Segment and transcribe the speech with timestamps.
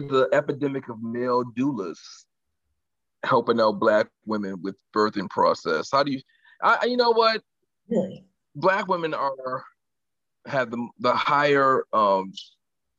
[0.00, 1.98] There's the epidemic of male doulas
[3.24, 5.88] helping out black women with birthing process.
[5.90, 6.20] How do you
[6.62, 7.42] I you know what?
[7.88, 8.24] Really?
[8.54, 9.64] Black women are
[10.46, 12.32] have the the higher um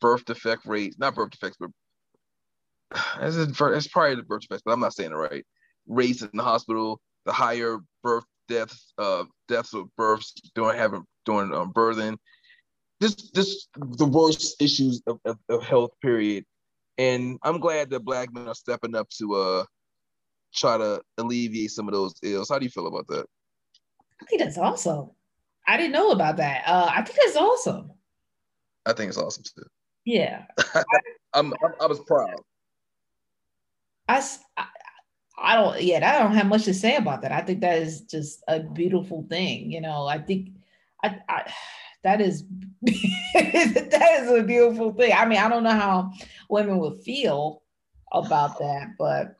[0.01, 1.69] birth defect rates, not birth defects, but
[3.21, 5.45] is it's probably the birth defects, but I'm not saying it right.
[5.87, 11.53] Rates in the hospital, the higher birth deaths, uh, deaths of births during having during
[11.53, 12.17] um, birthing.
[12.99, 16.45] This this the worst issues of, of, of health period,
[16.97, 19.65] and I'm glad that black men are stepping up to uh
[20.53, 22.49] try to alleviate some of those ills.
[22.49, 23.25] How do you feel about that?
[24.21, 25.11] I think that's awesome.
[25.67, 26.63] I didn't know about that.
[26.65, 27.91] Uh, I think that's awesome.
[28.85, 29.65] I think it's awesome too.
[30.05, 30.45] Yeah.
[31.33, 32.35] I'm, I'm I was proud.
[34.07, 34.23] I,
[35.37, 37.31] I don't, yeah, I don't have much to say about that.
[37.31, 39.71] I think that is just a beautiful thing.
[39.71, 40.49] You know, I think
[41.03, 41.51] I, I
[42.05, 42.43] that is
[42.83, 45.11] that is a beautiful thing.
[45.11, 46.11] I mean, I don't know how
[46.49, 47.63] women would feel
[48.13, 49.35] about that, but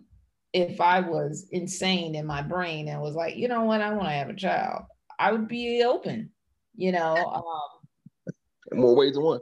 [0.52, 4.06] if I was insane in my brain and was like, you know what, I want
[4.06, 4.84] to have a child,
[5.20, 6.32] I would be open.
[6.76, 9.42] You know, um, more ways than one.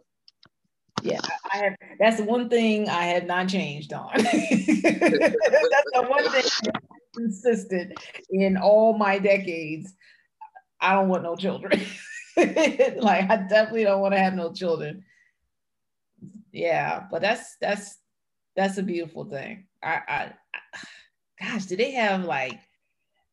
[1.02, 1.74] yeah, I I have.
[1.98, 4.12] That's the one thing I have not changed on.
[4.16, 6.62] that's the one thing that's
[7.16, 7.94] consistent
[8.30, 9.94] in all my decades.
[10.82, 11.82] I don't want no children.
[12.98, 15.04] like I definitely don't want to have no children.
[16.52, 17.98] Yeah, but that's that's
[18.56, 19.66] that's a beautiful thing.
[19.82, 20.80] I, I, I
[21.42, 22.60] gosh, do they have like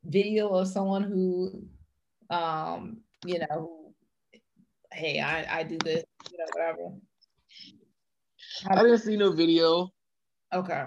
[0.05, 1.62] video of someone who,
[2.31, 3.93] um, you know,
[4.93, 6.94] hey, I I do this, you know, whatever.
[8.69, 9.91] I didn't see no video.
[10.53, 10.84] Okay.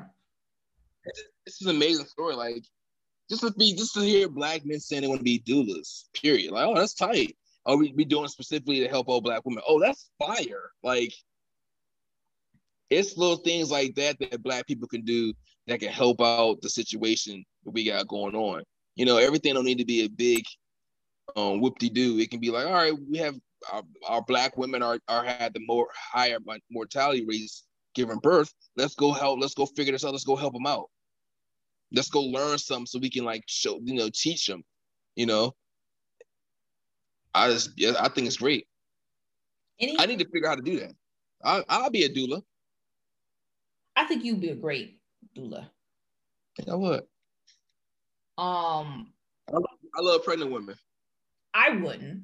[1.45, 2.35] This is an amazing story.
[2.35, 2.63] Like
[3.29, 6.05] just to be just to hear black men saying they want to be doulas.
[6.13, 6.51] Period.
[6.51, 7.35] Like oh that's tight.
[7.65, 9.63] Oh we we doing specifically to help all black women.
[9.67, 10.71] Oh that's fire.
[10.83, 11.13] Like
[12.89, 15.33] it's little things like that that black people can do
[15.67, 18.63] that can help out the situation that we got going on.
[18.95, 20.43] You know, everything don't need to be a big
[21.35, 22.19] um whoop-de-doo.
[22.19, 23.35] It can be like, all right, we have
[23.71, 26.37] our, our black women are, are had the more higher
[26.69, 27.63] mortality rates
[27.95, 28.53] giving birth.
[28.75, 29.39] Let's go help.
[29.39, 30.11] Let's go figure this out.
[30.11, 30.89] Let's go help them out.
[31.91, 34.63] Let's go learn something so we can like show, you know, teach them.
[35.15, 35.53] You know,
[37.33, 38.67] I just, yeah, I think it's great.
[39.79, 40.93] Any, I need to figure out how to do that.
[41.43, 42.43] I, I'll be a doula.
[43.95, 44.99] I think you'd be a great
[45.37, 45.63] doula.
[45.63, 45.69] I
[46.57, 47.03] think I would.
[48.37, 49.13] Um,
[49.51, 50.75] I love pregnant women.
[51.53, 52.23] I wouldn't.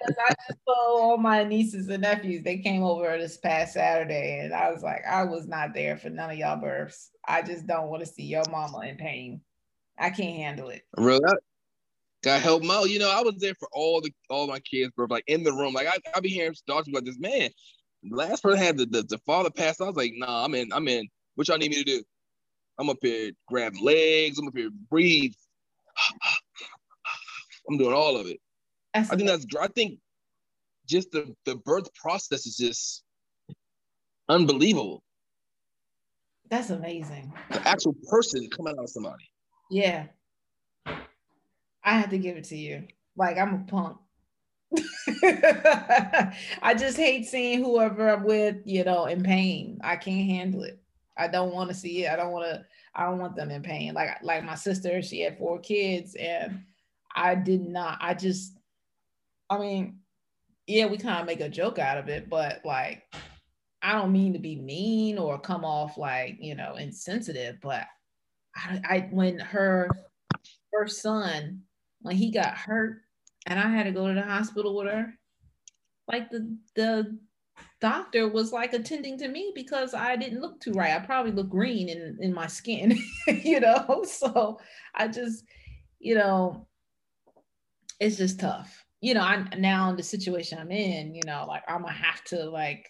[0.00, 2.42] Because I just saw all my nieces and nephews.
[2.42, 6.08] They came over this past Saturday, and I was like, I was not there for
[6.08, 7.10] none of y'all births.
[7.26, 9.40] I just don't want to see your mama in pain.
[9.98, 10.82] I can't handle it.
[10.96, 11.20] Really,
[12.28, 12.90] I, gotta help them out.
[12.90, 15.52] You know, I was there for all the all my kids' birth, like in the
[15.52, 15.74] room.
[15.74, 17.50] Like I, I be hearing doctors about this man.
[18.10, 19.80] Last person had the, the the father passed.
[19.80, 20.72] I was like, nah, I'm in.
[20.72, 21.08] I'm in.
[21.34, 22.02] What y'all need me to do?
[22.78, 24.38] I'm up here grabbing legs.
[24.38, 25.32] I'm up here breathe.
[27.68, 28.40] I'm doing all of it.
[28.94, 29.46] That's I think that's.
[29.60, 29.98] I think
[30.86, 33.02] just the the birth process is just
[34.28, 35.02] unbelievable.
[36.50, 37.32] that's amazing.
[37.50, 39.24] The actual person coming out of somebody.
[39.70, 40.06] Yeah.
[41.84, 42.84] I have to give it to you.
[43.16, 43.98] Like I'm a punk.
[46.62, 49.78] I just hate seeing whoever I'm with, you know, in pain.
[49.82, 50.80] I can't handle it.
[51.16, 52.10] I don't want to see it.
[52.10, 52.64] I don't want to.
[52.94, 53.94] I don't want them in pain.
[53.94, 56.62] Like like my sister, she had four kids, and
[57.14, 57.98] I did not.
[58.00, 58.56] I just,
[59.50, 60.00] I mean,
[60.66, 63.02] yeah, we kind of make a joke out of it, but like,
[63.82, 67.84] I don't mean to be mean or come off like you know insensitive, but
[68.54, 69.88] I, I when her
[70.72, 71.62] first son
[72.00, 73.02] when he got hurt
[73.46, 75.14] and I had to go to the hospital with her,
[76.06, 77.18] like the the
[77.80, 80.94] doctor was like attending to me because I didn't look too right.
[80.94, 84.04] I probably looked green in, in my skin, you know.
[84.04, 84.58] So
[84.94, 85.44] I just,
[85.98, 86.66] you know,
[88.00, 88.84] it's just tough.
[89.00, 92.22] You know, I now in the situation I'm in, you know, like I'm gonna have
[92.24, 92.88] to like,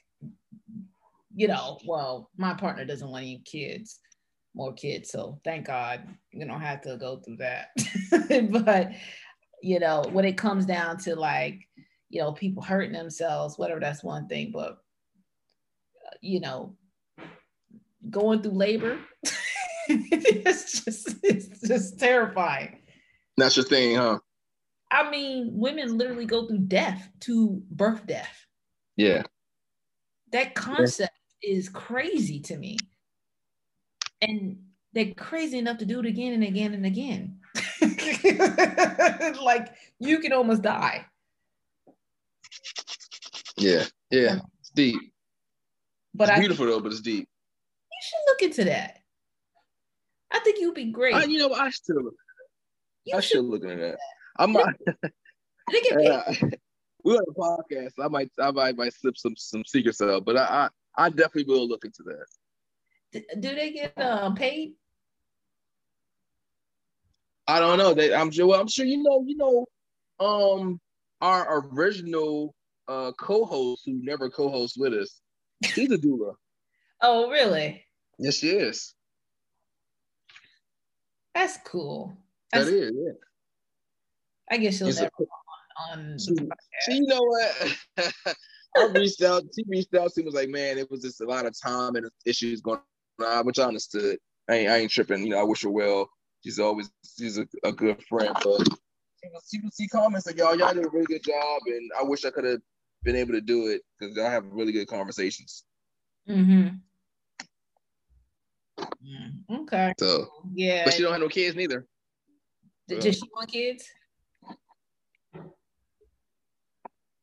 [1.35, 4.01] you know, well, my partner doesn't want any kids,
[4.59, 5.11] more kids.
[5.11, 6.03] So thank God
[6.33, 7.71] you don't have to go through that.
[8.51, 8.93] but
[9.63, 11.67] you know, when it comes down to like,
[12.11, 14.51] you know, people hurting themselves, whatever, that's one thing.
[14.53, 14.79] But,
[16.21, 16.77] you know,
[18.11, 18.99] going through labor,
[19.89, 22.81] it's just, it's just terrifying.
[23.37, 24.19] That's your thing, huh?
[24.91, 28.47] I mean, women literally go through death to birth death.
[28.97, 29.23] Yeah.
[30.33, 31.13] That concept
[31.43, 31.55] yeah.
[31.55, 32.79] is crazy to me.
[34.21, 34.59] And
[34.93, 37.39] they're crazy enough to do it again and again and again.
[39.43, 39.69] like
[39.99, 41.07] you can almost die.
[43.57, 45.01] Yeah, yeah, um, it's deep.
[46.15, 47.29] But it's beautiful though, but it's deep.
[47.29, 48.99] You should look into that.
[50.31, 51.15] I think you'd be great.
[51.15, 52.15] I, you know, I still look.
[53.05, 53.99] You I should look into that.
[54.39, 54.75] I might.
[57.05, 57.93] we on a podcast.
[57.99, 61.53] I might, I might, might slip some some secrets out, but I, I, I definitely
[61.53, 62.27] will look into that.
[63.13, 64.75] Do they get uh, paid?
[67.47, 67.95] I don't know.
[67.95, 68.47] They, I'm sure.
[68.47, 69.25] Well, I'm sure you know.
[69.27, 69.67] You know,
[70.21, 70.81] um,
[71.21, 72.55] our original
[72.87, 75.21] uh co-host who never co-hosts with us.
[75.65, 76.35] She's a doula.
[77.03, 77.85] oh, really?
[78.19, 78.95] Yes, she is.
[81.35, 82.17] That's cool.
[82.53, 83.13] That That's, is, yeah.
[84.51, 86.35] I guess she'll it's never a, on, on she,
[86.83, 87.77] she, you know what?
[88.77, 89.45] I reached out.
[89.55, 90.11] She reached out.
[90.15, 92.81] She was like, "Man, it was just a lot of time and issues going
[93.21, 94.19] on," which I understood.
[94.49, 95.25] I ain't, I ain't tripping.
[95.25, 96.09] You know, I wish her well
[96.43, 98.35] she's always she's a, a good friend.
[98.43, 98.69] But
[99.49, 102.25] she would see comments like y'all y'all did a really good job, and I wish
[102.25, 102.61] I could have
[103.03, 105.65] been able to do it because I have really good conversations.
[106.29, 106.69] Mm-hmm.
[108.81, 109.95] Mm, okay.
[109.99, 111.87] So yeah, but she don't have no kids neither.
[112.89, 113.11] Did so.
[113.11, 113.85] she want kids?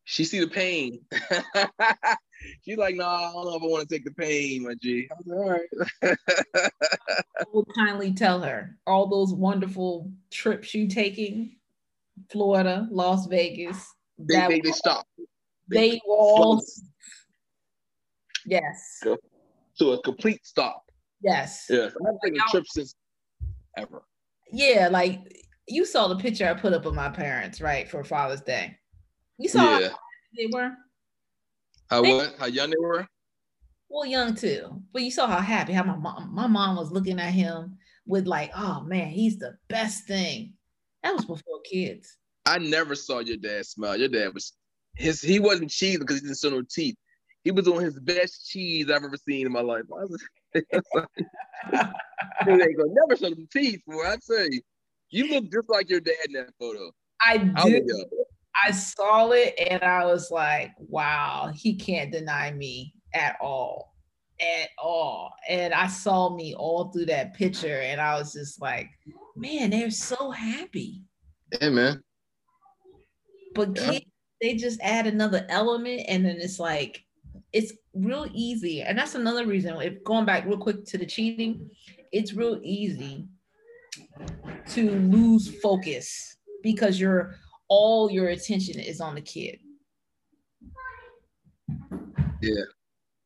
[0.04, 1.02] She see the pain.
[2.64, 4.76] She's like, no, nah, I don't know if I want to take the pain, my
[4.76, 5.08] G.
[5.12, 6.18] I was like, all right.
[7.40, 11.58] I will kindly tell her all those wonderful trips you taking,
[12.30, 13.94] Florida, Las Vegas.
[14.18, 15.06] They they, they stop.
[15.68, 16.62] They, they all
[18.46, 19.04] yes.
[19.74, 20.86] So a complete stop.
[21.22, 21.66] Yes.
[21.70, 21.94] Yes.
[22.00, 22.96] I haven't taken a trip since
[23.78, 24.04] ever.
[24.52, 28.42] Yeah, like you saw the picture I put up of my parents, right, for Father's
[28.42, 28.78] Day.
[29.38, 29.90] You saw yeah.
[30.38, 30.72] they were.
[31.90, 32.36] How they, what?
[32.40, 33.08] How young they were?
[33.90, 34.82] Well, young too.
[34.92, 38.26] But you saw how happy, how my mom, my mom was looking at him with
[38.26, 40.54] like, oh man, he's the best thing.
[41.04, 42.18] That was before kids.
[42.46, 43.98] I never saw your dad smile.
[43.98, 44.54] Your dad was
[44.96, 45.22] his.
[45.22, 46.96] He wasn't cheesing because he didn't show no teeth.
[47.44, 49.84] He was on his best cheese I've ever seen in my life.
[49.92, 50.24] I was
[50.54, 50.66] like,
[52.46, 54.04] they go never show them teeth, boy.
[54.04, 54.62] I tell you,
[55.10, 56.92] you look just like your dad in that photo.
[57.22, 58.06] I do.
[58.64, 63.94] I saw it and I was like, wow, he can't deny me at all.
[64.40, 65.34] At all.
[65.50, 68.90] And I saw me all through that picture and I was just like,
[69.36, 71.04] man, they're so happy.
[71.62, 72.04] Yeah, man.
[73.54, 73.92] But yeah.
[73.92, 74.06] kids,
[74.42, 77.02] they just add another element and then it's like,
[77.54, 78.82] it's real easy.
[78.82, 81.70] And that's another reason, if going back real quick to the cheating,
[82.12, 83.28] it's real easy
[84.70, 87.36] to lose focus because you're
[87.68, 89.60] all your attention is on the kid.
[92.42, 92.64] Yeah.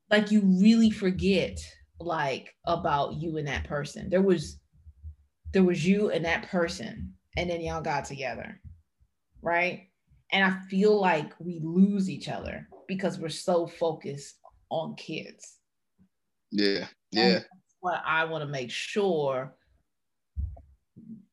[0.10, 1.60] Like you really forget
[2.00, 4.10] like about you and that person.
[4.10, 4.60] There was
[5.54, 8.60] there was you and that person and then y'all got together.
[9.42, 9.88] Right?
[10.32, 14.38] And I feel like we lose each other because we're so focused
[14.70, 15.58] on kids.
[16.52, 16.88] Yeah.
[17.12, 17.40] Yeah.
[17.80, 19.56] what I want to make sure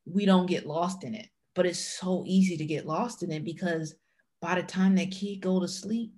[0.05, 3.45] we don't get lost in it but it's so easy to get lost in it
[3.45, 3.95] because
[4.41, 6.13] by the time that kid go to sleep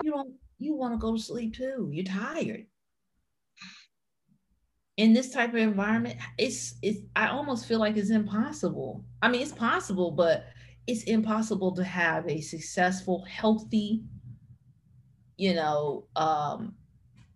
[0.00, 1.90] you don't you want to go to sleep too.
[1.92, 2.66] You're tired.
[4.96, 9.04] In this type of environment it's it's i almost feel like it's impossible.
[9.22, 10.46] I mean it's possible but
[10.88, 14.04] it's impossible to have a successful healthy
[15.36, 16.76] you know um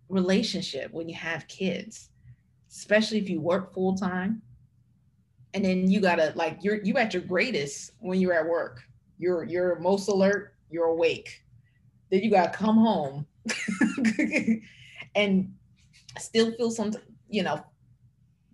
[0.08, 2.10] relationship when you have kids
[2.70, 4.42] especially if you work full time.
[5.54, 8.82] And then you gotta like you're you at your greatest when you're at work.
[9.18, 11.42] You're you're most alert, you're awake.
[12.10, 13.26] Then you gotta come home
[15.14, 15.52] and
[16.18, 16.92] still feel some,
[17.28, 17.62] you know,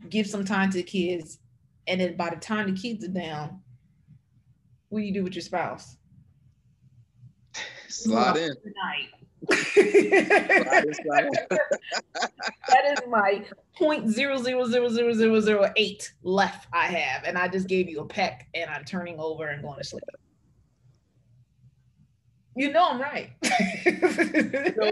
[0.08, 1.38] give some time to the kids.
[1.86, 3.60] And then by the time the kids are down,
[4.88, 5.96] what do you do with your spouse?
[7.88, 8.54] Slide in.
[9.46, 10.84] That
[12.90, 13.44] is my
[13.76, 17.88] point zero zero zero zero zero zero eight left I have, and I just gave
[17.88, 20.02] you a peck, and I'm turning over and going to sleep.
[22.56, 23.30] You know I'm right.
[23.86, 23.92] you,
[24.76, 24.90] know,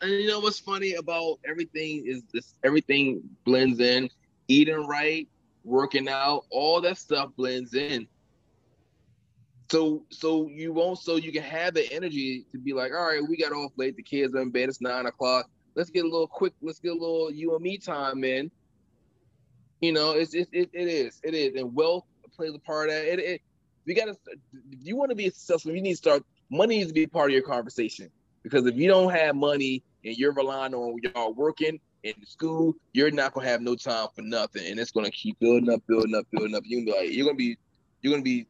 [0.00, 4.10] and, you know what's funny about everything is this everything blends in.
[4.48, 5.28] Eating right,
[5.62, 8.08] working out, all that stuff blends in.
[9.70, 13.22] So so you won't so you can have the energy to be like, all right,
[13.26, 15.48] we got off late, the kids are in bed, it's nine o'clock.
[15.74, 18.50] Let's get a little quick, let's get a little you and me time in.
[19.80, 21.60] You know, it's it, it, it is, it is.
[21.60, 22.04] And wealth
[22.36, 23.18] plays a part of it.
[23.18, 23.40] it,
[23.84, 24.16] you gotta
[24.70, 27.30] if you want to be successful, you need to start money needs to be part
[27.30, 28.10] of your conversation
[28.42, 33.10] because if you don't have money and you're relying on y'all working in school, you're
[33.10, 36.26] not gonna have no time for nothing, and it's gonna keep building up, building up,
[36.30, 36.62] building up.
[36.66, 37.56] You're gonna be like, you're gonna be,
[38.02, 38.46] you're gonna be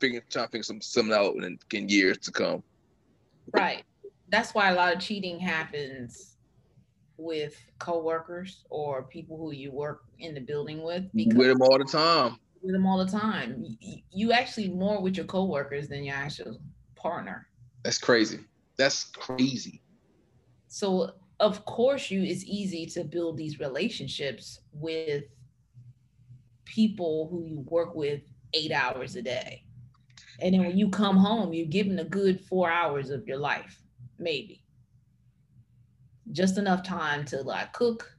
[0.00, 2.62] figuring, trying to figure some something out in, in years to come.
[3.52, 3.84] Right.
[4.28, 6.36] That's why a lot of cheating happens
[7.16, 11.04] with coworkers or people who you work in the building with.
[11.14, 12.38] Because with them all the time.
[12.62, 13.76] With them all the time.
[14.12, 16.60] You actually more with your coworkers than your actual
[16.96, 17.46] partner.
[17.84, 18.40] That's crazy.
[18.76, 19.82] That's crazy.
[20.68, 25.24] So of course you it's easy to build these relationships with
[26.64, 28.20] people who you work with
[28.54, 29.64] eight hours a day.
[30.40, 33.82] And then when you come home, you're given a good four hours of your life,
[34.18, 34.64] maybe.
[36.32, 38.10] Just enough time to like cook.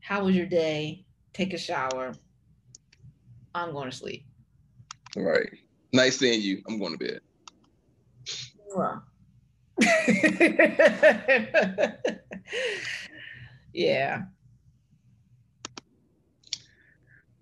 [0.00, 1.04] How was your day?
[1.32, 2.14] Take a shower.
[3.54, 4.26] I'm going to sleep.
[5.16, 5.48] All right.
[5.92, 6.62] Nice seeing you.
[6.68, 7.20] I'm going to bed.
[13.72, 14.22] yeah.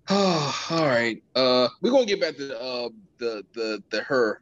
[0.09, 1.21] Oh, all right.
[1.35, 2.89] Uh, we're gonna get back to uh
[3.19, 4.41] the the the her,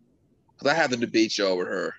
[0.58, 1.94] cause I have to debate y'all with her.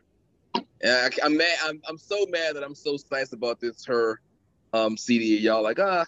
[0.55, 1.57] And I, am mad.
[1.65, 4.21] I'm I'm so mad that I'm so sliced about this her
[4.73, 5.39] um CD.
[5.39, 6.07] Y'all like ah,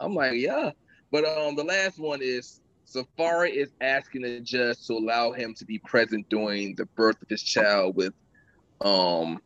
[0.00, 0.70] I'm like yeah.
[1.10, 5.64] But um the last one is Safaree is asking the judge to allow him to
[5.64, 8.14] be present during the birth of his child with
[8.80, 9.40] um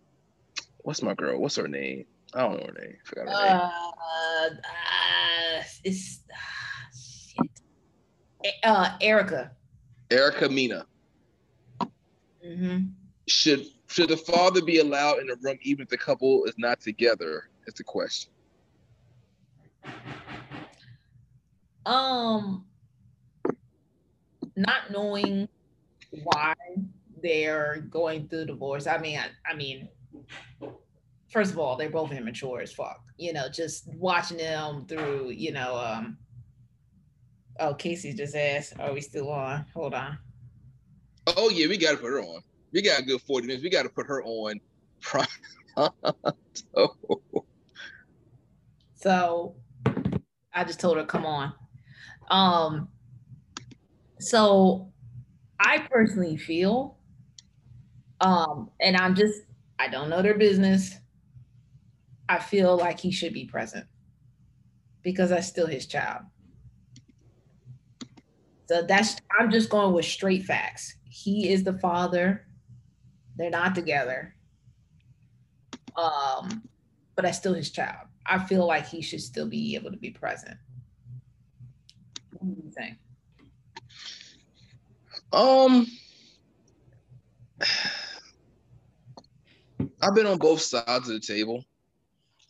[0.78, 1.40] what's my girl?
[1.40, 2.04] What's her name?
[2.34, 2.96] I don't know her name.
[3.04, 3.60] I forgot her name.
[3.60, 8.54] Uh, uh it's uh, shit.
[8.64, 9.52] Uh, Erica.
[10.10, 10.86] Erica Mena.
[12.44, 12.86] Mm-hmm.
[13.28, 16.80] Should should the father be allowed in the room even if the couple is not
[16.80, 17.48] together?
[17.66, 18.30] Is the question.
[21.86, 22.64] Um,
[24.56, 25.48] not knowing
[26.22, 26.54] why
[27.22, 28.86] they're going through divorce.
[28.86, 29.88] I mean, I, I mean,
[31.30, 33.02] first of all, they're both immature as fuck.
[33.16, 36.18] You know, just watching them through, you know, um
[37.60, 39.64] oh Casey just asked, are we still on?
[39.74, 40.18] Hold on.
[41.26, 42.40] Oh yeah, we gotta put her on.
[42.72, 43.62] We got a good 40 minutes.
[43.62, 44.60] We gotta put her on
[48.94, 49.54] so
[50.52, 51.54] I just told her, come on.
[52.30, 52.88] Um
[54.18, 54.92] so
[55.58, 56.98] I personally feel
[58.20, 59.42] um, and I'm just,
[59.78, 60.94] I don't know their business.
[62.28, 63.86] I feel like he should be present
[65.02, 66.22] because that's still his child.
[68.70, 70.94] So that's, I'm just going with straight facts.
[71.08, 72.46] He is the father.
[73.34, 74.32] They're not together.
[75.96, 76.62] Um,
[77.16, 78.06] but that's still his child.
[78.24, 80.56] I feel like he should still be able to be present.
[82.38, 82.98] What do you think?
[85.32, 85.88] Um,
[90.00, 91.64] I've been on both sides of the table,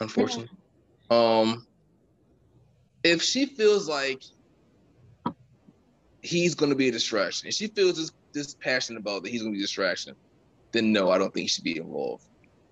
[0.00, 0.50] unfortunately.
[1.10, 1.66] Um,
[3.02, 4.22] if she feels like
[6.22, 9.42] he's going to be a distraction, and she feels this, this passionate about that he's
[9.42, 10.14] going to be a distraction,
[10.72, 12.24] then no, I don't think he should be involved.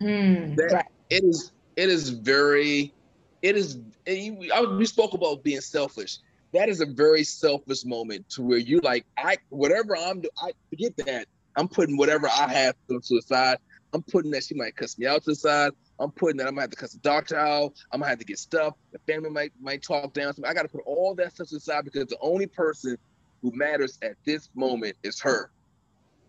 [0.03, 0.85] Mm, that, right.
[1.11, 1.53] It is.
[1.77, 2.95] It is very.
[3.43, 3.79] It is.
[4.07, 6.19] It, I, we spoke about being selfish.
[6.53, 10.23] That is a very selfish moment to where you like I whatever I'm.
[10.41, 11.27] I forget that.
[11.57, 13.59] I'm putting whatever I have to the side
[13.93, 15.73] I'm putting that she might cuss me out to the side.
[15.99, 17.73] I'm putting that I'm gonna have to cuss the doctor out.
[17.93, 18.75] I'm gonna have to get stuff.
[18.93, 20.49] The family might might talk down to me.
[20.49, 22.97] I gotta put all that stuff to the side because the only person
[23.43, 25.51] who matters at this moment is her.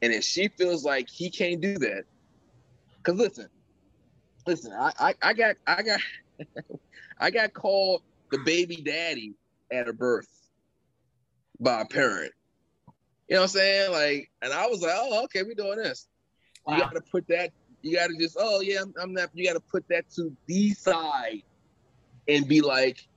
[0.01, 2.03] And if she feels like he can't do that,
[2.97, 3.47] because listen,
[4.47, 5.99] listen, I, I, I got I got
[7.19, 8.01] I got called
[8.31, 9.33] the baby daddy
[9.71, 10.29] at a birth
[11.59, 12.31] by a parent.
[13.27, 13.91] You know what I'm saying?
[13.91, 16.07] Like, and I was like, oh, okay, we're doing this.
[16.65, 16.75] Wow.
[16.75, 17.51] You got to put that.
[17.81, 19.29] You got to just, oh yeah, I'm, I'm not.
[19.33, 21.43] You got to put that to the side
[22.27, 23.07] and be like,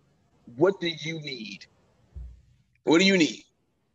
[0.57, 1.67] what do you need?
[2.85, 3.45] What do you need?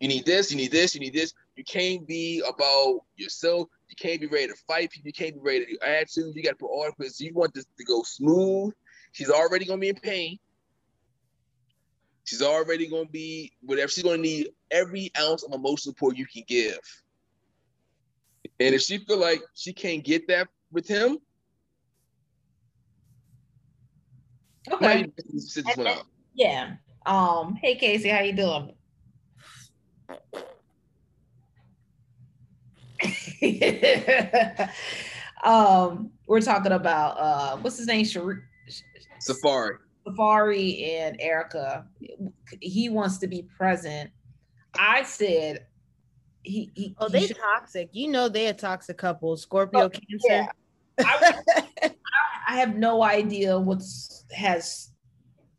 [0.00, 0.50] You need this.
[0.50, 0.94] You need this.
[0.94, 1.34] You need this.
[1.56, 3.68] You can't be about yourself.
[3.88, 5.08] You can't be ready to fight people.
[5.08, 6.36] You can't be ready to do attitude.
[6.36, 8.72] You got to put all because you want this to go smooth.
[9.12, 10.38] She's already gonna be in pain.
[12.24, 13.88] She's already gonna be whatever.
[13.88, 16.78] She's gonna need every ounce of emotional support you can give.
[18.60, 21.18] And if she feel like she can't get that with him,
[24.72, 25.06] okay.
[26.34, 26.74] Yeah.
[27.06, 27.56] Um.
[27.60, 28.72] Hey, Casey, how you doing?
[35.44, 38.04] um, we're talking about uh, what's his name?
[38.04, 38.42] Shar-
[39.20, 39.76] Safari.
[40.06, 41.86] Safaree and Erica.
[42.60, 44.10] He wants to be present.
[44.78, 45.66] I said
[46.42, 46.70] he.
[46.74, 47.90] he oh, they toxic.
[47.92, 49.36] You know they're a toxic couple.
[49.36, 50.06] Scorpio oh, Cancer.
[50.24, 50.48] Yeah.
[51.00, 51.90] I,
[52.48, 54.90] I have no idea what's has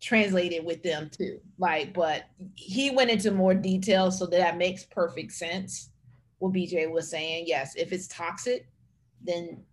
[0.02, 1.40] translated with them too.
[1.58, 2.26] Like, but
[2.56, 5.92] he went into more detail, so that makes perfect sense.
[6.40, 8.68] What BJ was saying, yes, if it's toxic,
[9.22, 9.64] then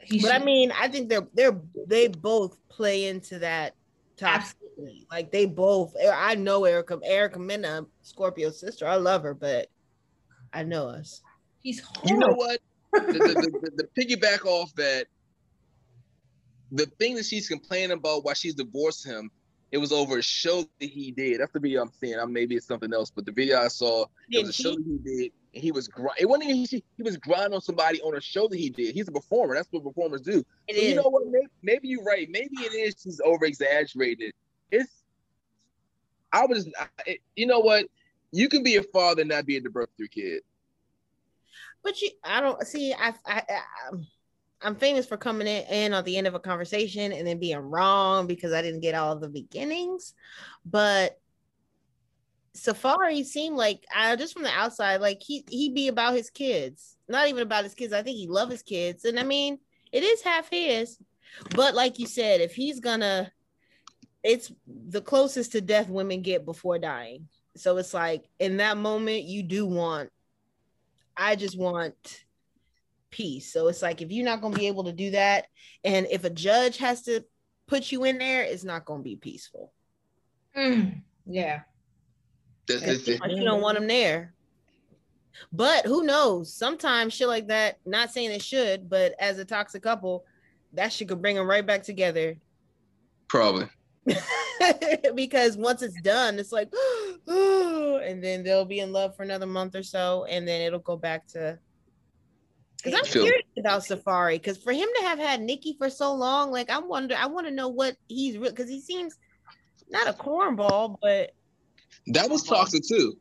[0.00, 0.20] he.
[0.20, 0.42] But should.
[0.42, 3.74] I mean, I think they're they're they both play into that
[4.16, 4.56] toxic.
[4.72, 5.06] Absolutely.
[5.10, 5.94] Like they both.
[6.12, 8.88] I know Erica Erica Mena, Scorpio's sister.
[8.88, 9.68] I love her, but
[10.52, 11.22] I know us.
[11.60, 11.80] He's.
[11.80, 12.10] Horrible.
[12.10, 12.60] You know what?
[12.92, 15.06] the, the, the, the piggyback off that
[16.72, 19.30] the thing that she's complaining about why she's divorced him
[19.72, 21.40] it was over a show that he did.
[21.40, 22.18] That's the video I'm seeing.
[22.18, 24.84] I'm maybe it's something else, but the video I saw it was a show that
[24.86, 26.16] he did, and he was grind.
[26.18, 28.94] It wasn't even he, he was grinding on somebody on a show that he did.
[28.94, 29.54] He's a performer.
[29.54, 30.44] That's what performers do.
[30.70, 31.24] so you know what?
[31.26, 32.28] Maybe, maybe, you're right.
[32.30, 34.32] Maybe it is just over exaggerated.
[34.70, 35.04] It's
[36.32, 36.68] I was,
[37.06, 37.86] it, you know what?
[38.32, 40.42] You can be a father and not be a birth your kid.
[41.84, 42.92] But you, I don't see.
[42.92, 43.60] I, I, I
[43.92, 44.06] um,
[44.64, 48.26] I'm famous for coming in, on the end of a conversation and then being wrong
[48.26, 50.14] because I didn't get all the beginnings.
[50.64, 51.18] But
[52.56, 56.96] Safaree seemed like uh, just from the outside, like he he'd be about his kids,
[57.08, 57.92] not even about his kids.
[57.92, 59.58] I think he love his kids, and I mean
[59.92, 60.98] it is half his.
[61.54, 63.30] But like you said, if he's gonna,
[64.22, 67.28] it's the closest to death women get before dying.
[67.56, 70.10] So it's like in that moment, you do want.
[71.16, 72.24] I just want
[73.14, 73.52] peace.
[73.52, 75.46] So it's like if you're not going to be able to do that,
[75.84, 77.24] and if a judge has to
[77.68, 79.72] put you in there, it's not going to be peaceful.
[80.56, 81.60] Mm, yeah.
[82.68, 84.34] You don't want them there.
[85.52, 86.52] But who knows?
[86.52, 90.24] Sometimes shit like that, not saying it should, but as a toxic couple,
[90.72, 92.36] that shit could bring them right back together.
[93.28, 93.68] Probably.
[95.14, 96.72] because once it's done, it's like,
[97.28, 100.96] and then they'll be in love for another month or so, and then it'll go
[100.96, 101.58] back to
[102.84, 104.34] because I'm curious about Safaree.
[104.34, 107.46] Because for him to have had Nikki for so long, like I wonder, I want
[107.46, 108.50] to know what he's real.
[108.50, 109.16] Because he seems
[109.88, 111.32] not a cornball, but
[112.08, 113.16] that was toxic too.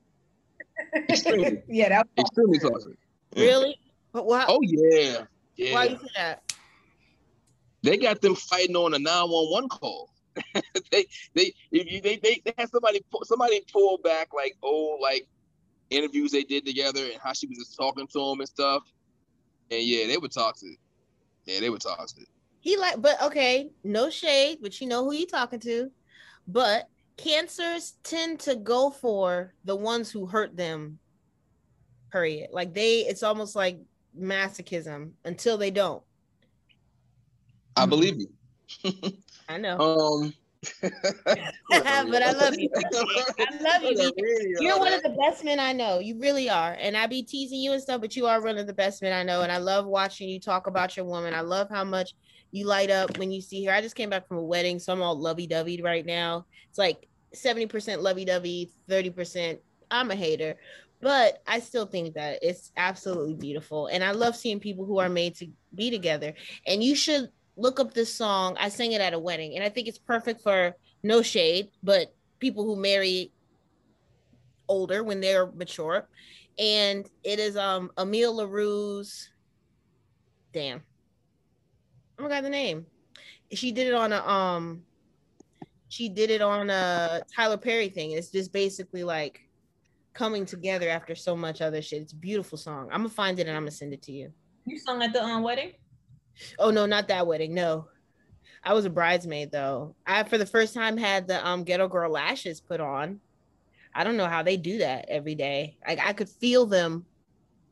[1.10, 1.62] Extremely.
[1.68, 2.94] yeah, that was extremely toxic.
[3.36, 3.42] Mm.
[3.42, 3.80] Really?
[4.12, 4.46] But why?
[4.48, 5.26] Oh yeah.
[5.56, 5.74] yeah.
[5.74, 6.54] Why you say that?
[7.84, 10.10] They got them fighting on a 911 call.
[10.92, 15.28] they, they, they, they, they, they had somebody, somebody pull back like, old like
[15.90, 18.84] interviews they did together and how she was just talking to him and stuff.
[19.74, 20.80] And yeah, they were toxic.
[21.46, 22.28] Yeah, they were toxic.
[22.60, 25.92] He like, but okay, no shade, but you know who you talking to.
[26.48, 31.00] But cancers tend to go for the ones who hurt them.
[32.12, 32.50] Period.
[32.52, 33.80] Like they, it's almost like
[34.18, 36.04] masochism until they don't.
[37.76, 38.94] I believe you.
[39.50, 39.80] I know.
[39.80, 40.34] Um,
[41.70, 42.70] but I love you.
[42.76, 44.14] I love you.
[44.60, 46.00] You're one of the best men I know.
[46.00, 46.78] You really are.
[46.80, 49.14] And I be teasing you and stuff, but you are one of the best men
[49.14, 49.42] I know.
[49.42, 51.34] And I love watching you talk about your woman.
[51.34, 52.14] I love how much
[52.52, 53.74] you light up when you see her.
[53.74, 56.46] I just came back from a wedding, so I'm all lovey dovey right now.
[56.70, 59.60] It's like 70% lovey dovey, 30%
[59.92, 60.56] I'm a hater.
[61.02, 63.88] But I still think that it's absolutely beautiful.
[63.88, 66.34] And I love seeing people who are made to be together.
[66.66, 68.56] And you should look up this song.
[68.60, 72.14] I sang it at a wedding, and I think it's perfect for no shade, but
[72.40, 73.32] people who marry
[74.68, 76.08] older when they're mature.
[76.60, 79.30] And it is um Emile LaRue's
[80.54, 80.82] damn.
[82.18, 82.86] I forgot the name.
[83.52, 84.84] She did it on a um
[85.90, 88.12] she did it on a Tyler Perry thing.
[88.12, 89.42] It's just basically like
[90.14, 92.02] coming together after so much other shit.
[92.02, 92.90] It's a beautiful song.
[92.92, 94.32] I'm gonna find it and I'm gonna send it to you.
[94.66, 95.74] You sung at the um, wedding?
[96.60, 97.54] Oh no, not that wedding.
[97.54, 97.88] No,
[98.64, 99.96] I was a bridesmaid though.
[100.06, 103.20] I for the first time had the um ghetto girl lashes put on.
[103.94, 105.78] I don't know how they do that every day.
[105.88, 107.06] Like I could feel them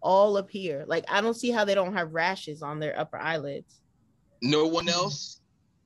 [0.02, 0.86] all up here.
[0.88, 3.82] Like I don't see how they don't have rashes on their upper eyelids.
[4.42, 5.40] No one else.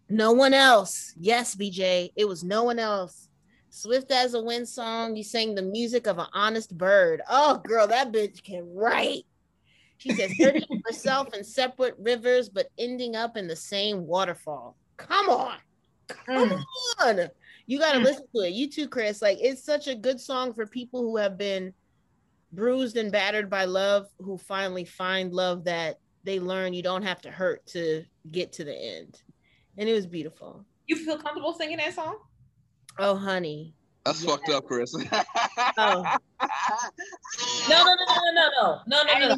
[0.09, 1.13] No one else.
[1.19, 2.11] Yes, BJ.
[2.15, 3.29] It was no one else.
[3.69, 5.15] Swift as a wind song.
[5.15, 7.21] You sang the music of an honest bird.
[7.29, 9.25] Oh, girl, that bitch can write.
[9.97, 14.75] She says, searching herself in separate rivers, but ending up in the same waterfall.
[14.97, 15.57] Come on.
[16.07, 16.63] Come mm.
[17.01, 17.29] on.
[17.65, 18.03] You got to mm.
[18.03, 18.53] listen to it.
[18.53, 19.21] You too, Chris.
[19.21, 21.73] Like, it's such a good song for people who have been
[22.51, 27.21] bruised and battered by love, who finally find love that they learn you don't have
[27.21, 29.21] to hurt to get to the end.
[29.77, 30.65] And it was beautiful.
[30.87, 32.17] You feel comfortable singing that song?
[32.97, 33.73] Oh, honey.
[34.05, 34.31] That's yes.
[34.31, 34.95] fucked up, Chris.
[35.77, 36.05] oh.
[37.67, 39.29] No, no, no, no, no, no, no, no, I no.
[39.29, 39.35] no.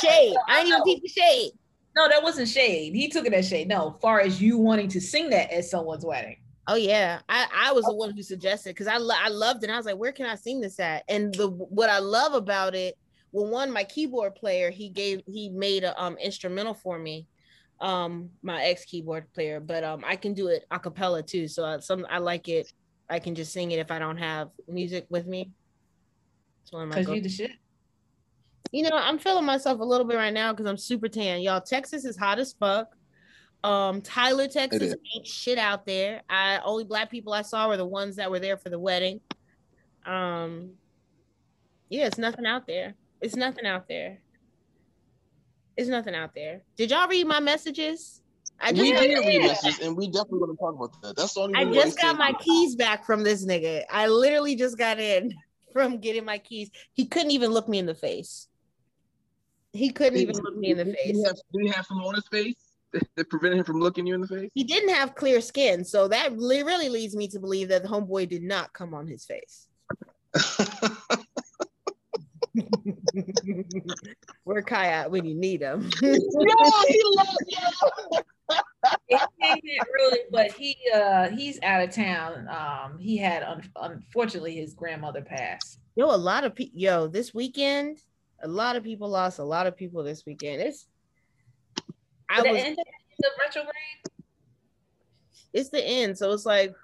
[0.00, 0.34] Shade.
[0.48, 1.52] I didn't even peep the shade.
[1.96, 2.94] No, that wasn't shade.
[2.94, 3.68] He took it as shade.
[3.68, 6.36] No, far as you wanting to sing that at someone's wedding.
[6.66, 9.70] Oh yeah, I, I was the one who suggested because I lo- I loved it.
[9.70, 11.02] I was like, where can I sing this at?
[11.08, 12.98] And the what I love about it,
[13.32, 17.26] well, one, my keyboard player, he gave he made a um instrumental for me,
[17.80, 21.48] um my ex keyboard player, but um I can do it a cappella too.
[21.48, 22.70] So I, some I like it
[23.10, 25.50] I can just sing it if I don't have music with me.
[26.62, 27.02] It's one of my.
[27.02, 27.52] Cause you the shit.
[28.70, 31.40] You know, I'm feeling myself a little bit right now because I'm super tan.
[31.40, 32.94] Y'all, Texas is hot as fuck.
[33.64, 36.22] Um, Tyler, Texas ain't shit out there.
[36.28, 39.20] I only black people I saw were the ones that were there for the wedding.
[40.04, 40.72] Um,
[41.88, 42.94] yeah, it's nothing out there.
[43.20, 44.18] It's nothing out there.
[45.76, 46.62] It's nothing out there.
[46.76, 48.20] Did y'all read my messages?
[48.60, 51.16] I just we did and we definitely gonna talk about that.
[51.16, 51.54] That's the only.
[51.58, 53.84] I just got my keys back from this nigga.
[53.90, 55.32] I literally just got in
[55.72, 56.70] from getting my keys.
[56.92, 58.48] He couldn't even look me in the face.
[59.72, 61.06] He couldn't even look me in the face.
[61.06, 62.56] Did he have, did he have some on his face?
[63.16, 64.50] that prevented him from looking you in the face?
[64.54, 68.30] He didn't have clear skin, so that really leads me to believe that the homeboy
[68.30, 69.68] did not come on his face.
[74.44, 75.90] Where Kai at when you need him?
[76.00, 77.36] Yo, he loves
[79.54, 79.80] came
[80.30, 82.48] but he uh he's out of town.
[82.48, 85.80] Um, he had un- unfortunately his grandmother passed.
[85.96, 86.78] Yo, a lot of people.
[86.78, 87.98] Yo, this weekend,
[88.42, 90.62] a lot of people lost a lot of people this weekend.
[90.62, 90.86] It's
[92.30, 92.84] I the was end of
[93.18, 93.74] the retrograde.
[95.52, 96.74] It's the end, so it's like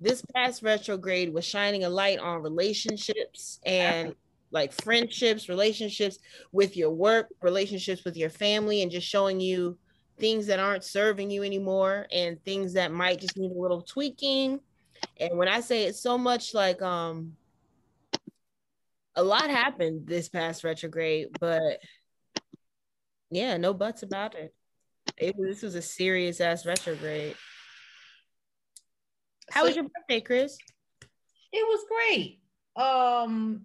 [0.00, 4.14] this past retrograde was shining a light on relationships and
[4.50, 6.18] like friendships, relationships
[6.52, 9.76] with your work, relationships with your family, and just showing you
[10.20, 14.60] things that aren't serving you anymore and things that might just need a little tweaking.
[15.18, 17.32] And when I say it's so much like um
[19.16, 21.80] a lot happened this past retrograde, but
[23.30, 24.54] yeah, no buts about it.
[25.16, 27.34] it this was a serious ass retrograde.
[29.50, 30.56] How so, was your birthday, Chris?
[31.52, 32.40] It was great.
[32.76, 33.62] Um,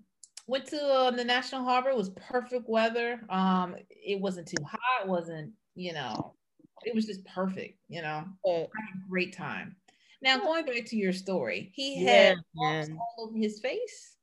[0.47, 1.89] went to uh, the National Harbor.
[1.89, 3.21] It was perfect weather.
[3.29, 5.03] Um, it wasn't too hot.
[5.03, 6.33] It wasn't you know,
[6.85, 7.79] it was just perfect.
[7.89, 8.67] You know, a
[9.09, 9.75] great time.
[10.21, 14.15] Now going back to your story, he had yeah, all over his face.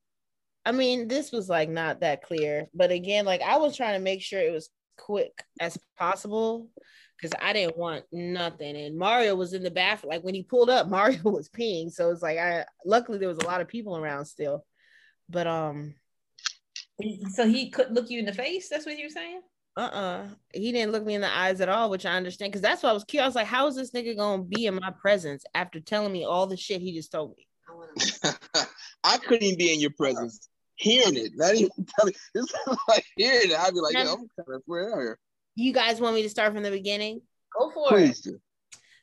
[0.64, 4.02] I mean, this was like not that clear, but again, like I was trying to
[4.04, 6.68] make sure it was quick as possible
[7.16, 8.76] because I didn't want nothing.
[8.76, 10.10] And Mario was in the bathroom.
[10.10, 11.90] Like when he pulled up, Mario was peeing.
[11.90, 14.64] So it's like I luckily there was a lot of people around still.
[15.28, 15.94] But um
[17.32, 19.40] so he couldn't look you in the face, that's what you're saying?
[19.76, 20.26] Uh-uh.
[20.52, 22.90] He didn't look me in the eyes at all, which I understand because that's why
[22.90, 23.24] I was curious.
[23.24, 26.24] I was like, how is this nigga gonna be in my presence after telling me
[26.24, 27.46] all the shit he just told me?
[29.02, 30.48] I couldn't even be in your presence
[30.82, 32.14] hearing it, not even telling.
[32.34, 33.58] This is like hearing it.
[33.58, 35.18] I'd be like, yeah, I'm kind of here.
[35.54, 37.20] You guys want me to start from the beginning?
[37.58, 38.30] Go for Please it.
[38.30, 38.38] Do.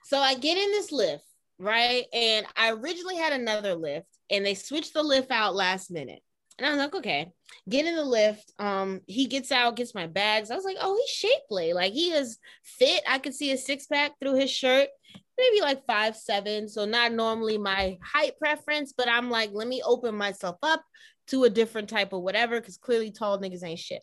[0.05, 1.19] So I get in this Lyft,
[1.60, 2.05] right?
[2.13, 6.21] And I originally had another Lyft, and they switched the Lyft out last minute.
[6.60, 7.32] And I was like, okay,
[7.69, 8.43] get in the Lyft.
[8.60, 10.52] Um, he gets out, gets my bags.
[10.52, 11.72] I was like, oh, he's shapely.
[11.72, 13.02] Like he is fit.
[13.08, 14.89] I could see a six pack through his shirt,
[15.38, 16.67] maybe like five, seven.
[16.67, 20.84] So not normally my height preference, but I'm like, let me open myself up
[21.28, 24.02] to a different type of whatever, because clearly tall niggas ain't shit.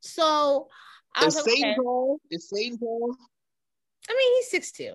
[0.00, 0.68] So
[1.14, 1.74] I was like, okay.
[1.74, 2.18] tall?
[2.30, 3.14] Is Satan tall?
[4.08, 4.94] I mean, he's six two.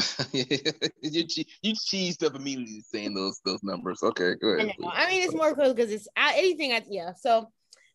[0.32, 1.24] you
[1.62, 4.02] you cheesed up immediately saying those those numbers.
[4.02, 4.60] Okay, good.
[4.60, 6.72] I, I, mean, it's more cool because it's I, anything.
[6.72, 7.12] I, yeah.
[7.14, 7.48] So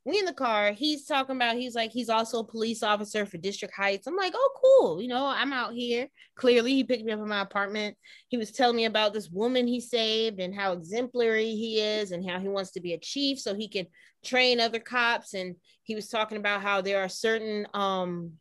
[0.05, 0.71] we in the car.
[0.71, 1.55] He's talking about.
[1.55, 4.07] He's like he's also a police officer for District Heights.
[4.07, 5.01] I'm like, oh, cool.
[5.01, 6.07] You know, I'm out here.
[6.35, 7.97] Clearly, he picked me up in my apartment.
[8.27, 12.27] He was telling me about this woman he saved and how exemplary he is and
[12.27, 13.87] how he wants to be a chief so he can
[14.23, 15.33] train other cops.
[15.33, 18.33] And he was talking about how there are certain um,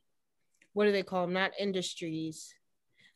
[0.75, 1.33] what do they call them?
[1.33, 2.53] Not industries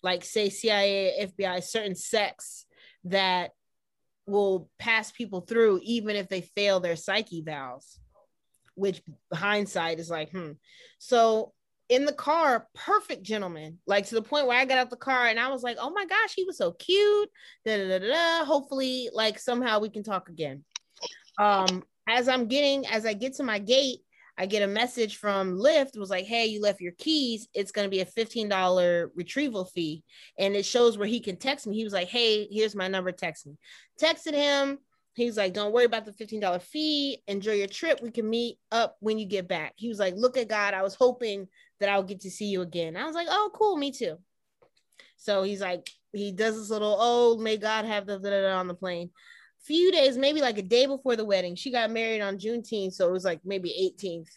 [0.03, 2.67] like say CIA, FBI, certain sects
[3.05, 3.51] that
[4.27, 7.99] will pass people through even if they fail their psych evals,
[8.75, 10.53] which hindsight is like, hmm.
[10.99, 11.53] So
[11.89, 15.27] in the car, perfect gentleman, like to the point where I got out the car
[15.27, 17.31] and I was like, oh my gosh, he was so cute.
[17.65, 18.45] Da, da, da, da.
[18.45, 20.65] Hopefully, like somehow we can talk again.
[21.39, 24.01] Um, as I'm getting, as I get to my gate,
[24.39, 27.49] I get a message from Lyft was like, hey, you left your keys.
[27.55, 30.05] It's going to be a $15 retrieval fee.
[30.39, 31.75] And it shows where he can text me.
[31.75, 33.57] He was like, hey, here's my number, text me.
[34.01, 34.79] Texted him.
[35.15, 37.21] He's like, don't worry about the $15 fee.
[37.27, 38.01] Enjoy your trip.
[38.01, 39.73] We can meet up when you get back.
[39.75, 40.73] He was like, look at God.
[40.73, 41.49] I was hoping
[41.81, 42.97] that I'll get to see you again.
[42.97, 43.77] I was like, oh, cool.
[43.77, 44.19] Me too.
[45.17, 49.11] So he's like, he does this little, oh, may God have the on the plane
[49.61, 51.55] few days, maybe like a day before the wedding.
[51.55, 54.31] She got married on Juneteenth, so it was like maybe 18th.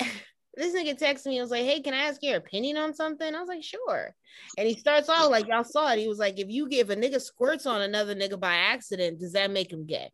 [0.54, 1.38] this nigga texted me.
[1.38, 4.14] I was like, "Hey, can I ask your opinion on something?" I was like, "Sure."
[4.58, 5.98] And he starts off like y'all saw it.
[5.98, 9.32] He was like, "If you give a nigga squirts on another nigga by accident, does
[9.32, 10.10] that make him gay?"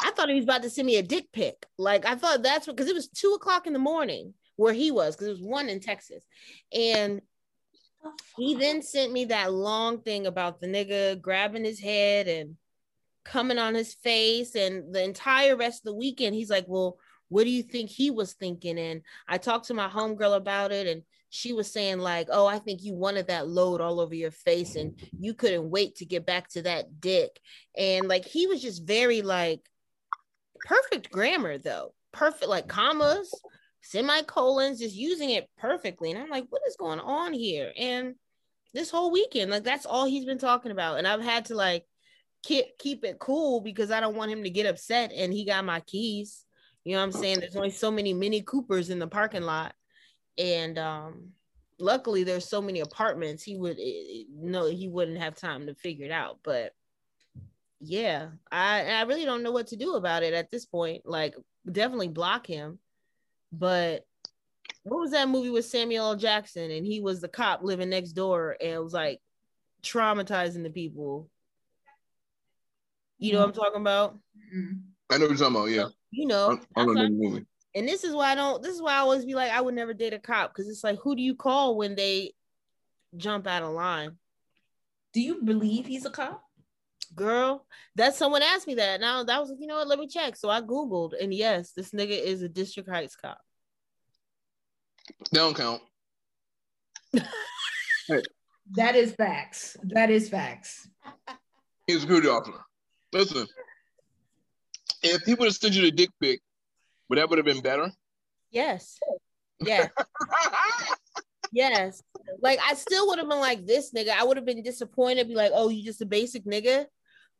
[0.00, 1.66] I thought he was about to send me a dick pic.
[1.78, 5.14] Like I thought that's because it was two o'clock in the morning where he was
[5.14, 6.24] because it was one in Texas,
[6.72, 7.20] and
[8.36, 12.56] he then sent me that long thing about the nigga grabbing his head and
[13.24, 17.44] coming on his face and the entire rest of the weekend he's like well what
[17.44, 18.78] do you think he was thinking?
[18.78, 22.60] And i talked to my homegirl about it and she was saying like oh i
[22.60, 26.24] think you wanted that load all over your face and you couldn't wait to get
[26.24, 27.40] back to that dick.
[27.76, 29.60] And like he was just very like
[30.60, 31.94] perfect grammar though.
[32.12, 33.32] Perfect like commas
[33.82, 36.10] semicolons just using it perfectly.
[36.12, 37.72] And i'm like what is going on here?
[37.76, 38.14] And
[38.72, 40.98] this whole weekend like that's all he's been talking about.
[40.98, 41.84] And i've had to like
[42.44, 45.64] keep keep it cool because I don't want him to get upset and he got
[45.64, 46.44] my keys.
[46.84, 47.40] You know what I'm saying?
[47.40, 49.74] There's only so many Mini Coopers in the parking lot.
[50.36, 51.32] And um
[51.78, 53.76] luckily there's so many apartments he would
[54.32, 56.72] no he wouldn't have time to figure it out but
[57.80, 61.34] yeah i i really don't know what to do about it at this point like
[61.70, 62.78] definitely block him
[63.52, 64.04] but
[64.84, 68.12] what was that movie with samuel l jackson and he was the cop living next
[68.12, 69.20] door and it was like
[69.82, 71.28] traumatizing the people
[73.18, 73.60] you know what I'm mm-hmm.
[73.60, 74.18] talking about?
[74.54, 74.72] Mm-hmm.
[75.10, 75.70] I know what you're talking about.
[75.70, 75.88] Yeah.
[76.10, 76.58] You know.
[76.76, 77.46] I, I know the movie.
[77.74, 78.62] And this is why I don't.
[78.62, 80.84] This is why I always be like, I would never date a cop because it's
[80.84, 82.32] like, who do you call when they
[83.16, 84.12] jump out of line?
[85.12, 86.42] Do you believe he's a cop?
[87.14, 89.00] Girl, that someone asked me that.
[89.00, 89.88] Now that was, you know what?
[89.88, 90.36] Let me check.
[90.36, 93.38] So I googled, and yes, this nigga is a district heights cop.
[95.30, 95.82] They don't count.
[98.08, 98.22] hey.
[98.72, 99.76] That is facts.
[99.82, 100.88] That is facts.
[101.86, 102.64] He's a security officer.
[103.14, 103.46] Listen,
[105.04, 106.40] if he would have sent you the dick pic,
[107.08, 107.92] would that would have been better?
[108.50, 108.98] Yes.
[109.60, 109.86] Yeah.
[111.52, 112.02] yes.
[112.42, 114.10] Like I still would have been like this nigga.
[114.10, 116.86] I would have been disappointed, be like, oh, you just a basic nigga.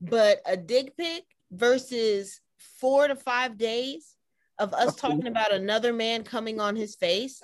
[0.01, 2.41] But a dick pic versus
[2.79, 4.15] four to five days
[4.61, 7.41] of us talking about another man coming on his face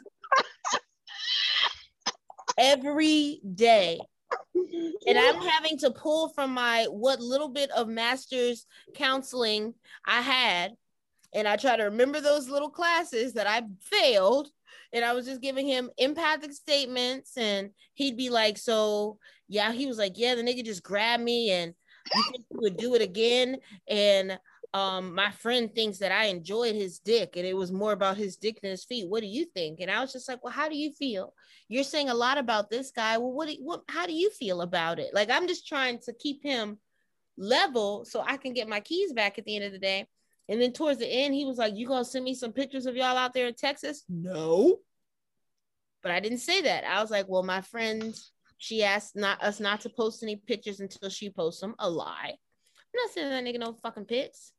[2.58, 3.98] every day
[4.54, 9.74] and I'm having to pull from my what little bit of master's counseling
[10.06, 10.72] I had.
[11.34, 14.48] And I try to remember those little classes that I failed.
[14.92, 17.36] And I was just giving him empathic statements.
[17.36, 21.50] And he'd be like, So, yeah, he was like, Yeah, the nigga just grabbed me
[21.50, 21.74] and
[22.14, 23.58] you think would do it again.
[23.88, 24.38] And
[24.72, 28.36] um, my friend thinks that I enjoyed his dick and it was more about his
[28.36, 29.08] dick than his feet.
[29.08, 29.80] What do you think?
[29.80, 31.34] And I was just like, well, how do you feel?
[31.68, 33.18] You're saying a lot about this guy.
[33.18, 35.12] Well, what, do you, what how do you feel about it?
[35.12, 36.78] Like, I'm just trying to keep him
[37.36, 40.06] level so I can get my keys back at the end of the day.
[40.48, 42.96] And then towards the end, he was like, You gonna send me some pictures of
[42.96, 44.04] y'all out there in Texas?
[44.08, 44.78] No.
[46.02, 46.84] But I didn't say that.
[46.84, 48.14] I was like, Well, my friend,
[48.58, 51.74] she asked not us not to post any pictures until she posts them.
[51.78, 52.34] A lie.
[52.34, 54.52] I'm not sending that nigga no fucking pics.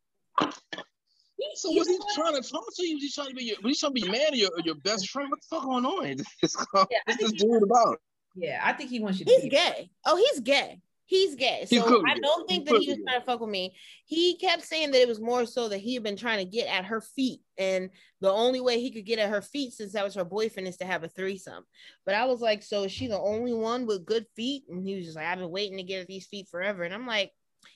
[1.55, 2.95] So was he trying to talk to you?
[2.95, 4.61] Was he trying to be your, was he trying to be man or your, or
[4.63, 5.29] your best friend?
[5.29, 6.17] What the fuck going on?
[6.39, 6.55] What's
[6.91, 7.99] yeah, this dude about?
[8.35, 9.89] Yeah, I think he wants you to He's gay.
[10.05, 10.79] Oh, he's gay.
[11.05, 11.65] He's gay.
[11.65, 13.75] So he's I don't think that he was trying to fuck with me.
[14.05, 16.69] He kept saying that it was more so that he had been trying to get
[16.69, 17.41] at her feet.
[17.57, 17.89] And
[18.21, 20.77] the only way he could get at her feet since that was her boyfriend is
[20.77, 21.65] to have a threesome.
[22.05, 24.63] But I was like, so is she the only one with good feet?
[24.69, 26.83] And he was just like, I've been waiting to get at these feet forever.
[26.83, 27.33] And I'm like,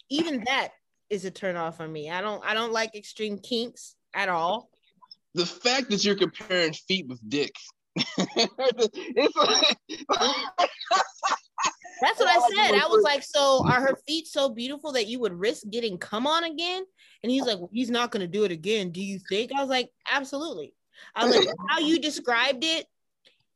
[0.10, 0.70] even that
[1.10, 2.10] is a turn off for me.
[2.10, 4.70] I don't I don't like extreme kinks at all.
[5.34, 7.54] The fact that you're comparing feet with dick.
[7.98, 9.78] it's like,
[12.02, 12.76] That's what I said.
[12.76, 16.28] I was like, so are her feet so beautiful that you would risk getting come
[16.28, 16.84] on again?
[17.24, 18.92] And he's like, well, he's not gonna do it again.
[18.92, 19.52] Do you think?
[19.54, 20.74] I was like, absolutely.
[21.16, 22.86] I was like, how you described it,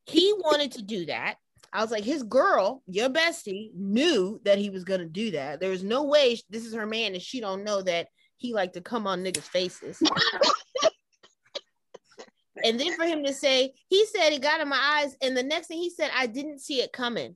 [0.06, 1.36] he wanted to do that.
[1.72, 5.60] I was like, his girl, your bestie, knew that he was gonna do that.
[5.60, 8.74] There was no way this is her man, and she don't know that he like
[8.74, 10.02] to come on niggas' faces.
[12.64, 15.44] and then for him to say, he said it got in my eyes, and the
[15.44, 17.36] next thing he said, I didn't see it coming.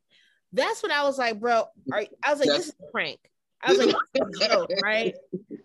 [0.51, 3.19] That's when I was like, bro, are, I was like, this is a prank.
[3.61, 3.95] I was like,
[4.39, 5.15] joke, right?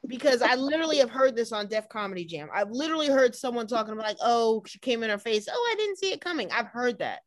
[0.07, 2.49] Because I literally have heard this on Def Comedy Jam.
[2.55, 5.49] I've literally heard someone talking about like, oh, she came in her face.
[5.51, 6.51] Oh, I didn't see it coming.
[6.53, 7.21] I've heard that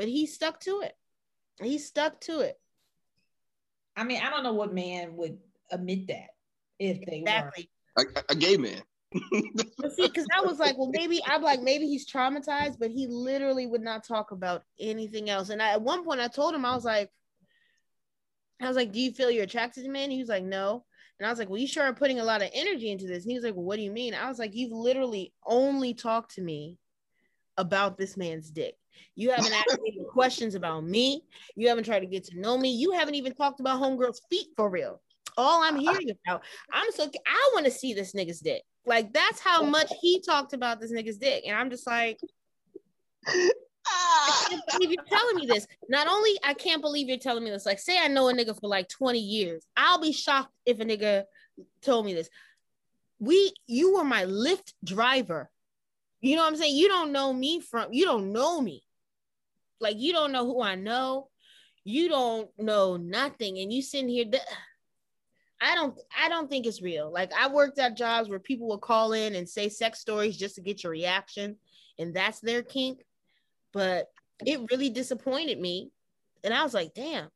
[0.00, 0.96] but he stuck to it.
[1.62, 2.58] He stuck to it.
[3.94, 5.36] I mean, I don't know what man would
[5.70, 6.28] admit that
[6.78, 7.68] if they exactly.
[7.94, 8.80] were a, a gay man.
[9.12, 13.08] but see, because I was like, well, maybe I'm like, maybe he's traumatized, but he
[13.08, 15.50] literally would not talk about anything else.
[15.50, 17.10] And I, at one point, I told him, I was like,
[18.62, 20.10] I was like, do you feel you're attracted to men?
[20.10, 20.86] He was like, no.
[21.18, 23.24] And I was like, well, you sure are putting a lot of energy into this.
[23.24, 24.14] And he was like, well, what do you mean?
[24.14, 26.78] I was like, you've literally only talked to me
[27.56, 28.74] about this man's dick.
[29.14, 31.22] You haven't asked any questions about me.
[31.56, 32.72] You haven't tried to get to know me.
[32.72, 35.00] You haven't even talked about homegirl's feet for real.
[35.36, 38.62] All I'm hearing about, I'm so I want to see this nigga's dick.
[38.86, 42.18] Like that's how much he talked about this nigga's dick, and I'm just like,
[43.26, 43.50] I
[43.86, 44.46] ah.
[44.50, 45.66] can't believe you're telling me this.
[45.88, 47.66] Not only I can't believe you're telling me this.
[47.66, 50.84] Like, say I know a nigga for like 20 years, I'll be shocked if a
[50.84, 51.24] nigga
[51.82, 52.28] told me this.
[53.18, 55.50] We, you were my Lyft driver.
[56.20, 56.76] You know what I'm saying?
[56.76, 58.82] You don't know me from you don't know me.
[59.80, 61.28] Like you don't know who I know.
[61.84, 64.26] You don't know nothing, and you sitting here.
[65.62, 65.98] I don't.
[66.18, 67.10] I don't think it's real.
[67.10, 70.56] Like I worked at jobs where people would call in and say sex stories just
[70.56, 71.56] to get your reaction,
[71.98, 73.04] and that's their kink.
[73.72, 74.08] But
[74.44, 75.90] it really disappointed me,
[76.44, 77.28] and I was like, "Damn,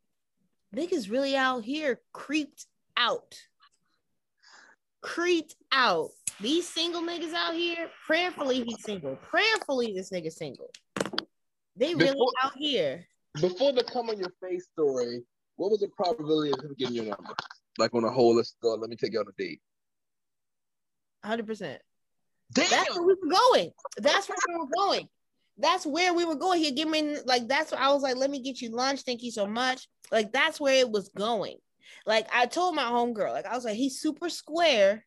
[0.77, 2.67] niggas really out here creeped
[2.97, 3.35] out,
[5.05, 9.17] creeped out." These single niggas out here, prayerfully he's single.
[9.17, 10.71] Prayerfully this nigga single.
[11.77, 13.07] They really before, out here.
[13.41, 15.23] Before the come on your face story,
[15.57, 17.35] what was the probability of him getting your number?
[17.79, 18.75] Like on a whole, let's go.
[18.75, 19.61] Let me take you on a date.
[21.25, 21.81] Hundred percent.
[22.55, 23.71] That's where we were going.
[23.97, 25.09] That's where we were going.
[25.57, 26.63] That's where we were going.
[26.63, 28.17] He give me like that's what I was like.
[28.17, 29.03] Let me get you lunch.
[29.03, 29.89] Thank you so much.
[30.11, 31.57] Like that's where it was going.
[32.07, 35.05] Like I told my homegirl, like I was like, he's super square,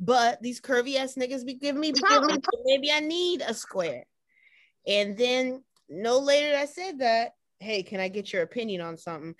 [0.00, 2.44] but these curvy ass niggas be giving me problems.
[2.64, 4.04] maybe I need a square.
[4.86, 9.34] And then no later I said that, hey, can I get your opinion on something?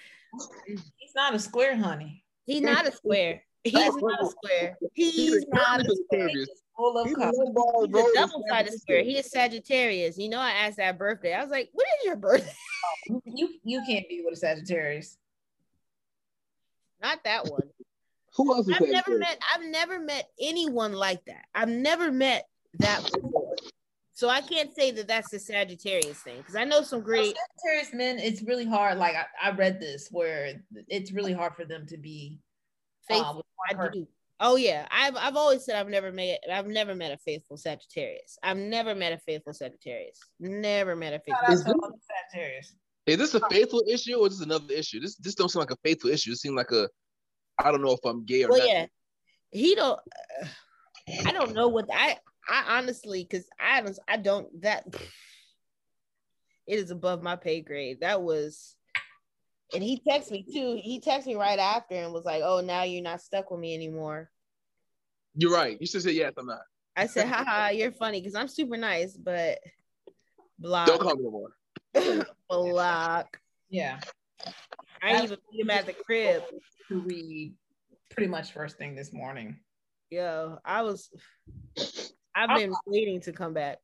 [0.66, 2.24] He's not a square, honey.
[2.46, 3.42] He's not a square.
[3.64, 4.78] He's not a square.
[4.94, 6.30] He's not a square.
[6.76, 9.02] Full of He's a double-sided square.
[9.02, 10.16] He is Sagittarius.
[10.16, 11.34] You know, I asked that birthday.
[11.34, 12.54] I was like, "What is your birthday?"
[13.24, 15.16] You you can't be with a Sagittarius.
[17.02, 17.62] Not that one.
[18.36, 18.68] Who else?
[18.72, 19.40] I've never met.
[19.54, 21.44] I've never met anyone like that.
[21.54, 22.46] I've never met
[22.78, 23.56] that before.
[24.12, 27.94] So I can't say that that's the Sagittarius thing because I know some great Sagittarius
[27.94, 28.18] men.
[28.18, 28.98] It's really hard.
[28.98, 30.54] Like I, I read this where
[30.88, 32.40] it's really hard for them to be
[33.08, 33.44] faithful.
[33.70, 33.88] Uh,
[34.40, 38.38] oh yeah, I've I've always said I've never met I've never met a faithful Sagittarius.
[38.42, 40.18] I've never met a faithful Sagittarius.
[40.40, 41.56] Never met a faithful
[42.32, 42.74] Sagittarius.
[43.08, 45.00] Is this a faithful issue or is this another issue?
[45.00, 46.32] This this don't seem like a faithful issue.
[46.32, 46.88] It seems like a
[47.58, 48.68] I don't know if I'm gay or well, not.
[48.68, 48.86] Yeah,
[49.50, 49.98] he don't.
[50.42, 50.46] Uh,
[51.24, 52.18] I don't know what I
[52.48, 54.84] I honestly, because I don't, I don't that
[56.66, 58.00] it is above my pay grade.
[58.00, 58.74] That was,
[59.74, 60.80] and he texted me too.
[60.82, 63.74] He texted me right after and was like, "Oh, now you're not stuck with me
[63.74, 64.30] anymore."
[65.34, 65.76] You're right.
[65.80, 66.32] You should say yes.
[66.38, 66.60] I'm not.
[66.96, 69.58] I said, "Haha, you're funny," because I'm super nice, but
[70.58, 71.50] blah." Don't call me no more.
[72.48, 73.40] Block.
[73.70, 74.00] Yeah.
[75.02, 76.42] I even meet him at the crib.
[76.88, 77.52] To read
[78.08, 79.58] pretty much first thing this morning.
[80.10, 81.10] Yo, I was
[82.34, 83.78] I've been waiting to come back.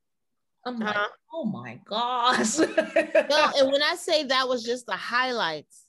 [0.65, 1.09] I'm like, huh?
[1.35, 2.59] oh my gosh.
[2.59, 5.85] no, and when I say that was just the highlights,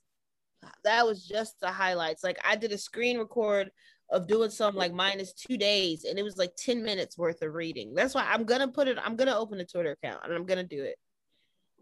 [0.83, 2.23] that was just the highlights.
[2.23, 3.71] Like I did a screen record
[4.09, 7.53] of doing some like minus two days, and it was like 10 minutes worth of
[7.53, 7.93] reading.
[7.93, 10.63] That's why I'm gonna put it, I'm gonna open a Twitter account and I'm gonna
[10.63, 10.97] do it.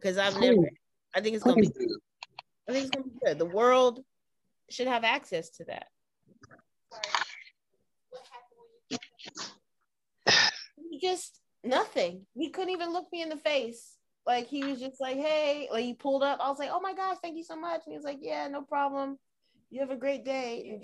[0.03, 0.57] Because I've never
[1.15, 1.87] I think it's gonna be good.
[2.67, 3.39] I think it's gonna be good.
[3.39, 4.03] The world
[4.69, 5.87] should have access to that
[10.91, 12.25] He just nothing.
[12.35, 13.95] He couldn't even look me in the face.
[14.25, 16.39] Like he was just like, hey, like he pulled up.
[16.41, 17.81] I was like, oh my gosh, thank you so much.
[17.85, 19.17] And he was like, yeah, no problem.
[19.69, 20.79] You have a great day.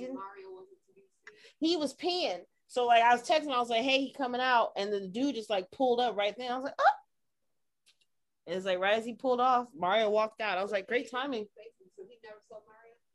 [1.60, 2.40] He was peeing.
[2.68, 4.72] So like I was texting, I was like, hey, he coming out.
[4.78, 6.52] And the dude just like pulled up right there.
[6.52, 6.99] I was like, oh.
[8.50, 10.58] And it's like right as he pulled off, Mario walked out.
[10.58, 11.46] I was like, great timing.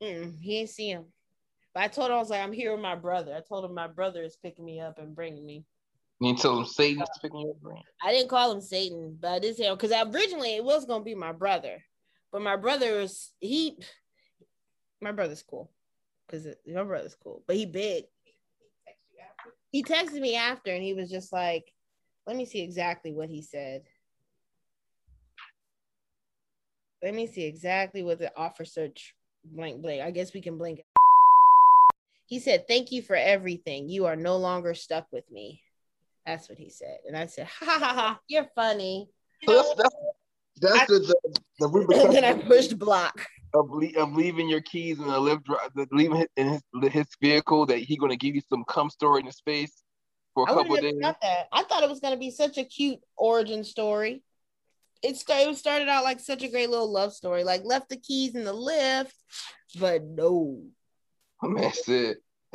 [0.01, 1.07] Mm, he ain't see him.
[1.75, 3.35] But I told him I was like, I'm here with my brother.
[3.35, 5.65] I told him my brother is picking me up and bringing me.
[6.21, 7.83] You told him Satan's picking you up?
[8.01, 11.17] I didn't call him Satan, but I did say because originally it was gonna be
[11.17, 11.83] my brother,
[12.31, 13.77] But my brother is he
[15.01, 15.69] my brother's cool.
[16.31, 18.05] Cause my brother's cool, but he big.
[19.73, 21.65] He texted me after and he was just like,
[22.25, 23.83] let me see exactly what he said.
[27.05, 28.89] Let me see exactly what the officer
[29.45, 30.01] blank blank.
[30.01, 30.81] I guess we can blink.
[32.25, 33.91] He said, Thank you for everything.
[33.91, 35.61] You are no longer stuck with me.
[36.25, 36.97] That's what he said.
[37.07, 39.11] And I said, Ha ha ha, you're funny.
[39.45, 39.95] So that's, that's,
[40.63, 41.15] that's I, the,
[41.59, 42.03] the, the.
[42.07, 43.27] And then I pushed block.
[43.53, 47.81] Of, of leaving your keys in the Lyft, drive, leaving in his, his vehicle, that
[47.81, 49.83] he going to give you some cum story in the space
[50.33, 50.95] for a I couple days.
[51.03, 51.49] That.
[51.53, 54.23] I thought it was going to be such a cute origin story
[55.05, 57.45] it started, it started out like such a great little love story.
[57.45, 59.13] Like left the keys in the Lyft,
[59.79, 60.63] but no.
[61.57, 62.19] That's it.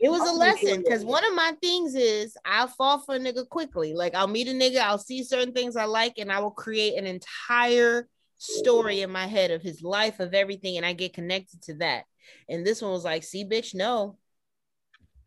[0.00, 3.48] it was a lesson because one of my things is I'll fall for a nigga
[3.48, 3.94] quickly.
[3.94, 6.98] Like I'll meet a nigga, I'll see certain things I like, and I will create
[6.98, 11.62] an entire story in my head of his life, of everything, and I get connected
[11.62, 12.04] to that.
[12.48, 14.16] And this one was like, see, bitch, no.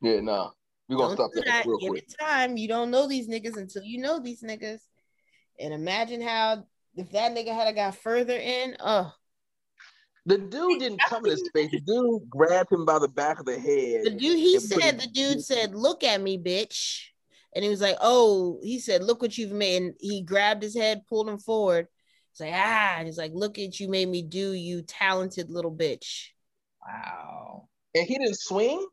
[0.01, 0.51] Yeah, no.
[0.89, 1.63] We're gonna don't stop that.
[1.79, 2.03] Give quick.
[2.03, 2.57] it time.
[2.57, 4.79] You don't know these niggas until you know these niggas.
[5.59, 9.13] And imagine how if that nigga had got further in, oh.
[10.25, 11.71] The dude didn't come in his face.
[11.71, 14.05] The dude grabbed him by the back of the head.
[14.05, 17.01] The dude, he said, the dude said, "Look at me, bitch,"
[17.53, 20.77] and he was like, "Oh," he said, "Look what you've made." And he grabbed his
[20.77, 21.87] head, pulled him forward.
[22.31, 25.75] He's like, "Ah," and he's like, "Look at you, made me do, you talented little
[25.75, 26.29] bitch."
[26.87, 27.67] Wow.
[27.93, 28.87] And he didn't swing.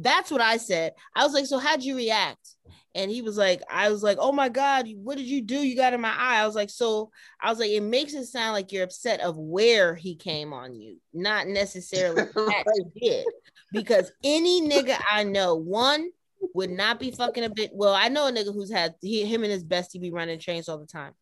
[0.00, 0.92] That's what I said.
[1.14, 2.56] I was like, "So how'd you react?"
[2.94, 5.56] and he was like, I was like, oh my God, what did you do?
[5.56, 6.40] You got in my eye.
[6.40, 9.36] I was like, so I was like, it makes it sound like you're upset of
[9.36, 13.26] where he came on you, not necessarily that you did.
[13.72, 16.10] Because any nigga I know, one
[16.54, 17.70] would not be fucking a bit.
[17.72, 20.68] Well, I know a nigga who's had he, him and his bestie be running trains
[20.68, 21.12] all the time.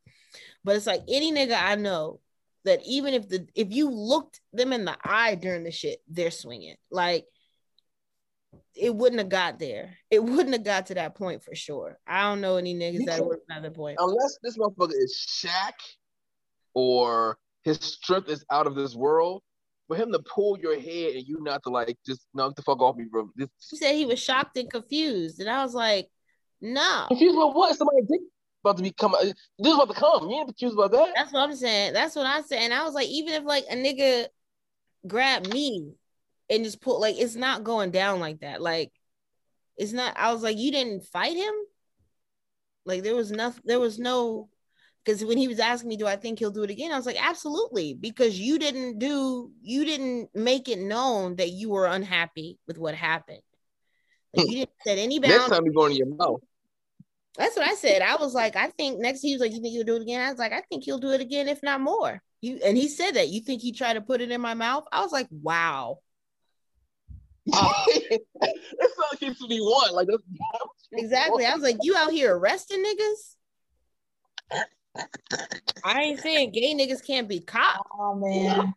[0.64, 2.20] But it's like any nigga I know
[2.64, 6.30] that even if the if you looked them in the eye during the shit, they're
[6.30, 6.76] swinging.
[6.90, 7.26] Like
[8.78, 9.96] it wouldn't have got there.
[10.10, 11.98] It wouldn't have got to that point for sure.
[12.06, 13.96] I don't know any niggas that would another point.
[14.00, 15.74] Unless this motherfucker is Shaq
[16.74, 19.42] or his strength is out of this world,
[19.88, 22.80] for him to pull your head and you not to like just knock the fuck
[22.80, 23.30] off me, bro.
[23.34, 23.48] This...
[23.70, 26.08] He said he was shocked and confused, and I was like,
[26.60, 27.06] no.
[27.08, 27.76] Confused about what?
[27.76, 28.20] Somebody dick
[28.64, 29.14] about to become.
[29.14, 30.28] Uh, this is about to come.
[30.28, 31.12] You ain't confused about that.
[31.16, 31.94] That's what I'm saying.
[31.94, 34.26] That's what I said, and I was like, even if like a nigga
[35.06, 35.94] grabbed me
[36.50, 38.60] and just put like it's not going down like that.
[38.60, 38.92] Like
[39.76, 40.16] it's not.
[40.16, 41.54] I was like, you didn't fight him.
[42.84, 43.62] Like there was nothing.
[43.64, 44.48] There was no.
[45.04, 46.92] Because when he was asking me, do I think he'll do it again?
[46.92, 51.70] I was like, absolutely, because you didn't do, you didn't make it known that you
[51.70, 53.40] were unhappy with what happened.
[54.34, 55.40] Like, you didn't set any boundaries.
[55.40, 56.40] Next time you're going to your mouth.
[57.38, 58.02] That's what I said.
[58.02, 60.20] I was like, I think next he was like, you think he'll do it again?
[60.20, 62.20] I was like, I think he'll do it again, if not more.
[62.42, 63.28] You and he said that.
[63.28, 64.84] You think he tried to put it in my mouth?
[64.92, 66.00] I was like, wow.
[67.48, 69.92] That's not keeps me one.
[69.92, 70.22] Like that's,
[70.92, 71.46] exactly.
[71.46, 73.34] I was like, you out here arresting niggas?
[75.84, 77.86] I ain't saying gay niggas can't be caught.
[77.92, 78.74] Oh man.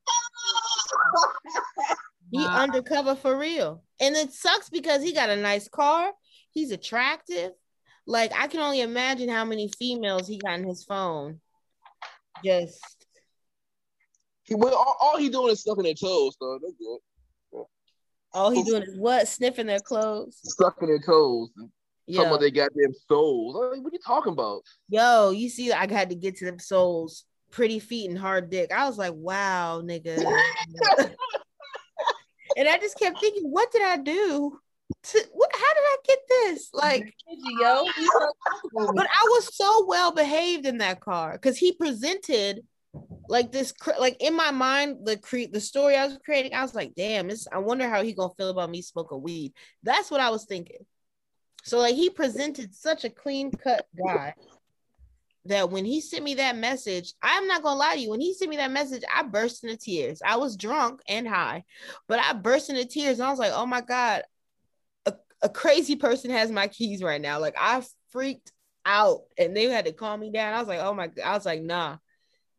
[2.32, 2.64] he wow.
[2.64, 3.84] undercover for real.
[4.00, 6.12] And it sucks because he got a nice car.
[6.52, 7.52] He's attractive.
[8.06, 11.40] Like I can only imagine how many females he got in his phone.
[12.44, 13.08] Just
[14.44, 17.00] he well, all, all he doing is sucking their toes, so that's good.
[18.34, 19.28] All he doing is what?
[19.28, 21.50] Sniffing their clothes, sucking their toes,
[22.08, 22.18] Yo.
[22.18, 23.56] talking about they goddamn souls.
[23.56, 24.64] Like, what are you talking about?
[24.90, 27.26] Yo, you see, I got to get to them souls.
[27.52, 28.72] Pretty feet and hard dick.
[28.72, 30.18] I was like, wow, nigga.
[32.58, 34.58] and I just kept thinking, what did I do?
[35.04, 35.50] To, what?
[35.54, 36.70] How did I get this?
[36.74, 37.86] Like, yo,
[38.74, 42.62] but I was so well behaved in that car because he presented
[43.32, 46.76] like this like in my mind the cre- the story i was creating i was
[46.76, 49.54] like damn this i wonder how he gonna feel about me smoking weed.
[49.84, 50.86] That's what i was thinking.
[51.64, 54.34] So like he presented such a clean cut guy
[55.46, 58.34] that when he sent me that message i'm not gonna lie to you when he
[58.34, 60.22] sent me that message i burst into tears.
[60.26, 61.64] I was drunk and high
[62.10, 64.24] but i burst into tears and i was like oh my god
[65.06, 67.40] a, a crazy person has my keys right now.
[67.40, 68.52] Like i freaked
[68.86, 70.54] out and they had to calm me down.
[70.54, 71.96] I was like oh my god, i was like nah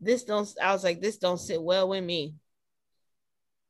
[0.02, 2.34] this don't I was like, this don't sit well with me.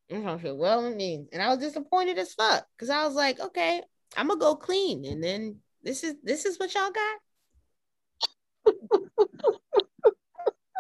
[0.09, 1.27] It don't sit well with me.
[1.33, 2.67] And I was disappointed as fuck.
[2.79, 3.83] Cause I was like, okay,
[4.17, 5.05] I'm gonna go clean.
[5.05, 7.19] And then this is this is what y'all got.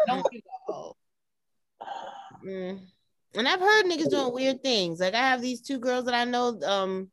[0.07, 0.27] don't
[2.45, 2.81] mm.
[3.35, 5.01] And I've heard niggas doing weird things.
[5.01, 7.11] Like I have these two girls that I know, um,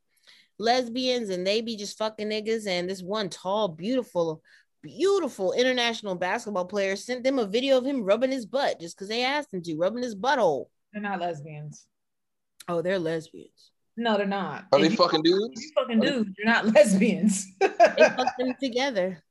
[0.58, 2.68] lesbians, and they be just fucking niggas.
[2.68, 4.42] And this one tall, beautiful
[4.82, 9.08] beautiful international basketball player sent them a video of him rubbing his butt just because
[9.10, 10.66] they asked him to, rubbing his butthole.
[10.94, 11.86] They're not lesbians.
[12.68, 13.72] Oh, they're lesbians.
[13.98, 14.66] No, they're not.
[14.72, 15.60] Are they If you- fucking dudes?
[15.60, 16.30] if you fucking dudes.
[16.38, 17.46] They're not lesbians.
[17.60, 19.22] They fucked them together.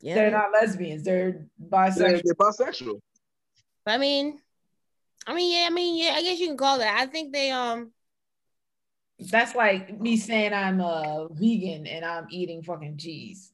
[0.00, 0.14] Yeah.
[0.14, 1.02] They're not lesbians.
[1.04, 2.22] They're They're, bisexual.
[2.24, 3.00] they're bisexual.
[3.86, 4.38] I mean,
[5.26, 6.98] I mean, yeah, I mean, yeah, I guess you can call that.
[7.00, 7.90] I think they um
[9.18, 13.52] That's like me saying I'm a vegan and I'm eating fucking cheese.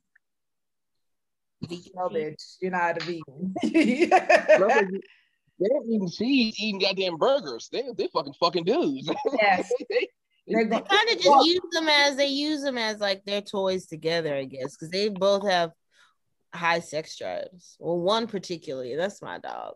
[1.94, 3.54] No, bitch, you're not a vegan.
[3.64, 5.00] Motherfuckers,
[5.58, 7.68] They ain't eating cheese, eating goddamn burgers.
[7.70, 9.10] They they fucking fucking dudes.
[9.40, 9.70] Yes.
[9.90, 10.08] they,
[10.46, 13.42] They're they kind of just Well- use them as they use them as like their
[13.42, 15.72] toys together, I guess, because they both have
[16.54, 17.76] high sex drives.
[17.78, 19.74] Well, one particularly, that's my dog.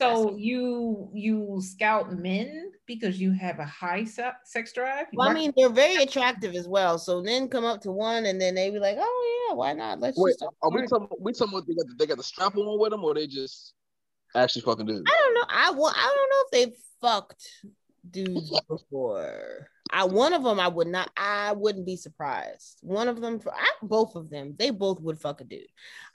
[0.00, 5.06] So you you scout men because you have a high se- sex drive.
[5.12, 6.98] Well, I mean, they're very attractive as well.
[6.98, 9.98] So then come up to one, and then they be like, "Oh yeah, why not?
[9.98, 11.08] Let's Wait, just." are we flirting." talking?
[11.20, 13.26] We talking about they got the, they got the strap on with them, or they
[13.26, 13.74] just
[14.36, 15.02] actually fucking dudes?
[15.06, 15.46] I don't know.
[15.48, 17.48] I well, I don't know if they fucked
[18.08, 19.68] dudes before.
[19.90, 21.10] I one of them I would not.
[21.16, 22.78] I wouldn't be surprised.
[22.82, 25.62] One of them, I, both of them, they both would fuck a dude.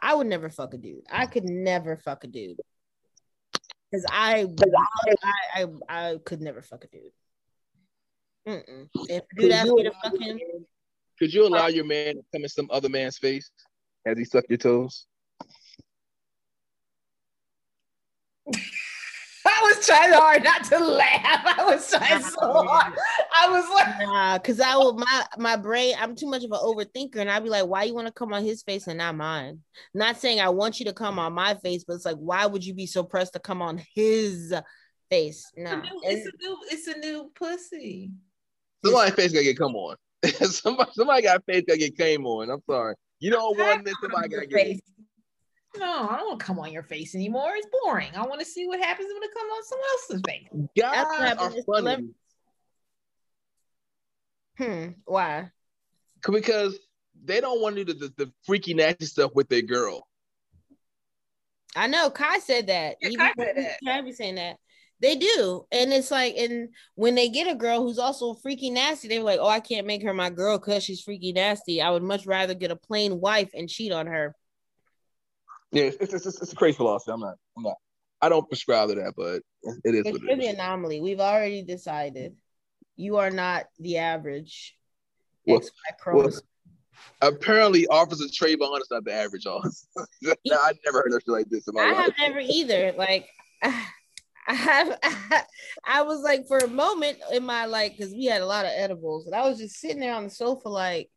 [0.02, 1.04] I would never fuck a dude.
[1.12, 2.60] I could never fuck a dude
[3.94, 4.48] because I,
[5.24, 7.12] I, I, I could never fuck a dude.
[8.48, 8.90] Mm-mm.
[9.08, 10.40] If a dude asked me to fuck him,
[11.20, 13.52] Could you allow your man to come in some other man's face
[14.06, 15.06] as he sucked your toes?
[19.64, 21.58] I was trying hard not to laugh.
[21.60, 22.94] I was trying so hard.
[23.36, 25.96] I was like, Nah, cause I will my my brain.
[26.00, 28.34] I'm too much of an overthinker, and I'd be like, "Why you want to come
[28.34, 29.60] on his face and not mine?"
[29.94, 32.66] Not saying I want you to come on my face, but it's like, why would
[32.66, 34.54] you be so pressed to come on his
[35.10, 35.50] face?
[35.56, 38.12] it's, No, a new, it's a new, it's a new pussy.
[38.84, 39.96] Somebody's face gotta get come on.
[40.24, 42.50] somebody somebody got face gotta get came on.
[42.50, 42.96] I'm sorry.
[43.20, 43.96] You don't want this.
[44.02, 44.80] Somebody Your gotta get.
[45.74, 45.82] Face.
[45.82, 47.54] No, I don't want to come on your face anymore.
[47.56, 48.10] It's boring.
[48.16, 50.68] I want to see what happens when it comes on someone else's face.
[50.78, 51.06] Guys
[51.38, 52.10] are funny
[54.58, 54.88] hmm.
[55.06, 55.50] Why?
[56.32, 56.80] because
[57.24, 60.08] they don't want to do the, the, the freaky nasty stuff with their girl.
[61.76, 62.98] I know Kai said that.
[63.02, 63.78] Yeah, Even Kai said that.
[63.86, 64.58] Kai be saying that.
[65.00, 65.66] They do.
[65.72, 69.40] And it's like, and when they get a girl who's also freaky nasty, they're like,
[69.42, 71.82] oh, I can't make her my girl because she's freaky nasty.
[71.82, 74.36] I would much rather get a plain wife and cheat on her.
[75.74, 77.12] Yeah, it's, it's, it's, it's a crazy philosophy.
[77.12, 77.36] I'm not.
[77.58, 77.76] I'm not.
[78.22, 79.42] I don't prescribe to that, but
[79.84, 81.02] it is It's you're the anomaly.
[81.02, 82.36] We've already decided.
[82.96, 84.78] You are not the average.
[85.46, 86.48] Well- X Y chromosome.
[87.22, 89.88] Apparently, Officer Trayvon is not the average officer.
[90.22, 91.98] no, I never heard of shit like this in my I life.
[91.98, 92.94] have never either.
[92.96, 93.28] Like,
[93.64, 95.00] I have.
[95.84, 98.72] I was like, for a moment in my like, because we had a lot of
[98.76, 101.10] edibles, and I was just sitting there on the sofa, like,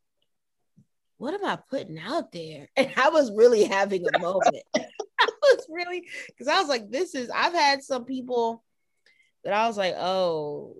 [1.18, 2.68] what am I putting out there?
[2.76, 4.62] And I was really having a moment.
[4.76, 7.30] I was really because I was like, this is.
[7.34, 8.62] I've had some people
[9.44, 10.74] that I was like, oh,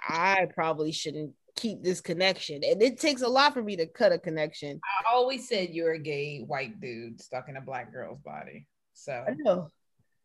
[0.00, 4.12] I probably shouldn't keep this connection, and it takes a lot for me to cut
[4.12, 4.80] a connection.
[4.84, 8.66] I always said you're a gay white dude stuck in a black girl's body.
[8.94, 9.68] So I know.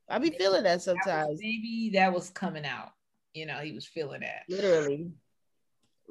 [0.09, 2.89] I be feeling that that was- sometimes, maybe that was coming out.
[3.33, 4.43] You know, he was feeling that.
[4.49, 5.11] literally.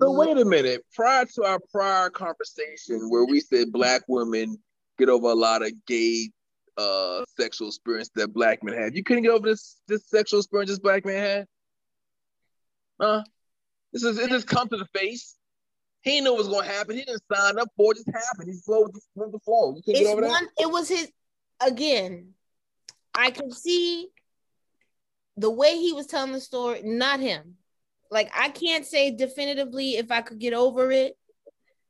[0.00, 0.84] So wait a minute.
[0.94, 4.56] Prior to our prior conversation, where we said black women
[4.98, 6.30] get over a lot of gay
[6.76, 10.70] uh sexual experience that black men have, you couldn't get over this this sexual experience
[10.70, 11.46] this black man had.
[13.00, 13.24] Huh?
[13.92, 15.36] This is it just come to the face.
[16.02, 16.96] He didn't know what was gonna happen.
[16.96, 17.96] He didn't sign up for it.
[17.96, 18.50] Just happened.
[18.52, 19.74] He flowed with the, flow.
[19.74, 20.28] You couldn't it's get over that.
[20.28, 21.10] one it was his
[21.60, 22.34] again
[23.14, 24.08] i can see
[25.36, 27.56] the way he was telling the story not him
[28.10, 31.16] like i can't say definitively if i could get over it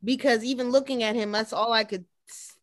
[0.02, 2.04] because even looking at him that's all i could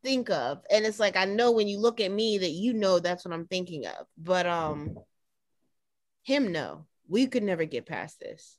[0.03, 0.61] think of.
[0.69, 3.33] And it's like i know when you look at me that you know that's what
[3.33, 4.07] i'm thinking of.
[4.17, 4.97] But um
[6.23, 6.85] him no.
[7.07, 8.57] We could never get past this.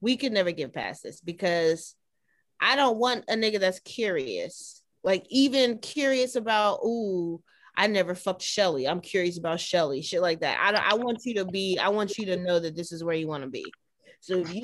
[0.00, 1.94] We could never get past this because
[2.60, 4.82] i don't want a nigga that's curious.
[5.02, 7.42] Like even curious about ooh
[7.76, 8.86] i never fucked shelly.
[8.86, 10.02] I'm curious about shelly.
[10.02, 10.58] Shit like that.
[10.60, 13.16] I, I want you to be i want you to know that this is where
[13.16, 13.64] you want to be
[14.24, 14.62] so if you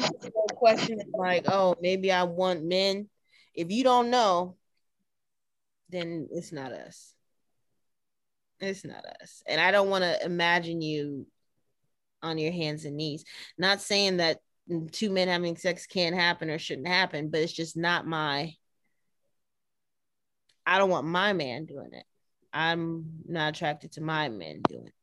[0.55, 3.09] question like oh maybe i want men
[3.55, 4.57] if you don't know
[5.91, 7.15] then it's not us
[8.61, 11.27] it's not us and i don't want to imagine you
[12.23, 13.25] on your hands and knees
[13.59, 14.39] not saying that
[14.93, 18.55] two men having sex can't happen or shouldn't happen but it's just not my
[20.71, 22.05] I don't want my man doing it.
[22.53, 24.95] I'm not attracted to my men doing it.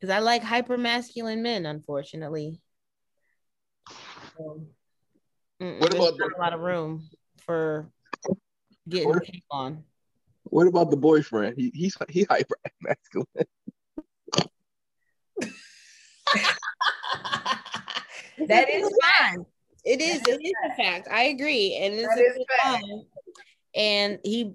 [0.00, 2.60] Because I like hyper masculine men, unfortunately.
[4.36, 4.66] So,
[5.58, 7.08] What about not the- a lot of room
[7.44, 7.90] for
[8.88, 9.84] getting What- picked on?
[10.44, 11.56] What about the boyfriend?
[11.58, 13.26] He he's he hyper masculine.
[18.46, 19.44] that is fine.
[19.84, 20.22] It is.
[20.26, 21.06] It is a fact.
[21.10, 22.84] I agree, and it's that a fact.
[23.74, 24.54] And he,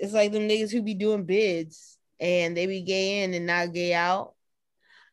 [0.00, 3.72] it's like them niggas who be doing bids and they be gay in and not
[3.72, 4.34] gay out.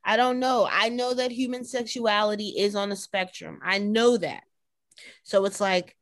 [0.06, 0.70] I don't know.
[0.72, 3.60] I know that human sexuality is on a spectrum.
[3.64, 4.44] I know that.
[5.24, 5.98] So it's like,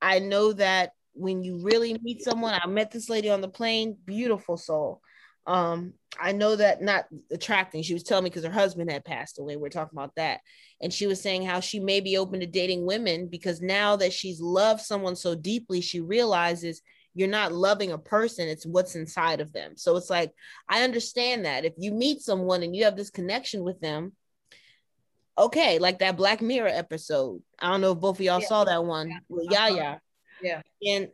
[0.00, 3.98] I know that when you really meet someone, I met this lady on the plane,
[4.06, 5.02] beautiful soul.
[5.46, 7.82] Um, I know that not attracting.
[7.82, 9.56] She was telling me because her husband had passed away.
[9.56, 10.40] We are talking about that.
[10.80, 14.12] And she was saying how she may be open to dating women because now that
[14.12, 16.80] she's loved someone so deeply, she realizes
[17.14, 19.76] you're not loving a person, it's what's inside of them.
[19.76, 20.32] So it's like,
[20.68, 21.64] I understand that.
[21.64, 24.12] If you meet someone and you have this connection with them,
[25.36, 27.42] okay, like that Black Mirror episode.
[27.58, 28.46] I don't know if both of y'all yeah.
[28.46, 29.18] saw that one yeah.
[29.28, 29.82] with Yahya.
[29.82, 29.98] Uh-huh.
[30.42, 30.62] Yeah.
[30.86, 31.08] And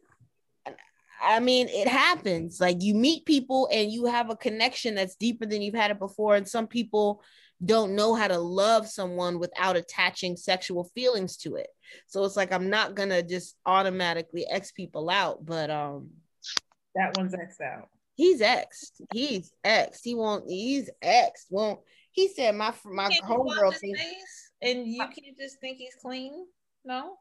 [1.20, 2.60] I mean, it happens.
[2.60, 5.98] Like you meet people and you have a connection that's deeper than you've had it
[5.98, 6.36] before.
[6.36, 7.22] And some people
[7.64, 11.68] don't know how to love someone without attaching sexual feelings to it.
[12.06, 16.10] So it's like I'm not gonna just automatically X people out, but um
[16.94, 17.88] that one's X out.
[18.14, 18.92] He's X.
[19.12, 20.02] He's X.
[20.02, 20.44] He won't.
[20.48, 21.46] He's X.
[21.50, 21.80] Won't.
[22.12, 26.46] He said my my homegirl thinks, and you can't just think he's clean.
[26.84, 27.16] No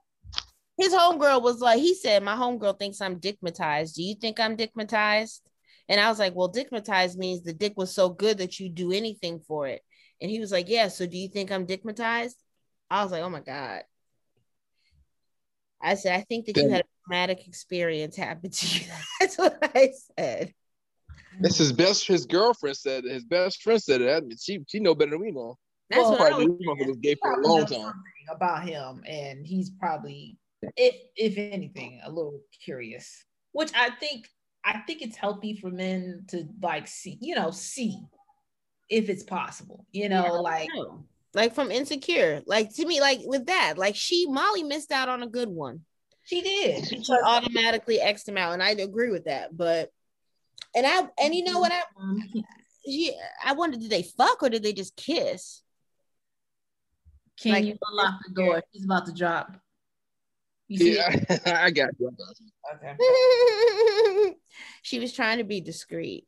[0.78, 3.96] his homegirl was like, he said, My homegirl thinks I'm dickmatized.
[3.96, 5.42] Do you think I'm dickmatized?
[5.90, 8.92] And I was like, Well, dickmatized means the dick was so good that you do
[8.92, 9.82] anything for it.
[10.22, 12.36] And he was like, Yeah, so do you think I'm dickmatized?
[12.90, 13.84] I was like, Oh my God.
[15.82, 18.86] I said, I think that you had a traumatic experience happen to you.
[19.20, 20.54] That's what I said.
[21.40, 22.08] That's his best.
[22.08, 23.04] His girlfriend said.
[23.04, 24.10] His best friend said it.
[24.10, 25.58] I mean, she she know better than we know.
[25.90, 27.94] That's well, what probably was gay for a long time.
[28.30, 30.38] About him, and he's probably
[30.76, 33.24] if if anything, a little curious.
[33.52, 34.28] Which I think
[34.66, 38.02] I think it's healthy for men to like see, you know, see
[38.90, 40.70] if it's possible, you know, yeah, like
[41.34, 42.42] like from insecure.
[42.46, 45.82] Like to me, like with that, like she Molly missed out on a good one.
[46.24, 46.88] She did.
[46.88, 49.56] She automatically X'd him out, and I agree with that.
[49.56, 49.92] But
[50.76, 51.84] and I and you know what I
[52.86, 55.62] she I wondered did they fuck or did they just kiss?
[57.40, 58.64] Can like, you unlock the door?
[58.74, 59.56] She's about to drop.
[60.68, 61.16] yeah,
[61.46, 62.12] I got you.
[62.76, 64.36] Okay.
[64.82, 66.26] she was trying to be discreet.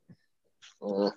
[0.82, 1.10] Uh,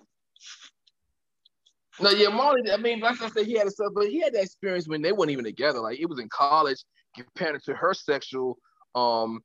[2.00, 2.70] no, yeah, Molly.
[2.70, 5.02] I mean, like I said, he had a stuff, but he had that experience when
[5.02, 5.80] they weren't even together.
[5.80, 6.82] Like it was in college,
[7.14, 8.58] compared to her sexual
[8.94, 9.40] um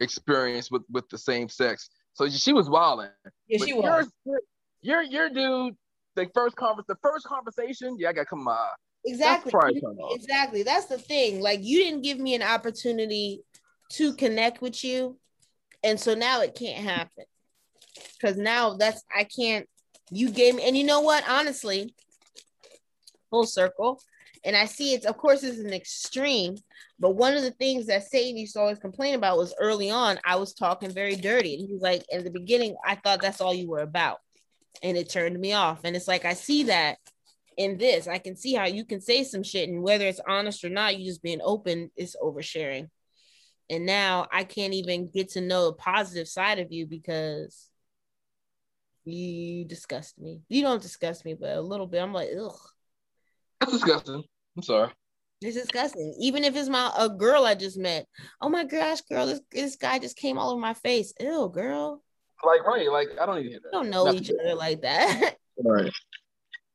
[0.00, 1.90] experience with with the same sex.
[2.14, 3.08] So she was wilding.
[3.48, 4.10] Yeah, but she was.
[4.84, 5.76] Your your dude,
[6.16, 8.68] the first conference, the first conversation, yeah, I got come my
[9.04, 9.52] Exactly.
[9.52, 10.62] That's exactly.
[10.62, 11.40] That's the thing.
[11.40, 13.42] Like you didn't give me an opportunity
[13.90, 15.18] to connect with you.
[15.82, 17.24] And so now it can't happen.
[18.20, 19.68] Cause now that's I can't
[20.12, 21.24] you gave me and you know what?
[21.28, 21.94] Honestly,
[23.30, 24.00] full circle.
[24.44, 26.56] And I see it's of course it's an extreme,
[26.98, 30.18] but one of the things that Satan used to always complain about was early on,
[30.24, 31.54] I was talking very dirty.
[31.54, 34.18] And he's like, in the beginning, I thought that's all you were about.
[34.82, 35.80] And it turned me off.
[35.84, 36.98] And it's like I see that
[37.56, 38.08] in this.
[38.08, 40.98] I can see how you can say some shit, and whether it's honest or not,
[40.98, 42.88] you just being open is oversharing.
[43.70, 47.68] And now I can't even get to know a positive side of you because
[49.04, 50.42] you disgust me.
[50.48, 52.02] You don't disgust me, but a little bit.
[52.02, 52.56] I'm like, ugh.
[53.60, 54.22] That's disgusting.
[54.56, 54.90] I'm sorry.
[55.40, 56.14] It's disgusting.
[56.20, 58.06] Even if it's my a girl I just met.
[58.40, 61.12] Oh my gosh, girl, this, this guy just came all over my face.
[61.18, 62.02] Ew, girl.
[62.44, 63.58] Like right, like I don't even.
[63.72, 64.20] Don't know Nothing.
[64.20, 65.36] each other like that.
[65.64, 65.92] right.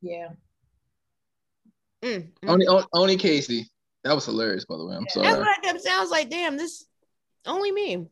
[0.02, 0.30] Yeah.
[2.04, 3.68] Mm, mm, only, only Casey.
[4.04, 4.96] That was hilarious, by the way.
[4.96, 5.14] I'm yeah.
[5.14, 5.28] sorry.
[5.28, 5.98] That's what I kept saying.
[5.98, 6.86] I was like, damn, this
[7.46, 8.08] only me.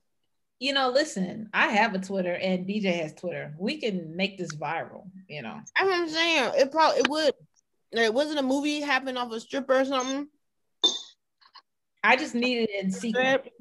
[0.59, 3.53] You know, listen, I have a Twitter and BJ has Twitter.
[3.57, 5.59] We can make this viral, you know.
[5.77, 6.51] That's what I'm saying.
[6.55, 7.33] It probably it would.
[7.91, 10.27] It wasn't a movie happening off a stripper or something.
[12.03, 13.51] I just needed it in secret.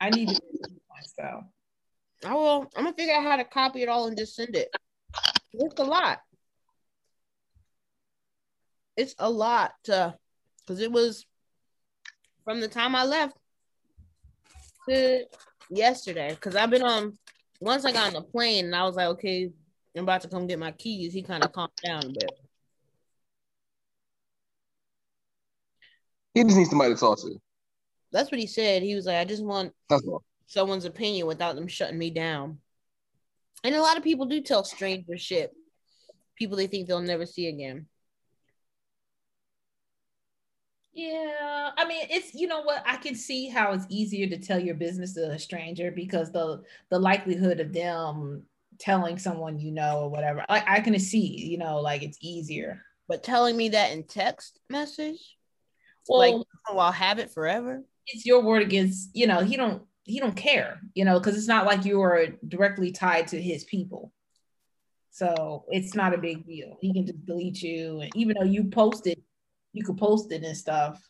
[0.00, 0.78] I needed it in.
[1.20, 1.40] I
[2.26, 2.70] oh, will.
[2.76, 4.68] I'm gonna figure out how to copy it all and just send it.
[5.52, 6.18] It's a lot
[8.98, 11.24] it's a lot because it was
[12.44, 13.36] from the time I left
[14.88, 15.24] to
[15.70, 16.30] yesterday.
[16.30, 17.18] Because I've been on
[17.60, 19.50] once I got on the plane and I was like, okay,
[19.96, 21.12] I'm about to come get my keys.
[21.12, 22.30] He kind of calmed down a bit.
[26.34, 27.40] He just needs somebody to talk to.
[28.12, 28.82] That's what he said.
[28.82, 29.72] He was like, I just want
[30.46, 32.58] someone's opinion without them shutting me down.
[33.64, 35.52] And a lot of people do tell strangers shit,
[36.36, 37.86] people they think they'll never see again.
[40.98, 44.58] Yeah, I mean, it's you know what I can see how it's easier to tell
[44.58, 48.42] your business to a stranger because the the likelihood of them
[48.80, 52.82] telling someone you know or whatever, like I can see, you know, like it's easier.
[53.06, 55.36] But telling me that in text message,
[56.08, 57.84] well, like oh, I'll have it forever.
[58.08, 61.46] It's your word against, you know, he don't he don't care, you know, because it's
[61.46, 64.12] not like you are directly tied to his people.
[65.12, 66.76] So it's not a big deal.
[66.80, 69.22] He can just delete you, and even though you posted,
[69.78, 71.00] you could post it and stuff.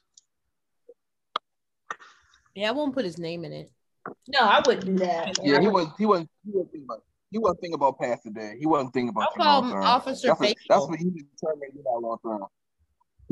[2.55, 3.71] Yeah, I won't put his name in it.
[4.29, 5.39] No, I wouldn't do that.
[5.43, 8.31] Yeah, he was he wasn't he wasn't thinking about he wasn't thinking about past the
[8.31, 8.57] day.
[8.59, 10.57] He wasn't thinking about I'll call him Officer that's Facial.
[10.66, 12.45] What, that's what he determined you that long term.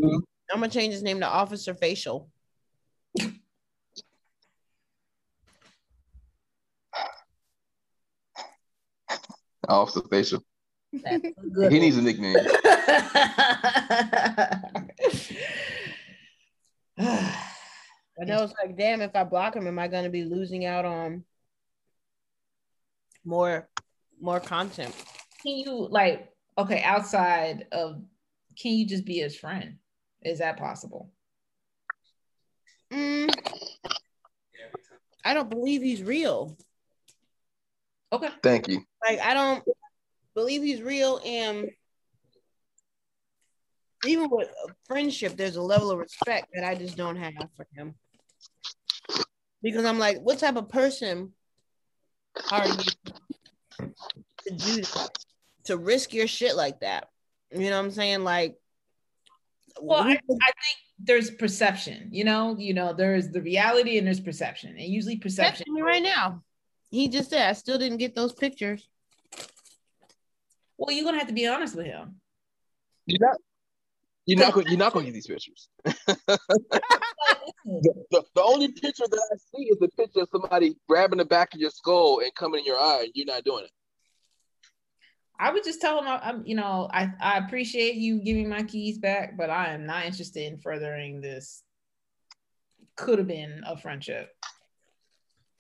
[0.01, 0.19] Mm-hmm.
[0.53, 2.31] I'm gonna change his name to Officer Facial.
[9.69, 10.43] Officer Facial.
[10.93, 12.37] he needs a nickname.
[16.99, 20.85] I know it's like, damn, if I block him, am I gonna be losing out
[20.85, 21.25] on
[23.25, 23.69] more
[24.21, 24.95] more content?
[25.43, 26.29] Can you like
[26.59, 28.03] okay, outside of
[28.59, 29.77] can you just be his friend?
[30.23, 31.11] Is that possible?
[32.91, 33.31] Mm,
[35.25, 36.57] I don't believe he's real.
[38.13, 38.31] Okay.
[38.43, 38.83] Thank you.
[39.05, 39.65] Like I don't
[40.35, 41.71] believe he's real and
[44.05, 44.49] even with
[44.87, 47.95] friendship, there's a level of respect that I just don't have for him.
[49.63, 51.33] Because I'm like, what type of person
[52.53, 52.75] are you
[53.79, 55.11] to do that?
[55.65, 57.09] To risk your shit like that?
[57.51, 58.23] You know what I'm saying?
[58.23, 58.57] Like,
[59.81, 62.09] well, I, I think there's perception.
[62.13, 65.67] You know, you know, there's the reality and there's perception, and usually perception.
[65.69, 66.43] Me right now,
[66.91, 68.89] he just said I still didn't get those pictures.
[70.79, 72.21] Well, you're gonna have to be honest with him.
[74.27, 74.55] You're not.
[74.55, 74.65] You're.
[74.69, 75.69] You're not gonna get these pictures.
[75.85, 76.39] the,
[78.11, 81.55] the, the, only picture that I see is the picture of somebody grabbing the back
[81.55, 83.71] of your skull and coming in your eye, and you're not doing it.
[85.39, 88.99] I would just tell him, I'm, you know, I, I appreciate you giving my keys
[88.99, 91.63] back, but I am not interested in furthering this.
[92.97, 94.31] Could have been a friendship.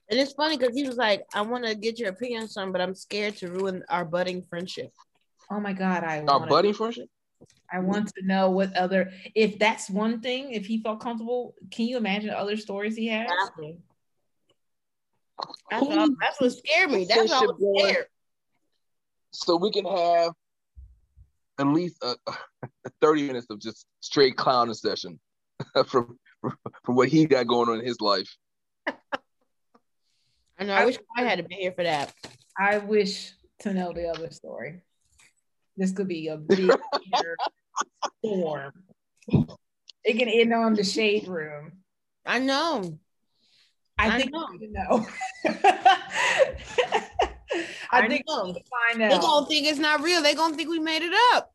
[0.09, 2.73] And it's funny because he was like, I want to get your opinion on something,
[2.73, 4.93] but I'm scared to ruin our budding friendship.
[5.51, 6.05] Oh my God.
[6.05, 7.09] I our wanna, budding friendship?
[7.73, 11.87] I want to know what other, if that's one thing, if he felt comfortable, can
[11.87, 13.29] you imagine other stories he has?
[13.31, 13.79] Exactly.
[15.71, 17.05] That's, what, that's what scared me.
[17.05, 18.07] That's what scared.
[19.33, 20.33] So we can have
[21.59, 25.19] at least a, a 30 minutes of just straight clowning session
[25.87, 26.19] from,
[26.85, 28.35] from what he got going on in his life.
[30.59, 30.73] I know.
[30.73, 32.15] I, I wish I had been here for that.
[32.59, 34.83] I wish to know the other story.
[35.77, 36.71] This could be a big
[38.25, 38.73] storm.
[40.05, 41.73] It can end on the shade room.
[42.25, 42.99] I know.
[43.99, 44.49] I, I think know.
[44.61, 45.07] you know.
[47.91, 48.45] I, I think know.
[48.45, 49.11] find out.
[49.11, 50.23] They're gonna think it's not real.
[50.23, 51.53] They're gonna think we made it up.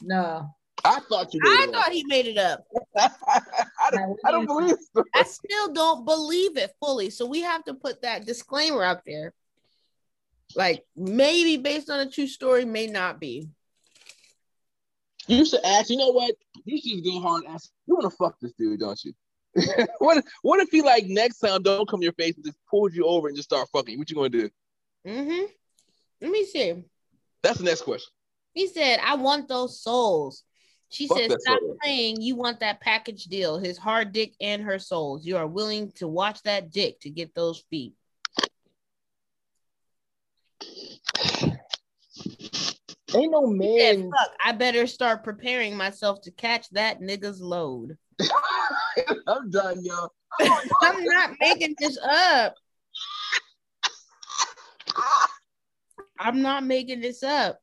[0.00, 0.54] No.
[0.84, 1.40] I thought you.
[1.44, 1.92] I thought up.
[1.92, 2.64] he made it up.
[2.96, 3.10] I,
[4.24, 4.76] I, don't believe.
[4.94, 5.04] So.
[5.14, 7.10] I still don't believe it fully.
[7.10, 9.32] So we have to put that disclaimer out there.
[10.56, 13.48] Like maybe based on a true story, may not be.
[15.26, 15.90] You should ask.
[15.90, 16.34] You know what?
[16.64, 17.70] You should go hard and ask.
[17.86, 19.12] You want to fuck this dude, don't you?
[19.98, 20.24] what?
[20.42, 23.28] What if he like next time don't come your face and just pulls you over
[23.28, 23.98] and just start fucking?
[23.98, 24.50] What you gonna do?
[25.06, 25.44] Mm-hmm.
[26.20, 26.84] Let me see.
[27.42, 28.10] That's the next question.
[28.54, 30.44] He said, "I want those souls."
[30.88, 31.76] She Fuck said, "Stop soul.
[31.82, 33.58] saying you want that package deal.
[33.58, 35.24] His hard dick and her souls.
[35.24, 37.94] You are willing to watch that dick to get those feet."
[43.14, 43.78] Ain't no man.
[43.78, 47.96] Said, Fuck, I better start preparing myself to catch that nigga's load.
[49.26, 50.08] I'm done, yo.
[50.40, 52.54] I'm not making this up.
[56.18, 57.58] I'm not making this up.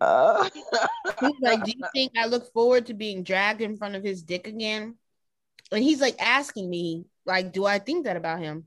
[0.00, 0.48] Uh.
[1.20, 4.22] he's like, Do you think I look forward to being dragged in front of his
[4.22, 4.96] dick again?
[5.72, 8.66] And he's like asking me, like, do I think that about him?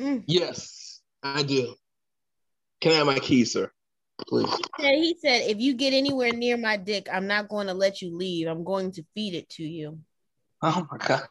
[0.00, 0.24] Mm.
[0.26, 1.74] Yes, I do.
[2.84, 3.70] Can I have my keys, sir?
[4.28, 4.54] Please.
[4.78, 8.14] He said, if you get anywhere near my dick, I'm not going to let you
[8.14, 8.46] leave.
[8.46, 10.00] I'm going to feed it to you.
[10.60, 11.26] Oh my god.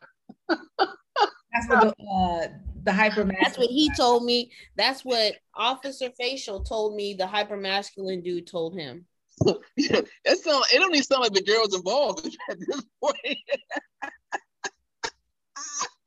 [0.49, 2.47] That's what the, uh,
[2.81, 3.23] the hyper.
[3.23, 4.51] That's what he told me.
[4.77, 7.13] That's what Officer Facial told me.
[7.13, 9.05] The hyper masculine dude told him.
[9.45, 9.53] yeah,
[10.25, 10.65] it sound.
[10.73, 13.37] It don't even sound like the girl's involved at this point.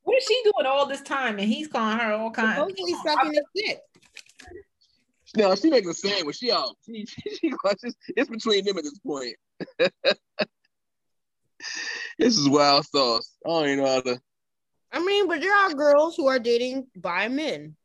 [0.03, 1.39] what is she doing all this time?
[1.39, 2.57] And he's calling her all kinds.
[2.57, 3.79] Supposedly sucking his dick.
[5.37, 6.37] No, she makes a sandwich.
[6.37, 6.77] She out.
[6.87, 7.53] She, she, she,
[8.17, 9.37] it's between them at this point.
[12.19, 13.37] this is wild sauce.
[13.45, 14.19] I don't even know how to.
[14.93, 17.77] I mean, but there are girls who are dating by men.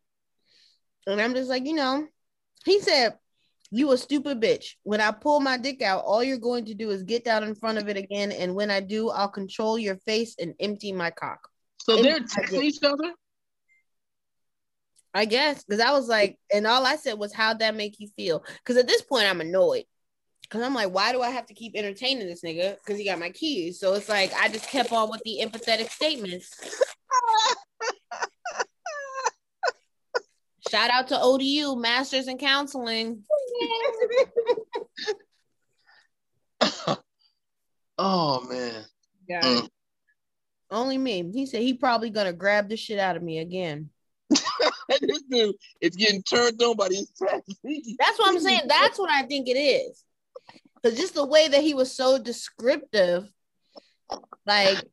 [1.07, 2.07] And I'm just like, you know,
[2.63, 3.17] he said,
[3.69, 4.75] You a stupid bitch.
[4.83, 7.55] When I pull my dick out, all you're going to do is get down in
[7.55, 8.31] front of it again.
[8.31, 11.49] And when I do, I'll control your face and empty my cock.
[11.79, 13.13] So they're texting each other?
[15.13, 15.63] I guess.
[15.63, 18.43] Because I was like, and all I said was, How'd that make you feel?
[18.57, 19.85] Because at this point, I'm annoyed.
[20.51, 22.75] Cause I'm like, why do I have to keep entertaining this nigga?
[22.75, 23.79] Because he got my keys.
[23.79, 26.49] So it's like I just kept on with the empathetic statements.
[30.69, 33.23] Shout out to ODU, Masters in Counseling.
[37.97, 38.83] oh man.
[39.29, 39.41] Yeah.
[39.41, 39.69] Mm.
[40.69, 41.31] Only me.
[41.33, 43.89] He said he probably gonna grab the shit out of me again.
[45.01, 48.61] this dude is getting turned on by these That's what I'm saying.
[48.67, 50.03] That's what I think it is.
[50.81, 53.29] Because just the way that he was so descriptive,
[54.45, 54.83] like,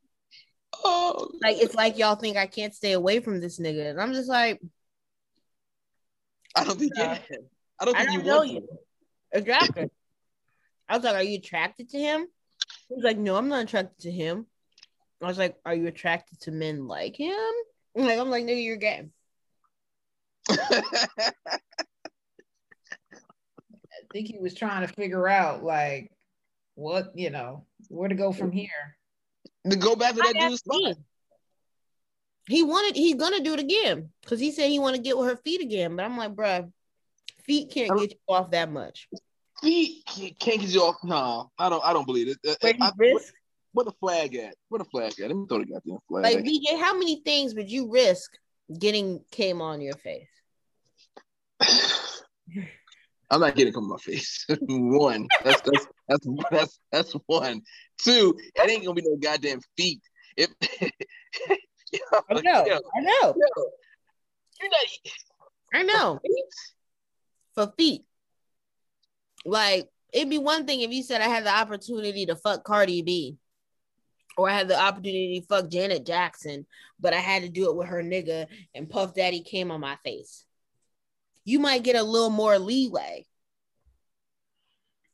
[0.84, 3.90] oh, like it's like y'all think I can't stay away from this nigga.
[3.90, 4.60] And I'm just like,
[6.54, 7.38] I don't think uh, you
[7.80, 8.68] I don't think I don't you know want you.
[9.32, 9.88] Exactly.
[10.88, 12.26] I was like, Are you attracted to him?
[12.88, 14.46] He was like, No, I'm not attracted to him.
[15.22, 17.34] I was like, Are you attracted to men like him?
[17.96, 19.08] I'm like, I'm like, nigga, you're gay.
[20.48, 21.32] I
[24.12, 26.10] think he was trying to figure out like
[26.74, 28.96] what you know where to go from here.
[29.68, 30.96] To go back to that dude's spot.
[32.48, 35.28] He wanted he's gonna do it again because he said he want to get with
[35.28, 35.96] her feet again.
[35.96, 36.70] But I'm like, bruh,
[37.44, 39.08] feet can't get you off that much.
[39.62, 40.96] Feet can't get you off.
[41.02, 41.84] No, I don't.
[41.84, 42.38] I don't believe it.
[42.46, 43.34] Uh, uh, where I, risk?
[43.72, 44.54] Where, the flag at?
[44.70, 45.28] Where the flag at?
[45.28, 46.24] Let me throw the goddamn flag.
[46.24, 48.30] Like BJ, how many things would you risk
[48.78, 50.28] getting came on your face?
[53.30, 54.46] I'm not getting come on my face.
[54.60, 55.26] one.
[55.44, 57.62] That's that's that's that's that's one.
[58.02, 60.00] Two, it ain't gonna be no goddamn feet.
[60.36, 60.50] If
[60.80, 62.00] yo,
[62.30, 63.34] I know, yo, I know.
[63.36, 63.64] Yo,
[64.60, 65.12] you're not
[65.74, 66.20] I know.
[67.54, 68.04] For feet.
[69.44, 73.02] Like it'd be one thing if you said I had the opportunity to fuck Cardi
[73.02, 73.36] B.
[74.36, 76.64] Or I had the opportunity to fuck Janet Jackson,
[77.00, 79.96] but I had to do it with her nigga, and Puff Daddy came on my
[80.04, 80.44] face
[81.48, 83.24] you might get a little more leeway.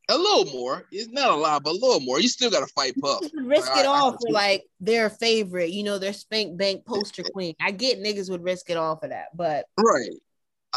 [0.08, 0.84] A little more.
[0.90, 2.20] It's not a lot, but a little more.
[2.20, 3.22] You still got to fight Puff.
[3.32, 6.84] risk like, it I, all I, for like their favorite, you know, their spank bank
[6.84, 7.54] poster queen.
[7.60, 10.10] I get niggas would risk it all for that, but right.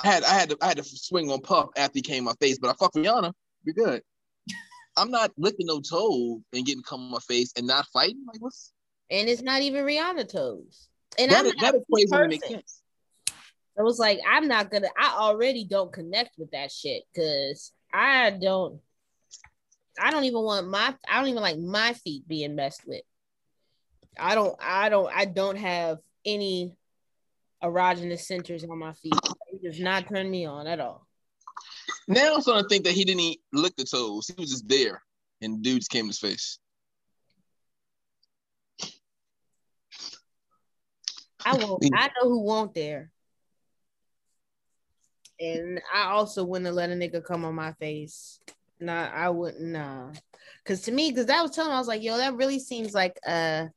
[0.01, 2.34] I had I had to I had to swing on Puff after he came my
[2.39, 3.34] face, but I fuck Rihanna.
[3.66, 4.03] Be good.
[4.95, 8.24] I'm not licking no toes and getting come on my face and not fighting.
[8.28, 8.72] Like what's
[9.10, 10.88] and it's not even Rihanna toes.
[11.18, 12.82] And that I'm is, that equation makes sense.
[13.78, 14.88] I was like, I'm not gonna.
[14.97, 18.80] I already don't connect with that shit because I don't.
[19.99, 20.95] I don't even want my.
[21.07, 23.03] I don't even like my feet being messed with.
[24.19, 24.55] I don't.
[24.59, 25.13] I don't.
[25.15, 26.75] I don't have any
[27.63, 29.13] erogenous centers on my feet.
[29.53, 31.07] It does not turn me on at all.
[32.07, 34.28] Now I'm starting to think that he didn't eat, lick the toes.
[34.28, 35.03] He was just there,
[35.41, 36.57] and dudes came to his face.
[41.45, 41.84] I won't.
[41.93, 43.11] I know who won't there.
[45.39, 48.39] And I also wouldn't have let a nigga come on my face.
[48.79, 49.61] Nah, I wouldn't.
[49.61, 50.11] Nah,
[50.63, 52.93] because to me, because I was telling, him, I was like, yo, that really seems
[52.93, 53.69] like a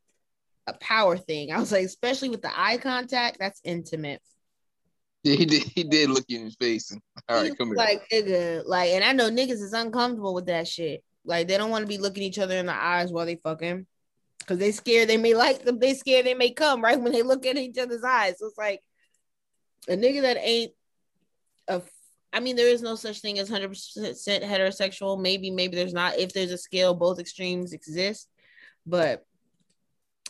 [0.66, 1.52] a power thing.
[1.52, 4.22] I was like, especially with the eye contact, that's intimate.
[5.22, 5.62] Yeah, he did.
[5.64, 6.90] He did look in his face.
[6.90, 7.76] And, all right, come here.
[7.76, 11.04] Like nigga, like, and I know niggas is uncomfortable with that shit.
[11.24, 13.86] Like, they don't want to be looking each other in the eyes while they fucking,
[14.38, 15.78] because they scared they may like them.
[15.78, 18.38] They scared they may come right when they look at each other's eyes.
[18.38, 18.80] So it's like
[19.88, 20.72] a nigga that ain't
[21.70, 21.82] a
[22.32, 25.20] I mean, there is no such thing as 100% heterosexual.
[25.20, 26.16] Maybe, maybe there's not.
[26.16, 28.28] If there's a scale, both extremes exist.
[28.86, 29.24] But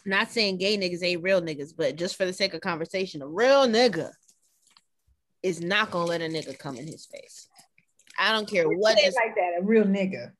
[0.06, 3.26] not saying gay niggas ain't real niggas, but just for the sake of conversation, a
[3.26, 4.10] real nigga
[5.42, 7.48] is not gonna let a nigga come in his face.
[8.18, 9.60] I don't care what is like that.
[9.60, 10.32] A real nigga.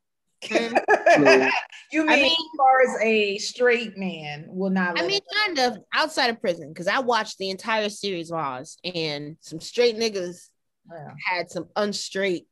[0.43, 1.49] Mm-hmm.
[1.93, 4.99] you mean, I mean, as far as a straight man will not?
[4.99, 8.79] I mean, kind of outside of prison because I watched the entire series of Oz,
[8.83, 10.49] and some straight niggas
[10.91, 11.15] yeah.
[11.25, 12.47] had some unstraight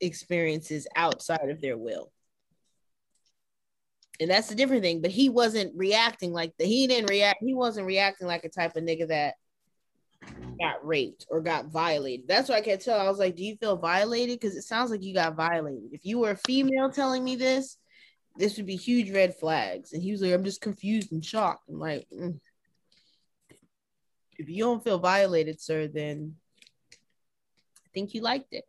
[0.00, 2.12] experiences outside of their will.
[4.18, 7.54] And that's a different thing, but he wasn't reacting like the he didn't react, he
[7.54, 9.34] wasn't reacting like a type of nigga that
[10.58, 12.26] got raped or got violated.
[12.26, 12.98] That's what I can't tell.
[12.98, 14.40] I was like, Do you feel violated?
[14.40, 15.90] Because it sounds like you got violated.
[15.92, 17.76] If you were a female telling me this,
[18.38, 19.92] this would be huge red flags.
[19.92, 21.68] And he was like, I'm just confused and shocked.
[21.68, 22.38] I'm like, mm.
[24.38, 26.36] if you don't feel violated, sir, then
[27.96, 28.64] think you liked it.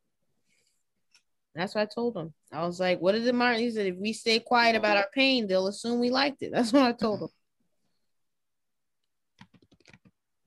[1.54, 2.34] That's what I told him.
[2.54, 3.60] I was like, what did Martin?
[3.60, 6.52] He said, if we stay quiet about our pain, they'll assume we liked it.
[6.54, 7.30] That's what I told him.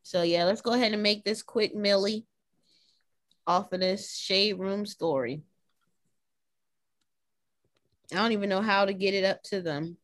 [0.03, 2.27] So yeah, let's go ahead and make this quick Millie
[3.47, 5.43] off of this shade room story.
[8.13, 9.99] I don't even know how to get it up to them.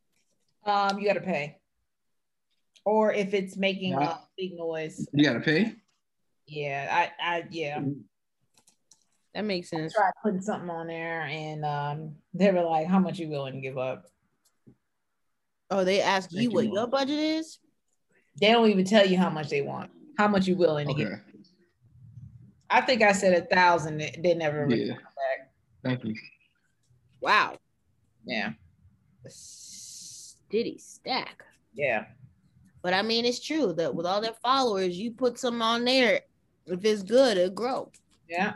[0.64, 1.59] Um, you gotta pay.
[2.85, 5.09] Or if it's making a big noise.
[5.12, 5.74] You gotta pay?
[6.47, 7.81] Yeah, I I yeah.
[9.37, 9.95] That makes sense.
[9.95, 13.53] I tried putting something on there and um they were like, How much you willing
[13.53, 14.07] to give up?
[15.70, 17.59] Oh, they ask you what your budget is?
[18.41, 21.20] They don't even tell you how much they want, how much you willing to give.
[22.70, 23.99] I think I said a thousand.
[23.99, 24.95] They never yeah.
[24.95, 25.53] back.
[25.84, 26.14] Thank you.
[27.20, 27.59] Wow.
[28.24, 28.53] Yeah.
[29.26, 31.45] Steady stack.
[31.74, 32.07] Yeah.
[32.80, 36.22] But I mean, it's true that with all their followers, you put some on there.
[36.64, 37.93] If it's good, it'll grow.
[38.30, 38.55] Yeah.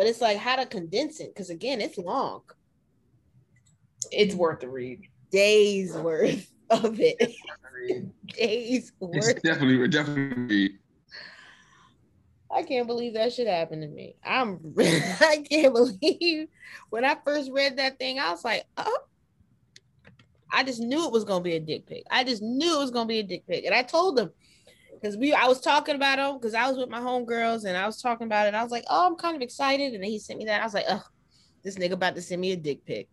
[0.00, 2.40] But it's like how to condense it because again, it's long.
[4.10, 5.02] It's worth the read.
[5.30, 7.34] Days worth of it.
[8.28, 9.28] Days worth.
[9.28, 10.78] It's definitely definitely.
[12.50, 14.14] I can't believe that should happen to me.
[14.24, 16.48] I'm I can't believe
[16.88, 19.00] when I first read that thing, I was like, oh,
[20.50, 22.04] I just knew it was gonna be a dick pic.
[22.10, 23.66] I just knew it was gonna be a dick pic.
[23.66, 24.32] And I told them
[25.00, 27.86] because we I was talking about him because I was with my homegirls and I
[27.86, 28.54] was talking about it.
[28.54, 29.94] I was like, oh, I'm kind of excited.
[29.94, 30.60] And then he sent me that.
[30.60, 31.02] I was like, oh,
[31.62, 33.08] this nigga about to send me a dick pic.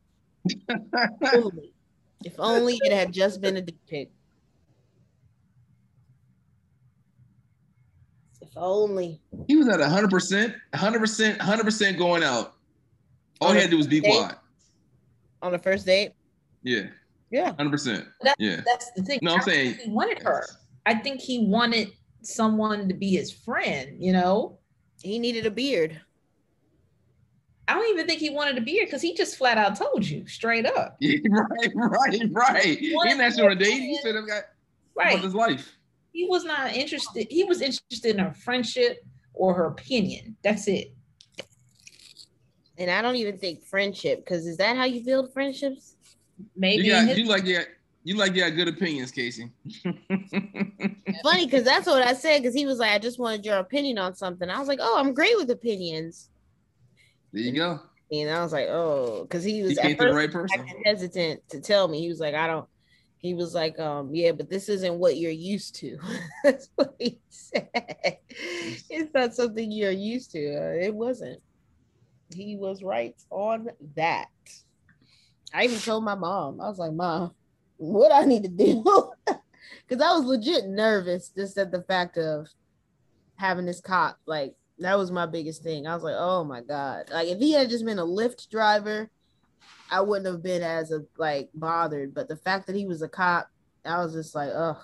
[0.46, 4.12] if only it had just been a dick pic.
[8.42, 9.22] If only.
[9.48, 12.56] He was at 100%, 100%, 100% going out.
[13.40, 14.36] All he had to do was be quiet.
[15.42, 16.14] On the first date?
[16.64, 16.88] Yeah.
[17.30, 17.54] Yeah.
[17.54, 18.08] 100%.
[18.40, 18.62] yeah.
[18.66, 19.20] That's the thing.
[19.22, 20.46] No, I'm saying he wanted her.
[20.88, 24.58] I think he wanted someone to be his friend, you know?
[25.02, 26.00] He needed a beard.
[27.68, 30.26] I don't even think he wanted a beard because he just flat out told you
[30.28, 30.98] straight up.
[31.02, 32.80] Right, right, right.
[32.80, 33.82] He didn't ask you on a date.
[33.82, 34.44] He said, "I've got
[34.96, 35.20] right.
[35.20, 35.78] his life."
[36.14, 37.28] he was not interested.
[37.30, 40.38] He was interested in her friendship or her opinion.
[40.42, 40.96] That's it.
[42.78, 45.96] And I don't even think friendship, because is that how you build friendships?
[46.56, 47.66] Maybe you, got, his- you like yeah,
[48.08, 49.52] you like you yeah, good opinions, Casey.
[49.84, 52.42] Funny because that's what I said.
[52.42, 54.50] Because he was like, I just wanted your opinion on something.
[54.50, 56.30] I was like, oh, I'm great with opinions.
[57.34, 57.82] There you go.
[58.10, 60.66] And I was like, oh, because he was he the right person.
[60.86, 62.00] hesitant to tell me.
[62.00, 62.66] He was like, I don't
[63.18, 65.98] he was like, um, yeah, but this isn't what you're used to.
[66.46, 67.68] That's what he said.
[68.90, 70.56] It's not something you're used to.
[70.56, 71.42] Uh, it wasn't.
[72.34, 74.30] He was right on that.
[75.54, 77.34] I even told my mom, I was like, Mom,
[77.78, 78.84] what I need to do?
[79.88, 82.50] Because I was legit nervous just at the fact of
[83.38, 84.18] having this cop.
[84.26, 85.88] Like, that was my biggest thing.
[85.88, 87.10] I was like, oh my God.
[87.10, 89.10] Like, if he had just been a Lyft driver,
[89.90, 92.14] I wouldn't have been as a, like bothered.
[92.14, 93.50] But the fact that he was a cop,
[93.86, 94.78] I was just like, ugh,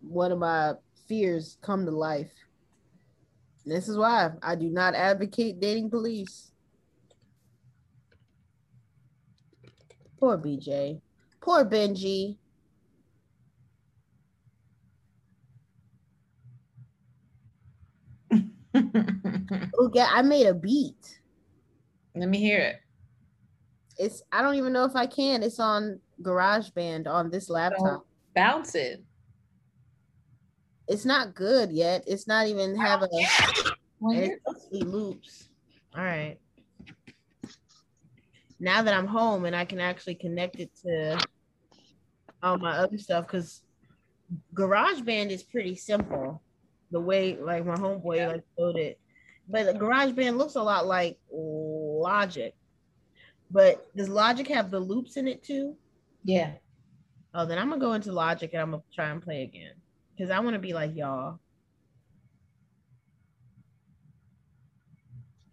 [0.00, 0.74] one of my
[1.06, 2.32] fears come to life.
[3.64, 6.50] This is why I do not advocate dating police.
[10.18, 11.00] Poor BJ.
[11.42, 12.38] Poor Benji.
[19.92, 21.20] yeah, I made a beat.
[22.14, 22.76] Let me hear it
[23.98, 25.42] it's I don't even know if I can.
[25.42, 28.06] It's on GarageBand on this laptop.
[28.34, 29.02] bounce it.
[30.88, 32.04] It's not good yet.
[32.06, 34.40] It's not even have a it
[34.72, 35.48] loops.
[35.96, 36.38] All right.
[38.62, 41.18] Now that I'm home and I can actually connect it to
[42.44, 43.60] all my other stuff, because
[44.54, 46.40] GarageBand is pretty simple.
[46.92, 49.00] The way like my homeboy like showed it,
[49.48, 52.54] but the GarageBand looks a lot like Logic.
[53.50, 55.76] But does Logic have the loops in it too?
[56.22, 56.52] Yeah.
[57.34, 59.72] Oh, then I'm gonna go into Logic and I'm gonna try and play again
[60.14, 61.40] because I want to be like y'all.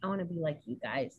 [0.04, 1.18] I want to be like you guys.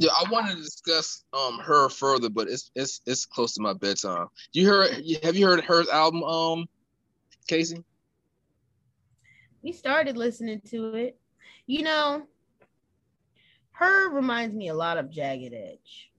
[0.00, 3.74] Yeah, I wanted to discuss um her further, but it's it's it's close to my
[3.74, 4.28] bedtime.
[4.54, 4.92] You heard?
[5.22, 6.66] Have you heard her album, um,
[7.46, 7.84] Casey?
[9.62, 11.20] We started listening to it.
[11.66, 12.22] You know,
[13.72, 16.10] her reminds me a lot of Jagged Edge.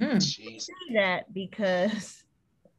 [0.00, 0.20] Mm.
[0.20, 2.24] say that because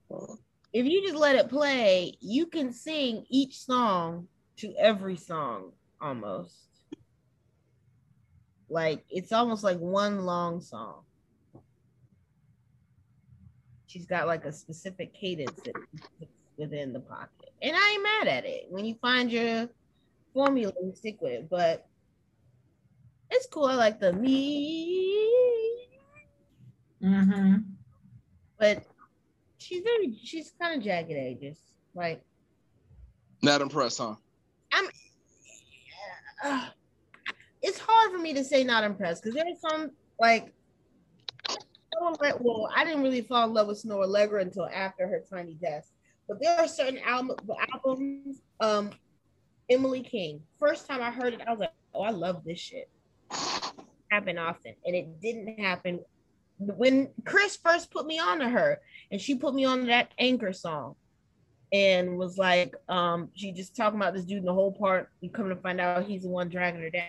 [0.74, 6.71] if you just let it play, you can sing each song to every song almost.
[8.72, 11.02] Like it's almost like one long song.
[13.88, 15.76] She's got like a specific cadence that
[16.58, 17.50] within the pocket.
[17.62, 18.68] And I ain't mad at it.
[18.70, 19.68] When you find your
[20.34, 21.50] formula, you stick with it.
[21.50, 21.86] But
[23.30, 23.66] it's cool.
[23.66, 25.42] I like the me
[27.04, 27.56] Mm-hmm.
[28.60, 28.84] But
[29.58, 31.58] she's very she's kind of jagged edges.
[31.96, 32.22] Like
[33.42, 34.16] not impressed, huh?
[34.72, 34.86] I'm
[36.44, 36.68] uh,
[37.62, 40.54] it's hard for me to say not impressed because there's some like
[42.40, 45.90] well, I didn't really fall in love with Snoh Aalegra until after her Tiny Desk.
[46.28, 47.38] But there are certain album,
[47.74, 48.92] albums, um,
[49.70, 50.42] Emily King.
[50.60, 52.90] First time I heard it, I was like, oh, I love this shit.
[54.10, 56.00] Happen often, and it didn't happen
[56.60, 58.80] when Chris first put me on to her,
[59.12, 60.96] and she put me on that anchor song,
[61.74, 65.10] and was like, um, she just talking about this dude in the whole part.
[65.22, 67.04] You come to find out he's the one dragging her down.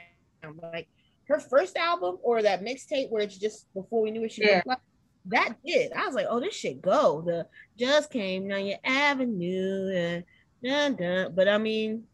[0.63, 0.89] Like
[1.29, 4.57] her first album or that mixtape where it's just before we knew what she yeah.
[4.57, 4.79] looked like.
[5.27, 5.93] That did.
[5.93, 7.23] I was like, oh, this shit go.
[7.25, 7.47] The
[7.79, 10.25] just came down your avenue and
[10.65, 11.33] dun, dun.
[11.35, 12.05] But I mean,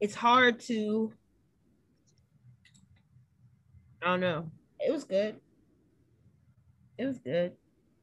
[0.00, 1.12] it's hard to.
[4.02, 4.50] I don't know.
[4.80, 5.36] It was good.
[6.98, 7.52] It was good.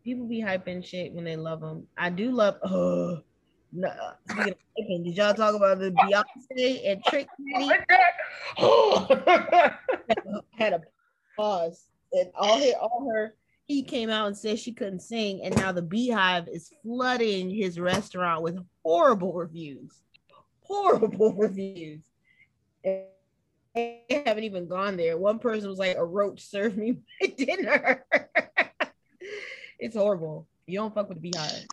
[0.03, 1.87] People be hyping shit when they love them.
[1.97, 2.55] I do love.
[2.63, 3.19] Oh,
[3.71, 3.89] no.
[3.89, 7.69] Uh, speaking of did y'all talk about the Beyonce and Trick Daddy?
[10.57, 10.81] had a
[11.37, 13.35] pause, and all her, all her.
[13.67, 17.79] He came out and said she couldn't sing, and now the BeyHive is flooding his
[17.79, 20.01] restaurant with horrible reviews.
[20.61, 22.01] Horrible reviews.
[22.83, 23.03] And
[23.73, 25.17] they haven't even gone there.
[25.17, 28.05] One person was like, "A roach served me my dinner."
[29.79, 30.47] it's horrible.
[30.67, 31.67] You don't fuck with the BeyHive.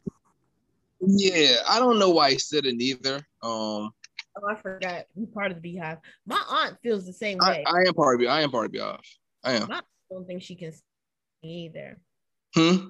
[1.01, 3.17] Yeah, I don't know why he said it either.
[3.43, 3.91] Um,
[4.37, 5.05] oh, I forgot.
[5.15, 5.99] You part of the BeyHive.
[6.27, 7.65] My aunt feels the same way.
[7.67, 8.29] I, I am part of it.
[8.29, 9.01] I am part of BeyHive.
[9.45, 9.71] I am.
[9.71, 9.81] I
[10.11, 10.83] don't think she can sing
[11.43, 11.99] either.
[12.55, 12.89] Hmm.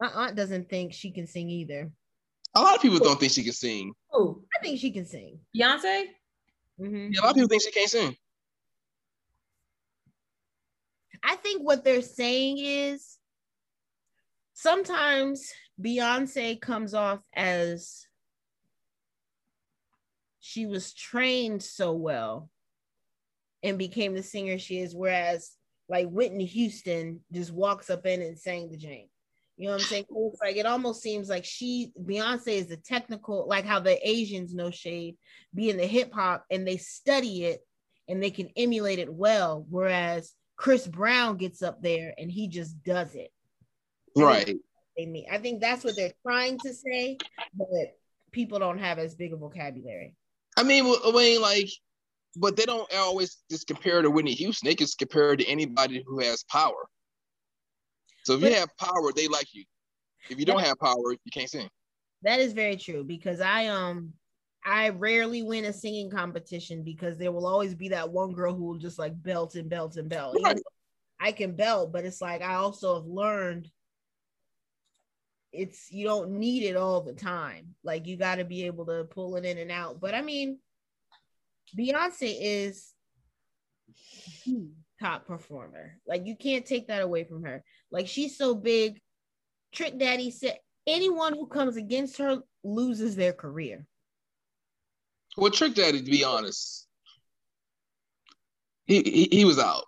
[0.00, 1.90] My aunt doesn't think she can sing either.
[2.54, 3.92] A lot of people don't think she can sing.
[4.12, 5.38] Oh, I think she can sing.
[5.56, 6.04] Beyonce.
[6.80, 7.08] Mm-hmm.
[7.12, 8.16] Yeah, a lot of people think she can't sing.
[11.22, 13.16] I think what they're saying is
[14.54, 18.06] sometimes Beyonce comes off as
[20.40, 22.50] she was trained so well
[23.62, 25.50] and became the singer she is, whereas
[25.88, 29.08] like Whitney Houston just walks up in and sang the Jane.
[29.56, 30.04] You know what I'm saying?
[30.40, 34.70] Like it almost seems like she Beyonce is the technical, like how the Asians know
[34.70, 35.16] shade,
[35.54, 37.60] be in the hip hop and they study it
[38.08, 42.82] and they can emulate it well, whereas Chris Brown gets up there and he just
[42.82, 43.30] does it.
[44.16, 44.56] Right
[44.96, 45.26] they mean.
[45.30, 47.18] I think that's what they're trying to say,
[47.54, 47.68] but
[48.32, 50.14] people don't have as big a vocabulary.
[50.56, 51.68] I mean, I mean, like,
[52.36, 54.68] but they don't always just compare to Whitney Houston.
[54.68, 56.88] They can compare to anybody who has power.
[58.24, 59.64] So if but, you have power, they like you.
[60.30, 61.68] If you don't have power, you can't sing.
[62.22, 64.12] That is very true because I um
[64.64, 68.64] I rarely win a singing competition because there will always be that one girl who
[68.64, 70.38] will just like belt and belt and belt.
[70.42, 70.60] Right.
[71.18, 73.68] I can belt, but it's like I also have learned
[75.52, 77.74] it's you don't need it all the time.
[77.84, 80.00] Like you got to be able to pull it in and out.
[80.00, 80.58] But I mean,
[81.78, 82.92] Beyonce is
[85.00, 85.98] top performer.
[86.06, 87.62] Like you can't take that away from her.
[87.90, 89.00] Like she's so big.
[89.72, 93.86] Trick Daddy said anyone who comes against her loses their career.
[95.36, 96.86] Well, Trick Daddy, to be honest,
[98.86, 99.84] he he, he was out.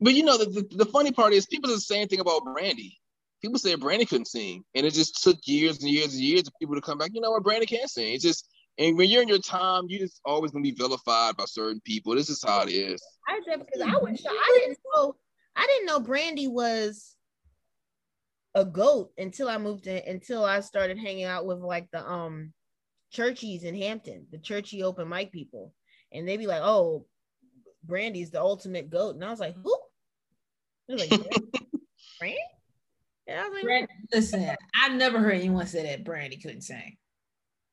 [0.00, 2.44] But you know the, the, the funny part is people are the same thing about
[2.44, 2.98] Brandy
[3.42, 6.54] people said Brandy couldn't sing, and it just took years and years and years of
[6.60, 7.10] people to come back.
[7.12, 8.14] You know what, Brandy can't sing.
[8.14, 11.44] It's just, and when you're in your time, you're just always gonna be vilified by
[11.46, 12.14] certain people.
[12.14, 13.02] This is how it is.
[13.28, 15.16] I because I was, I didn't know,
[15.56, 17.16] I didn't know Brandy was
[18.54, 22.52] a goat until I moved in, until I started hanging out with like the um
[23.10, 25.74] churchies in Hampton, the churchy open mic people,
[26.12, 27.06] and they'd be like, "Oh,
[27.82, 29.76] Brandy's the ultimate goat," and I was like, "Who?"
[33.28, 36.96] I was like, Brand, listen, I've never heard anyone say that Brandy couldn't sing.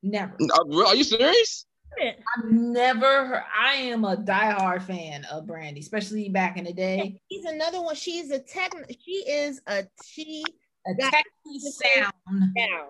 [0.03, 0.35] Never.
[0.41, 1.65] Uh, are you serious?
[2.01, 3.43] I've never heard.
[3.57, 7.19] I am a diehard fan of Brandy, especially back in the day.
[7.31, 7.95] She's another one.
[7.95, 8.71] She's a tech.
[9.03, 10.43] She is a she.
[10.88, 12.13] A technical sound.
[12.55, 12.88] Down.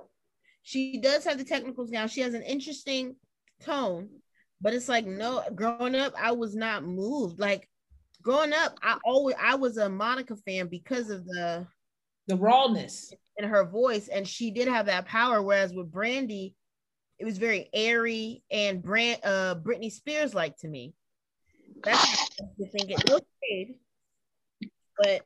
[0.61, 2.06] She does have the technicals now.
[2.06, 3.15] She has an interesting
[3.64, 4.10] tone,
[4.61, 5.44] but it's like no.
[5.56, 7.40] Growing up, I was not moved.
[7.40, 7.68] Like
[8.22, 11.65] growing up, I always I was a Monica fan because of the
[12.30, 15.42] the rawness in her voice, and she did have that power.
[15.42, 16.56] Whereas with Brandy,
[17.18, 20.94] it was very airy and Brand uh Britney Spears like to me.
[21.84, 25.22] That's I think it looked good, but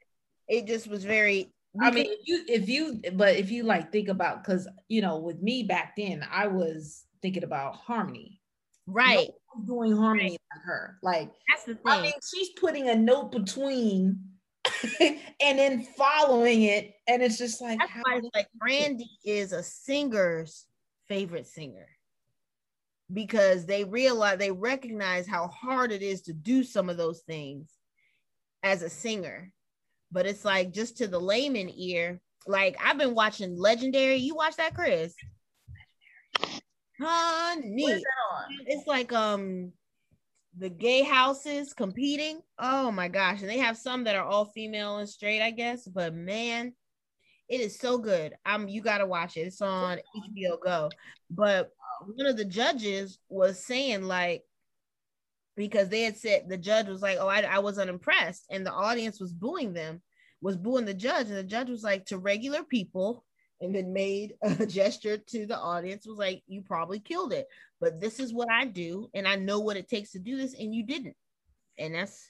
[0.47, 1.51] it just was very.
[1.81, 5.19] I mean, if you if you but if you like think about because you know
[5.19, 8.39] with me back then I was thinking about harmony,
[8.87, 9.29] right?
[9.67, 10.39] doing harmony right.
[10.55, 11.81] like her, like that's the thing.
[11.85, 14.19] I mean, she's putting a note between
[14.99, 19.63] and then following it, and it's just like That's why it's like Brandy is a
[19.63, 20.65] singer's
[21.07, 21.87] favorite singer
[23.11, 27.69] because they realize they recognize how hard it is to do some of those things
[28.63, 29.51] as a singer.
[30.11, 34.17] But it's like just to the layman ear, like I've been watching Legendary.
[34.17, 35.13] You watch that, Chris?
[36.99, 38.03] Honey,
[38.65, 39.73] it's like um
[40.57, 42.41] the gay houses competing.
[42.59, 43.41] Oh my gosh.
[43.41, 45.87] And they have some that are all female and straight, I guess.
[45.87, 46.73] But man,
[47.49, 48.33] it is so good.
[48.45, 49.41] Um, you gotta watch it.
[49.41, 50.89] It's on HBO Go.
[51.29, 51.71] But
[52.05, 54.43] one of the judges was saying, like,
[55.55, 58.71] because they had said the judge was like, Oh, I, I was unimpressed, and the
[58.71, 60.01] audience was booing them,
[60.41, 63.23] was booing the judge, and the judge was like, to regular people,
[63.63, 67.47] and then made a gesture to the audience was like you probably killed it
[67.81, 70.53] but this is what i do and i know what it takes to do this
[70.53, 71.15] and you didn't.
[71.79, 72.29] And that's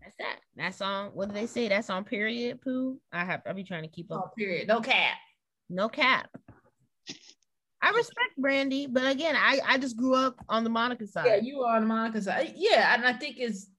[0.00, 0.38] that's that.
[0.56, 1.68] That's on what do they say?
[1.68, 4.24] That's on period poo i have i'll be trying to keep up.
[4.26, 4.68] Oh, period.
[4.68, 5.16] No cap.
[5.68, 6.30] No cap.
[7.82, 11.26] I respect brandy but again i i just grew up on the monica side.
[11.26, 12.54] Yeah you are on the monica side.
[12.56, 13.70] Yeah and i think it's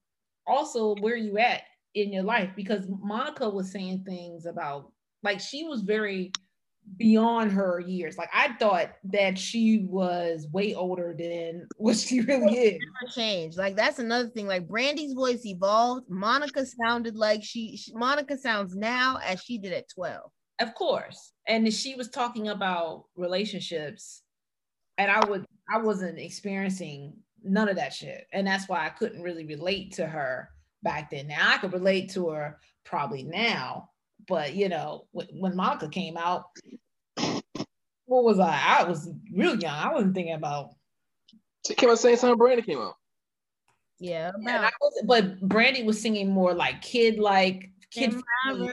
[0.46, 1.62] also where you at
[1.94, 4.92] in your life because monica was saying things about
[5.22, 6.32] like she was very
[6.96, 8.16] beyond her years.
[8.18, 12.78] Like I thought that she was way older than what she really is.
[13.14, 13.56] Change.
[13.56, 14.46] Like that's another thing.
[14.46, 16.06] Like Brandy's voice evolved.
[16.08, 20.30] Monica sounded like she, she Monica sounds now as she did at 12.
[20.60, 21.32] Of course.
[21.46, 24.22] And she was talking about relationships
[24.98, 28.26] and I would I wasn't experiencing none of that shit.
[28.32, 30.50] And that's why I couldn't really relate to her
[30.82, 31.28] back then.
[31.28, 33.89] Now I could relate to her probably now
[34.30, 36.44] but you know, when Monica came out,
[38.06, 38.78] what was I?
[38.80, 39.74] I was real young.
[39.74, 40.70] I wasn't thinking about.
[41.66, 42.38] She came out saying something.
[42.38, 42.94] Brandy came out.
[43.98, 44.70] Yeah, yeah
[45.04, 48.14] but Brandy was singing more like kid, like kid.
[48.46, 48.72] Right.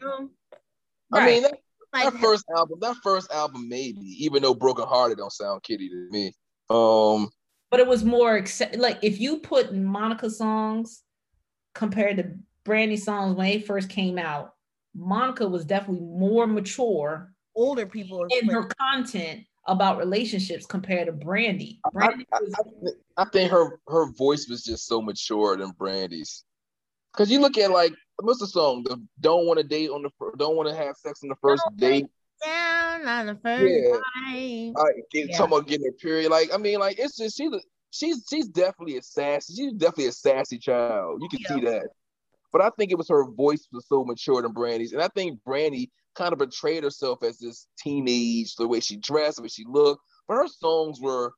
[1.11, 1.57] I mean, that,
[1.91, 6.07] that first album, that first album, maybe even though Broken Hearted don't sound kiddie to
[6.11, 6.34] me.
[6.69, 7.29] Um,
[7.71, 11.03] but it was more like if you put Monica songs
[11.73, 12.31] compared to
[12.63, 14.53] Brandy songs when they first came out,
[14.98, 21.80] Monica was definitely more mature, older people in her content about relationships compared to Brandy.
[21.94, 26.44] Brandy I, was, I, I, think her her voice was just so mature than Brandy's.
[27.14, 28.84] Because you look at like what's the song?
[28.84, 31.78] The don't want to date on the don't want to have sex on the 1st
[31.78, 32.06] date.
[32.44, 33.98] Down on the first yeah.
[34.78, 35.38] I get, yeah.
[35.38, 36.30] talking about getting a period.
[36.30, 37.52] Like I mean, like it's just she's
[37.91, 39.53] she's she's definitely a sassy.
[39.56, 41.22] She's definitely a sassy child.
[41.22, 41.48] You can yeah.
[41.48, 41.88] see that.
[42.52, 45.44] But I think it was her voice was so mature than Brandy's, and I think
[45.44, 49.65] Brandy kind of betrayed herself as this teenage, the way she dressed, the way she
[49.68, 50.02] looked.
[50.28, 51.34] But her songs were,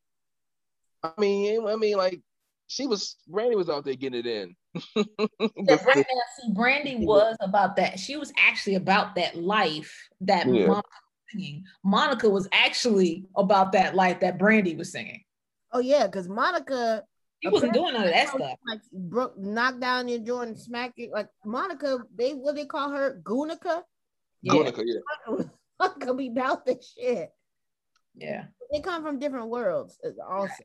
[1.04, 2.22] I mean, I mean, like
[2.68, 4.56] she was Brandy was out there getting it in.
[4.96, 6.06] yeah, Brandy,
[6.40, 8.00] see, Brandy was about that.
[8.00, 10.68] She was actually about that life that yeah.
[10.68, 11.64] Monica was singing.
[11.84, 15.24] Monica was actually about that life that Brandy was singing.
[15.72, 17.04] Oh yeah, because Monica
[17.40, 18.58] he wasn't doing none of that stuff.
[18.68, 21.12] Like broke, knock down your Jordan, smack it.
[21.12, 23.82] Like Monica, they what they call her, Gunica.
[24.42, 24.54] Yeah.
[24.54, 25.46] Gunica, yeah.
[25.80, 27.32] Monica be about this shit.
[28.16, 28.46] Yeah.
[28.72, 29.98] They come from different worlds.
[30.30, 30.64] Also,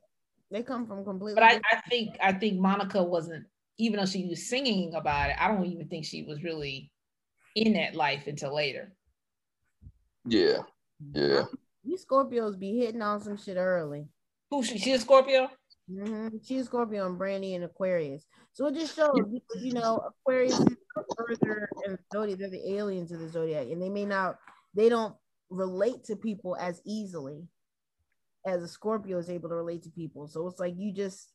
[0.51, 1.35] they come from completely.
[1.35, 3.45] But I, I think I think Monica wasn't
[3.77, 5.37] even though she was singing about it.
[5.39, 6.91] I don't even think she was really
[7.55, 8.93] in that life until later.
[10.25, 10.59] Yeah.
[11.13, 11.43] Yeah.
[11.83, 14.07] You Scorpios be hitting on some shit early.
[14.49, 14.77] Who she?
[14.77, 15.49] She a Scorpio?
[15.91, 16.37] Mm-hmm.
[16.43, 18.25] She's Scorpio and Brandy and Aquarius.
[18.53, 19.13] So it just shows
[19.59, 20.77] you know Aquarius is
[21.15, 22.39] further in the zodiac.
[22.39, 24.37] They're the aliens of the zodiac, and they may not.
[24.73, 25.15] They don't
[25.49, 27.47] relate to people as easily
[28.45, 30.27] as a Scorpio is able to relate to people.
[30.27, 31.31] So it's like you just.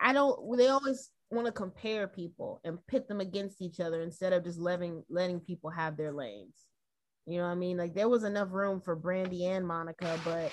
[0.00, 0.56] I don't.
[0.56, 4.58] They always want to compare people and pit them against each other instead of just
[4.58, 6.54] letting letting people have their lanes.
[7.26, 7.76] You know what I mean?
[7.76, 10.50] Like there was enough room for Brandy and Monica, but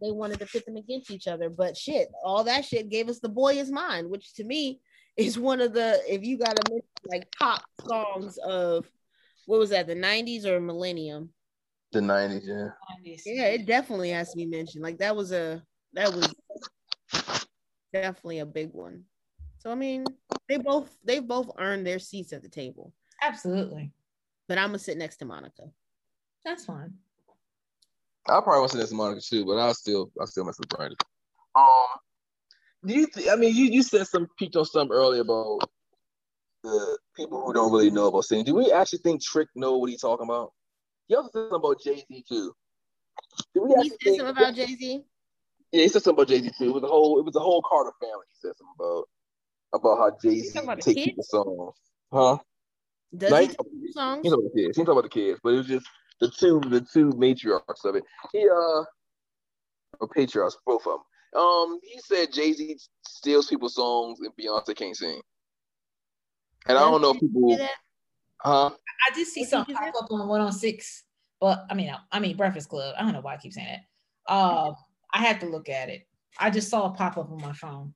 [0.00, 1.50] they wanted to pit them against each other.
[1.50, 4.80] But shit, all that shit gave us the boy is mine, which to me
[5.16, 8.86] is one of the if you gotta miss like pop songs of
[9.46, 11.30] what was that, the 90s or millennium?
[11.92, 12.68] The 90s, yeah.
[13.24, 14.82] Yeah, it definitely has to be mentioned.
[14.82, 15.62] Like that was a
[15.94, 16.34] that was
[17.92, 19.04] definitely a big one.
[19.58, 20.04] So I mean,
[20.48, 22.92] they both they both earned their seats at the table.
[23.22, 23.92] Absolutely.
[24.48, 25.64] But I'm gonna sit next to Monica.
[26.44, 26.94] That's fine.
[28.28, 30.68] I probably want to say that's Monica too, but I still I still mess with
[30.68, 30.96] Brandy.
[31.54, 31.86] Um,
[32.84, 33.06] do you?
[33.06, 35.60] Th- I mean, you you said some peaked on something earlier about
[36.62, 38.44] the people who don't really know about singing.
[38.44, 40.52] Do we actually think Trick know what he's talking about?
[41.08, 42.54] He also said something about Jay Z too.
[43.54, 45.04] Did we he said something about Jay Z.
[45.72, 46.70] Yeah, he said something about Jay Z too.
[46.70, 48.26] It was a whole it was a whole Carter family.
[48.30, 49.04] He said something about.
[49.74, 51.74] about how Jay Z takes people's songs.
[52.12, 52.38] Huh?
[53.16, 54.22] Does he take songs?
[54.22, 54.76] He talking about the kids.
[54.76, 55.86] He talking about the kids, but it was just
[56.20, 58.04] the two the two matriarchs of it.
[58.32, 58.84] He uh
[60.00, 61.40] or patriarchs, both of them.
[61.40, 65.20] Um, he said Jay Z steals people's songs and Beyonce can't sing.
[66.66, 67.58] And I don't know if people.
[68.40, 68.70] Huh?
[68.70, 71.04] I did see something pop up on 106,
[71.40, 72.94] but I mean, I mean Breakfast Club.
[72.96, 73.80] I don't know why I keep saying it.
[74.30, 74.74] Um,
[75.12, 76.06] I had to look at it.
[76.38, 77.94] I just saw it pop up on my phone.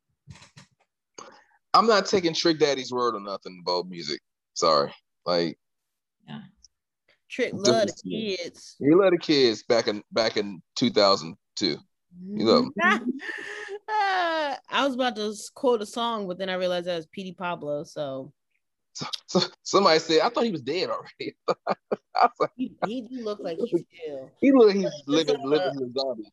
[1.74, 4.20] I'm not taking Trick Daddy's word or nothing about music.
[4.54, 4.92] Sorry,
[5.24, 5.58] like.
[6.28, 6.40] Yeah.
[7.32, 8.76] Trick love the kids.
[8.78, 11.66] He love the kids back in back in 2002.
[11.66, 12.72] You love them.
[13.88, 17.32] uh, I was about to quote a song, but then I realized that was Petey
[17.32, 17.84] Pablo.
[17.84, 18.32] So
[18.94, 21.34] so, so, somebody said, I thought he was dead already.
[22.38, 24.30] like, he, he do look like he's still.
[24.40, 26.30] He look he's living uh, living in zombie.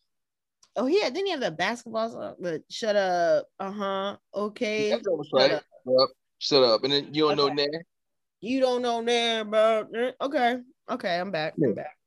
[0.75, 2.35] Oh yeah, didn't he have the basketball song?
[2.39, 3.47] But shut up.
[3.59, 4.17] Uh huh.
[4.35, 4.89] Okay.
[4.89, 5.01] Shut,
[5.33, 5.51] right.
[5.53, 5.63] up.
[5.85, 6.09] Yep.
[6.39, 6.83] Shut up.
[6.83, 7.47] And then you don't okay.
[7.47, 7.85] know Nair.
[8.41, 9.87] You don't know Nair, bro.
[10.21, 10.57] Okay.
[10.89, 11.53] Okay, I'm back.
[11.57, 11.67] Yeah.
[11.67, 11.97] I'm back.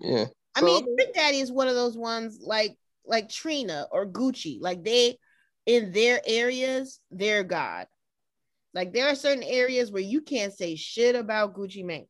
[0.00, 0.24] Yeah.
[0.54, 2.76] I so, mean, Big Daddy is one of those ones like
[3.06, 4.58] like Trina or Gucci.
[4.60, 5.18] Like they
[5.66, 7.86] in their areas, they're God.
[8.74, 12.06] Like there are certain areas where you can't say shit about Gucci Mane.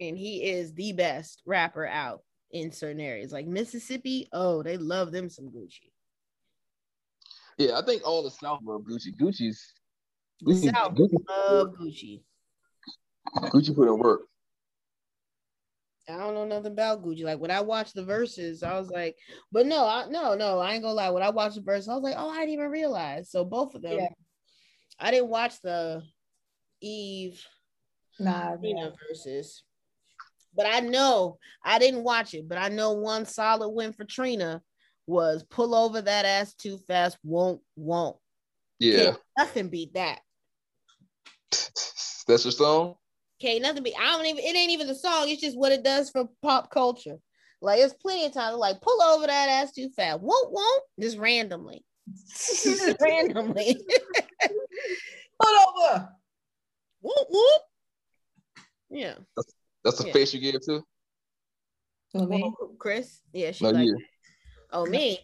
[0.00, 3.32] And he is the best rapper out in certain areas.
[3.32, 5.90] Like Mississippi, oh, they love them some Gucci.
[7.58, 9.14] Yeah, I think all the South love Gucci.
[9.20, 9.72] Gucci's
[10.44, 12.22] Gucci, South Gucci, love Gucci.
[13.36, 14.22] Gucci put in work.
[16.08, 17.24] I don't know nothing about Gucci.
[17.24, 19.16] Like when I watched the Verzuz, I was like,
[19.50, 21.10] but no, I, no, no, I ain't gonna lie.
[21.10, 23.30] When I watched the verse, I was like, oh, I didn't even realize.
[23.30, 24.08] So both of them, yeah.
[24.98, 26.02] I didn't watch the
[26.82, 27.42] Eve
[28.20, 29.62] nah, Trina Verzuz,
[30.54, 32.48] but I know I didn't watch it.
[32.48, 34.60] But I know one solid win for Trina
[35.06, 37.16] was pull over that ass too fast.
[37.24, 38.16] Won't won't.
[38.78, 40.20] Yeah, Can't nothing beat that.
[42.26, 42.96] That's your song.
[43.44, 43.94] Okay, nothing be.
[43.94, 44.42] I don't even.
[44.42, 45.28] It ain't even the song.
[45.28, 47.18] It's just what it does for pop culture.
[47.60, 50.20] Like it's plenty of times like pull over that ass too fast.
[50.20, 51.84] Won't won't just randomly.
[52.28, 53.76] just randomly.
[55.42, 56.08] pull over.
[57.02, 57.60] Whoop whoop.
[58.88, 59.14] Yeah.
[59.36, 59.54] That's,
[59.84, 60.12] that's the yeah.
[60.14, 60.82] face you give to.
[62.14, 62.50] Oh, me?
[62.78, 63.20] Chris.
[63.34, 63.84] Yeah, she no, like.
[63.84, 63.98] You.
[64.72, 65.18] Oh me.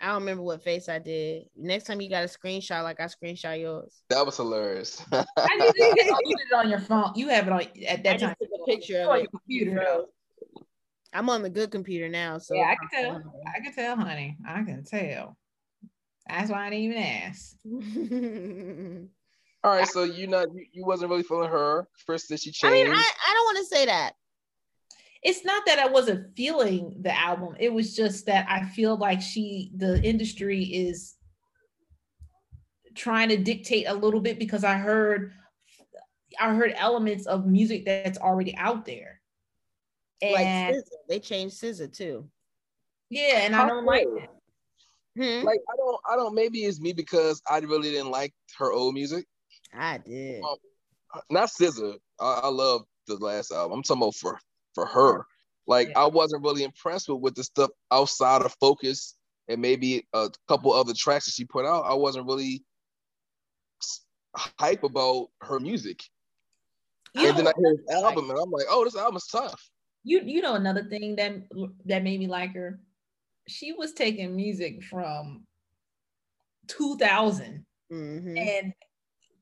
[0.00, 1.44] I don't remember what face I did.
[1.56, 4.02] Next time you got a screenshot, like I screenshot yours.
[4.08, 5.02] That was hilarious.
[5.12, 5.24] I
[5.58, 7.12] did it, you did it on your phone.
[7.14, 8.34] You have it on at that I time.
[8.40, 10.04] took a picture of your computer.
[11.12, 13.42] I'm on the good computer now, so yeah, I can tell.
[13.54, 14.36] I can tell, honey.
[14.46, 15.36] I can tell.
[16.28, 17.56] That's why I didn't even ask.
[19.64, 21.88] All right, so you not you, you wasn't really feeling her.
[22.04, 22.64] First, that she changed.
[22.64, 24.12] I mean, I, I don't want to say that
[25.26, 27.56] it's not that I wasn't feeling the album.
[27.58, 31.16] It was just that I feel like she, the industry is
[32.94, 35.32] trying to dictate a little bit because I heard,
[36.38, 39.20] I heard elements of music that's already out there.
[40.22, 40.82] And like SZA.
[41.08, 42.30] they changed SZA too.
[43.10, 44.30] Yeah, and I don't like it.
[45.16, 45.44] Hmm?
[45.44, 46.36] Like I don't, I don't.
[46.36, 49.26] Maybe it's me because I really didn't like her old music.
[49.76, 50.42] I did.
[50.44, 50.56] Um,
[51.30, 51.96] not SZA.
[52.20, 53.78] I, I love the last album.
[53.78, 54.38] I'm talking about for
[54.76, 55.26] for her.
[55.66, 56.02] Like yeah.
[56.02, 59.16] I wasn't really impressed with with the stuff outside of focus
[59.48, 61.84] and maybe a couple other tracks that she put out.
[61.86, 62.64] I wasn't really
[64.36, 66.02] hype about her music.
[67.14, 69.68] You and then I hear this album and I'm like, oh, this album's tough.
[70.04, 71.34] You you know another thing that
[71.86, 72.78] that made me like her.
[73.48, 75.44] She was taking music from
[76.68, 78.36] 2000 mm-hmm.
[78.36, 78.72] and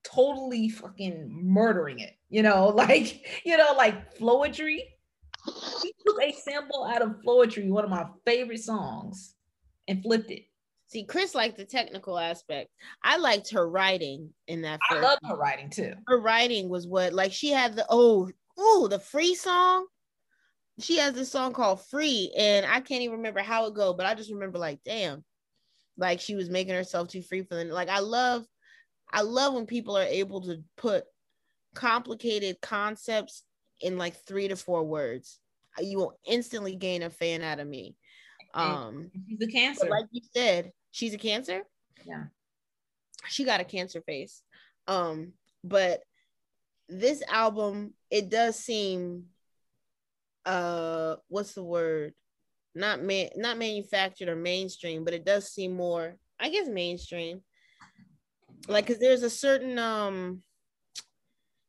[0.05, 2.17] totally fucking murdering it.
[2.31, 4.79] You know, like you know, like Floetry
[5.83, 9.35] he took a sample out of Floetry, one of my favorite songs,
[9.89, 10.45] and flipped it.
[10.89, 12.71] See, Chris liked the technical aspect.
[13.03, 14.81] I liked her writing in that.
[14.89, 15.05] Film.
[15.05, 15.95] I love her writing too.
[16.07, 19.87] Her writing was what, like, she had the oh, oh, the free song.
[20.81, 24.07] She has this song called "Free," and I can't even remember how it go, but
[24.07, 25.25] I just remember like, damn,
[25.97, 27.71] like she was making herself too free for them.
[27.71, 28.45] Like, I love,
[29.11, 31.05] I love when people are able to put
[31.75, 33.43] complicated concepts
[33.85, 35.39] in like three to four words.
[35.79, 37.97] You will instantly gain a fan out of me.
[38.55, 39.89] Um, she's a cancer.
[39.89, 41.63] Like you said, she's a cancer.
[42.07, 42.25] Yeah.
[43.29, 44.43] She got a cancer face.
[44.87, 45.33] Um,
[45.63, 46.01] but
[46.89, 49.27] this album, it does seem
[50.47, 52.15] uh what's the word?
[52.75, 57.43] Not man not manufactured or mainstream, but it does seem more, I guess mainstream.
[58.69, 60.43] Like cause there's a certain um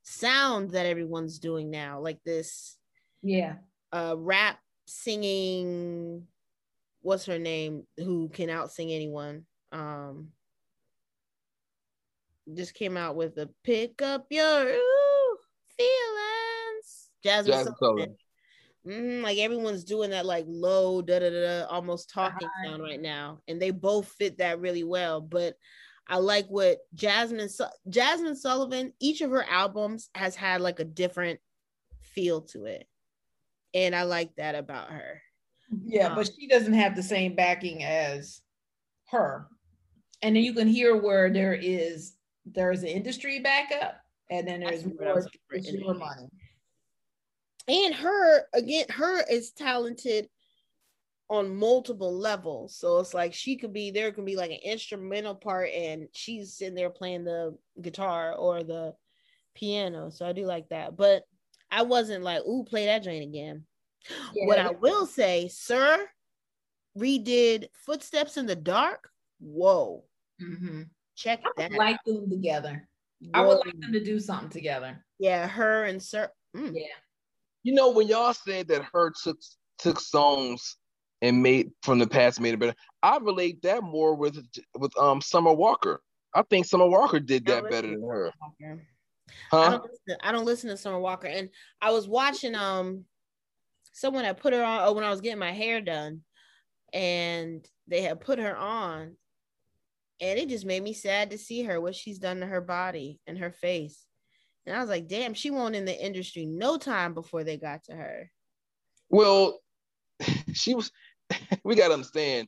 [0.06, 2.77] sound that everyone's doing now, like this.
[3.22, 3.56] Yeah.
[3.91, 6.27] Uh, rap singing.
[7.02, 7.84] What's her name?
[7.98, 9.45] Who can out sing anyone?
[9.72, 10.30] Um,
[12.53, 15.38] just came out with a pick up your ooh,
[15.77, 17.10] feelings.
[17.26, 18.15] Jazmine, Jazmine Sullivan.
[18.88, 22.69] Mm-hmm, like everyone's doing that like low da da da almost talking uh-huh.
[22.69, 25.22] sound right now, and they both fit that really well.
[25.22, 25.56] But
[26.07, 27.49] I like what Jazmine
[27.90, 28.94] Jazmine Sullivan.
[28.99, 31.40] Each of her albums has had like a different
[32.02, 32.88] feel to it,
[33.73, 35.22] and I like that about her.
[35.86, 38.41] Yeah, um, but she doesn't have the same backing as
[39.10, 39.48] her,
[40.22, 42.14] and then you can hear where there is
[42.45, 43.99] there's an industry backup,
[44.30, 46.30] and then there's more consumer money
[47.68, 50.27] and her again her is talented
[51.30, 52.76] on multiple levels.
[52.76, 56.53] So it's like she could be there could be like an instrumental part and she's
[56.53, 58.93] sitting there playing the guitar or the
[59.56, 60.10] piano.
[60.11, 60.95] So i do like that.
[60.95, 61.23] But
[61.72, 63.64] i wasn't like ooh play that joint again.
[64.35, 64.45] Yeah.
[64.45, 66.07] what i will say sir
[66.97, 69.10] redid footsteps in the dark.
[69.39, 70.03] Whoa.
[70.41, 70.84] Mm-hmm.
[71.15, 72.88] check I that like them together.
[73.19, 73.31] Whoa.
[73.34, 75.03] i would like them to do something together.
[75.18, 76.72] Yeah her and sir mm.
[76.76, 76.85] yeah.
[77.64, 79.39] You know, when y'all said that her took
[79.80, 80.77] took songs
[81.21, 84.37] and made from the past made it better, I relate that more with
[84.77, 86.01] with um Summer Walker.
[86.33, 88.31] I think Summer Walker did that better than her.
[89.49, 89.59] Huh?
[89.59, 91.49] I don't, listen, I don't listen to Summer Walker, and
[91.81, 93.05] I was watching um
[93.93, 96.21] someone had put her on oh, when I was getting my hair done,
[96.93, 99.15] and they had put her on,
[100.21, 103.19] and it just made me sad to see her what she's done to her body
[103.25, 104.05] and her face.
[104.65, 107.83] And I was like, damn, she won't in the industry no time before they got
[107.85, 108.31] to her.
[109.09, 109.59] Well,
[110.56, 110.91] she was,
[111.64, 112.48] we got to understand,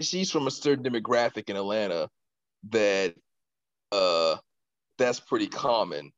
[0.00, 2.08] she's from a certain demographic in Atlanta
[2.70, 3.14] that
[3.92, 4.36] uh
[4.98, 6.12] that's pretty common.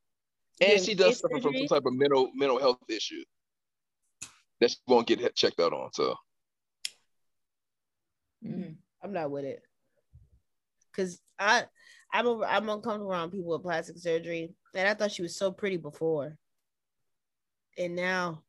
[0.59, 3.23] And yeah, she does suffer from some type of mental mental health issue
[4.59, 5.91] that she won't get checked out on.
[5.93, 6.15] So
[8.45, 9.61] mm, I'm not with it.
[10.95, 11.65] Cause I
[12.11, 15.51] I'm a, I'm uncomfortable around people with plastic surgery and I thought she was so
[15.51, 16.37] pretty before.
[17.77, 18.43] And now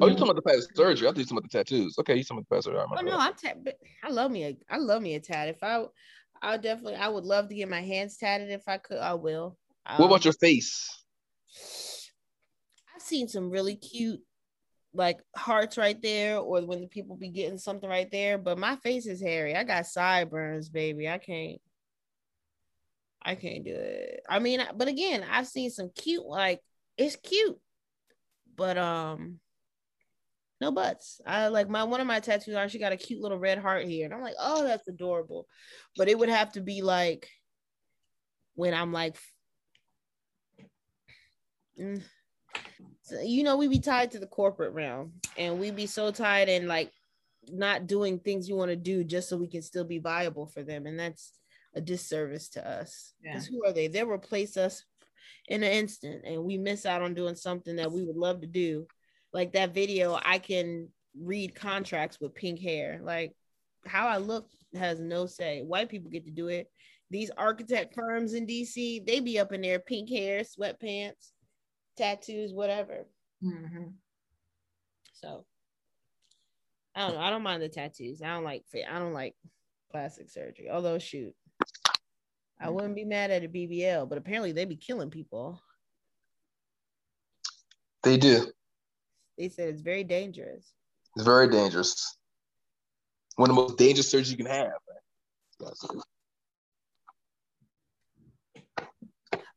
[0.00, 1.08] Oh, you're talking about the past surgery.
[1.08, 1.96] I thought you talking about the tattoos.
[1.98, 2.82] Okay, you talking about the past surgery.
[2.96, 3.72] Oh no, I'm ta-
[4.04, 5.48] I love me a I love me a tat.
[5.48, 5.84] If I
[6.40, 8.98] I definitely I would love to get my hands tatted if I could.
[8.98, 9.56] I will.
[9.86, 10.88] Um, what about um, your face?
[12.94, 14.20] I've seen some really cute
[14.94, 18.38] like hearts right there, or when the people be getting something right there.
[18.38, 19.56] But my face is hairy.
[19.56, 21.08] I got sideburns, baby.
[21.08, 21.60] I can't.
[23.24, 24.20] I can't do it.
[24.28, 26.60] I mean, but again, I've seen some cute, like
[26.96, 27.58] it's cute,
[28.56, 29.38] but um,
[30.62, 31.20] no butts.
[31.26, 32.68] I like my one of my tattoos on.
[32.68, 35.46] She got a cute little red heart here, and I'm like, oh, that's adorable.
[35.96, 37.28] But it would have to be like
[38.54, 39.16] when I'm like,
[41.78, 42.02] mm,
[43.02, 46.48] so, you know, we be tied to the corporate realm, and we be so tied
[46.48, 46.90] and like
[47.48, 50.62] not doing things you want to do just so we can still be viable for
[50.62, 51.32] them, and that's
[51.74, 53.14] a disservice to us.
[53.20, 53.56] Because yeah.
[53.56, 53.88] who are they?
[53.88, 54.84] They'll replace us
[55.48, 58.46] in an instant, and we miss out on doing something that we would love to
[58.46, 58.86] do.
[59.32, 60.88] Like that video, I can
[61.18, 63.00] read contracts with pink hair.
[63.02, 63.34] Like
[63.86, 65.62] how I look has no say.
[65.62, 66.70] White people get to do it.
[67.10, 71.32] These architect firms in DC, they be up in there, pink hair, sweatpants,
[71.96, 73.06] tattoos, whatever.
[73.44, 73.88] Mm-hmm.
[75.14, 75.44] So
[76.94, 77.20] I don't know.
[77.20, 78.22] I don't mind the tattoos.
[78.22, 79.34] I don't like I don't like
[79.90, 80.68] plastic surgery.
[80.70, 81.34] Although shoot,
[82.60, 85.60] I wouldn't be mad at a BBL, but apparently they be killing people.
[88.02, 88.50] They do.
[89.38, 90.72] They said it's very dangerous.
[91.16, 92.16] It's very dangerous.
[93.36, 94.72] One of the most dangerous surgeries you can have.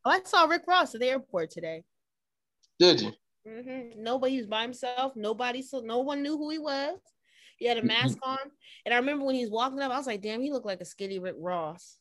[0.04, 1.82] Oh, I saw Rick Ross at the airport today.
[2.78, 3.12] Did you?
[3.46, 4.02] Mm-hmm.
[4.02, 5.12] Nobody was by himself.
[5.16, 6.98] Nobody, so no one knew who he was.
[7.58, 8.38] He had a mask on,
[8.84, 10.80] and I remember when he was walking up, I was like, "Damn, he looked like
[10.80, 11.98] a skinny Rick Ross."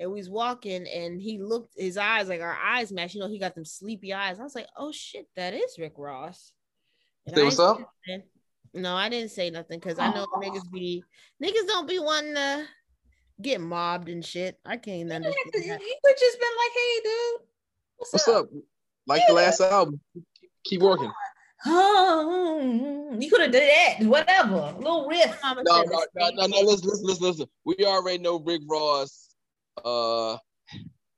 [0.00, 3.14] and we was walking and he looked his eyes like our eyes match.
[3.14, 4.40] You know, he got them sleepy eyes.
[4.40, 6.52] I was like, oh shit, that is Rick Ross.
[7.32, 7.80] And say what's up?
[8.72, 11.02] No, I didn't say nothing because I know niggas be
[11.42, 12.66] niggas don't be wanting to
[13.42, 14.58] get mobbed and shit.
[14.64, 15.34] I can't understand.
[15.54, 17.46] You could just been like, hey dude,
[17.96, 18.44] what's, what's up?
[18.44, 18.50] up?
[19.06, 19.26] Like yeah.
[19.28, 20.00] the last album.
[20.64, 21.10] Keep working.
[21.66, 24.54] Oh, you could have did that, whatever.
[24.54, 25.38] A little riff.
[25.42, 25.82] No, no,
[26.14, 27.46] no, no, no, listen, listen, listen, listen.
[27.64, 29.30] We already know Rick Ross
[29.84, 30.38] uh, I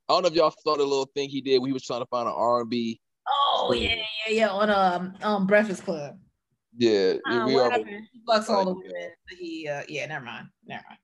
[0.08, 1.62] don't know if y'all saw the little thing he did.
[1.62, 3.00] We was trying to find an R and B.
[3.28, 3.94] Oh yeah,
[4.26, 6.18] yeah, yeah, on um um Breakfast Club.
[6.76, 7.72] Yeah, uh, we are.
[7.78, 9.10] He bucks all the women.
[9.38, 10.98] He uh yeah, never mind, never mind.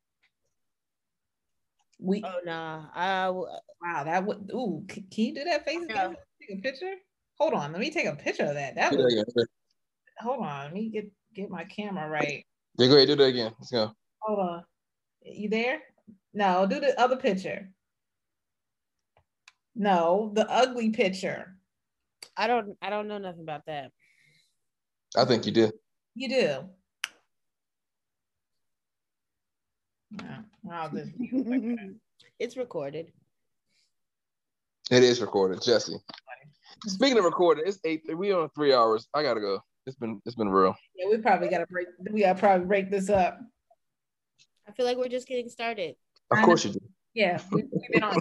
[2.01, 6.16] We oh nah, I wow that would ooh can, you do that face again?
[6.40, 6.95] Take a picture.
[7.39, 8.74] Hold on, let me take a picture of that.
[8.74, 9.24] That was,
[10.19, 12.45] hold on, let me get get my camera right.
[12.78, 13.53] Yeah, go ahead, do that again.
[13.59, 13.93] Let's go.
[14.20, 14.65] Hold on,
[15.23, 15.81] you there?
[16.35, 17.70] No, do the other picture.
[19.74, 21.57] No, the ugly picture.
[22.39, 22.77] I don't.
[22.81, 23.90] I don't know nothing about that.
[25.16, 25.73] I think you do.
[26.15, 26.59] You do.
[30.23, 31.09] Yeah, wow, this
[32.39, 33.12] it's recorded.
[34.90, 35.97] It is recorded, Jesse.
[36.86, 38.02] Speaking of recording, it's eight.
[38.16, 39.09] We on three hours.
[39.12, 39.60] I gotta go.
[39.86, 40.77] It's been it's been real.
[40.97, 41.89] Yeah, we probably gotta break.
[42.10, 43.40] We gotta probably break this up.
[44.66, 45.97] I feel like we're just getting started.
[46.31, 46.81] Of course you do.
[47.15, 48.20] Yeah, we, have been on.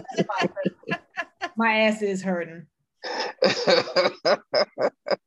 [1.56, 2.66] My ass is hurting.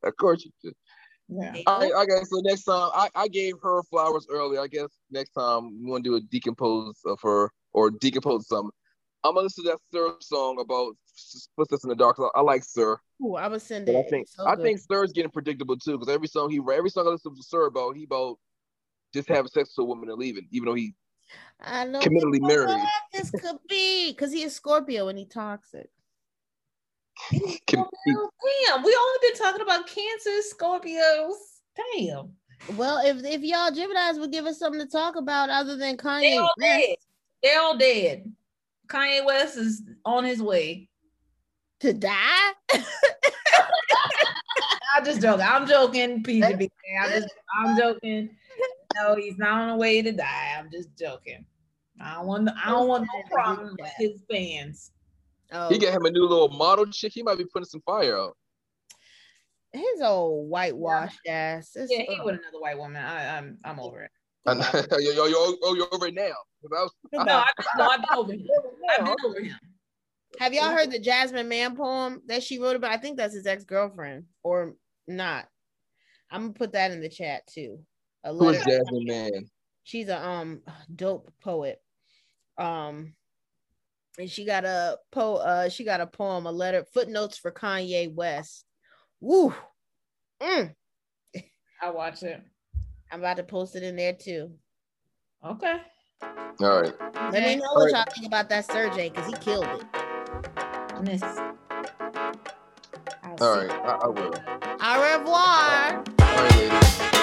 [0.03, 0.71] of course you do.
[1.29, 1.55] Yeah.
[1.65, 4.57] All right, I guess so next time I, I gave her flowers early.
[4.57, 8.71] I guess next time we want to do a decompose of her or decompose something.
[9.23, 10.95] I'm gonna listen to that Sir song about
[11.55, 12.17] Footsteps in the Dark.
[12.35, 12.97] I like Sir.
[13.23, 13.95] Ooh, I was sending.
[13.95, 17.07] I think so I think Sir's getting predictable too because every song he every song
[17.07, 18.37] I listen to Sir about he about
[19.13, 20.95] just having sex with a woman and leaving, even though he
[21.61, 22.83] I know committedly married.
[23.13, 25.89] This could be because he is Scorpio and he toxic.
[27.31, 31.35] Damn, we only been talking about Cancer, Scorpios.
[31.75, 32.31] Damn.
[32.75, 36.21] Well, if if y'all Gemini's would give us something to talk about other than Kanye,
[36.21, 36.95] they all dead.
[37.41, 38.31] They're all dead.
[38.87, 40.87] Kanye West is on his way
[41.79, 42.51] to die.
[44.95, 45.45] I'm just joking.
[45.45, 46.69] I'm joking, PGB.
[47.01, 48.29] I'm just I'm joking.
[48.95, 50.55] No, he's not on the way to die.
[50.57, 51.45] I'm just joking.
[51.99, 54.91] I don't want I don't want no problem with his fans.
[55.51, 55.69] Oh.
[55.69, 57.11] He get him a new little model chick.
[57.13, 58.37] He might be putting some fire out.
[59.73, 61.57] His old whitewashed yeah.
[61.57, 61.71] ass.
[61.75, 63.03] It's, yeah, he uh, with another white woman.
[63.03, 64.11] I, I'm I'm over it.
[64.47, 66.31] yo, yo, yo, oh, you're over it now.
[66.63, 67.45] Was, no, I,
[67.77, 68.47] no, I've been over him.
[68.89, 69.55] I've been over him.
[70.39, 72.91] Have y'all heard the Jasmine Mans poem that she wrote about?
[72.91, 74.75] I think that's his ex girlfriend, or
[75.07, 75.47] not.
[76.29, 77.79] I'm gonna put that in the chat too.
[78.23, 79.51] A Who is Jasmine Mans?
[79.83, 80.61] She's a um
[80.93, 81.81] dope poet.
[82.57, 83.13] Um,
[84.17, 88.13] and she got a po uh she got a poem, a letter, footnotes for Kanye
[88.13, 88.65] West.
[89.19, 89.53] Woo.
[90.41, 90.73] Mm.
[91.81, 92.41] I watch it.
[93.11, 94.51] I'm about to post it in there too.
[95.45, 95.77] Okay.
[96.61, 96.93] All right.
[97.31, 98.05] Let me know All what right.
[98.05, 99.83] y'all think about that Sergey because he killed it.
[101.01, 101.23] Miss.
[103.41, 104.33] All right, I, I will.
[104.81, 106.03] Au revoir.
[106.19, 107.20] All right, ladies.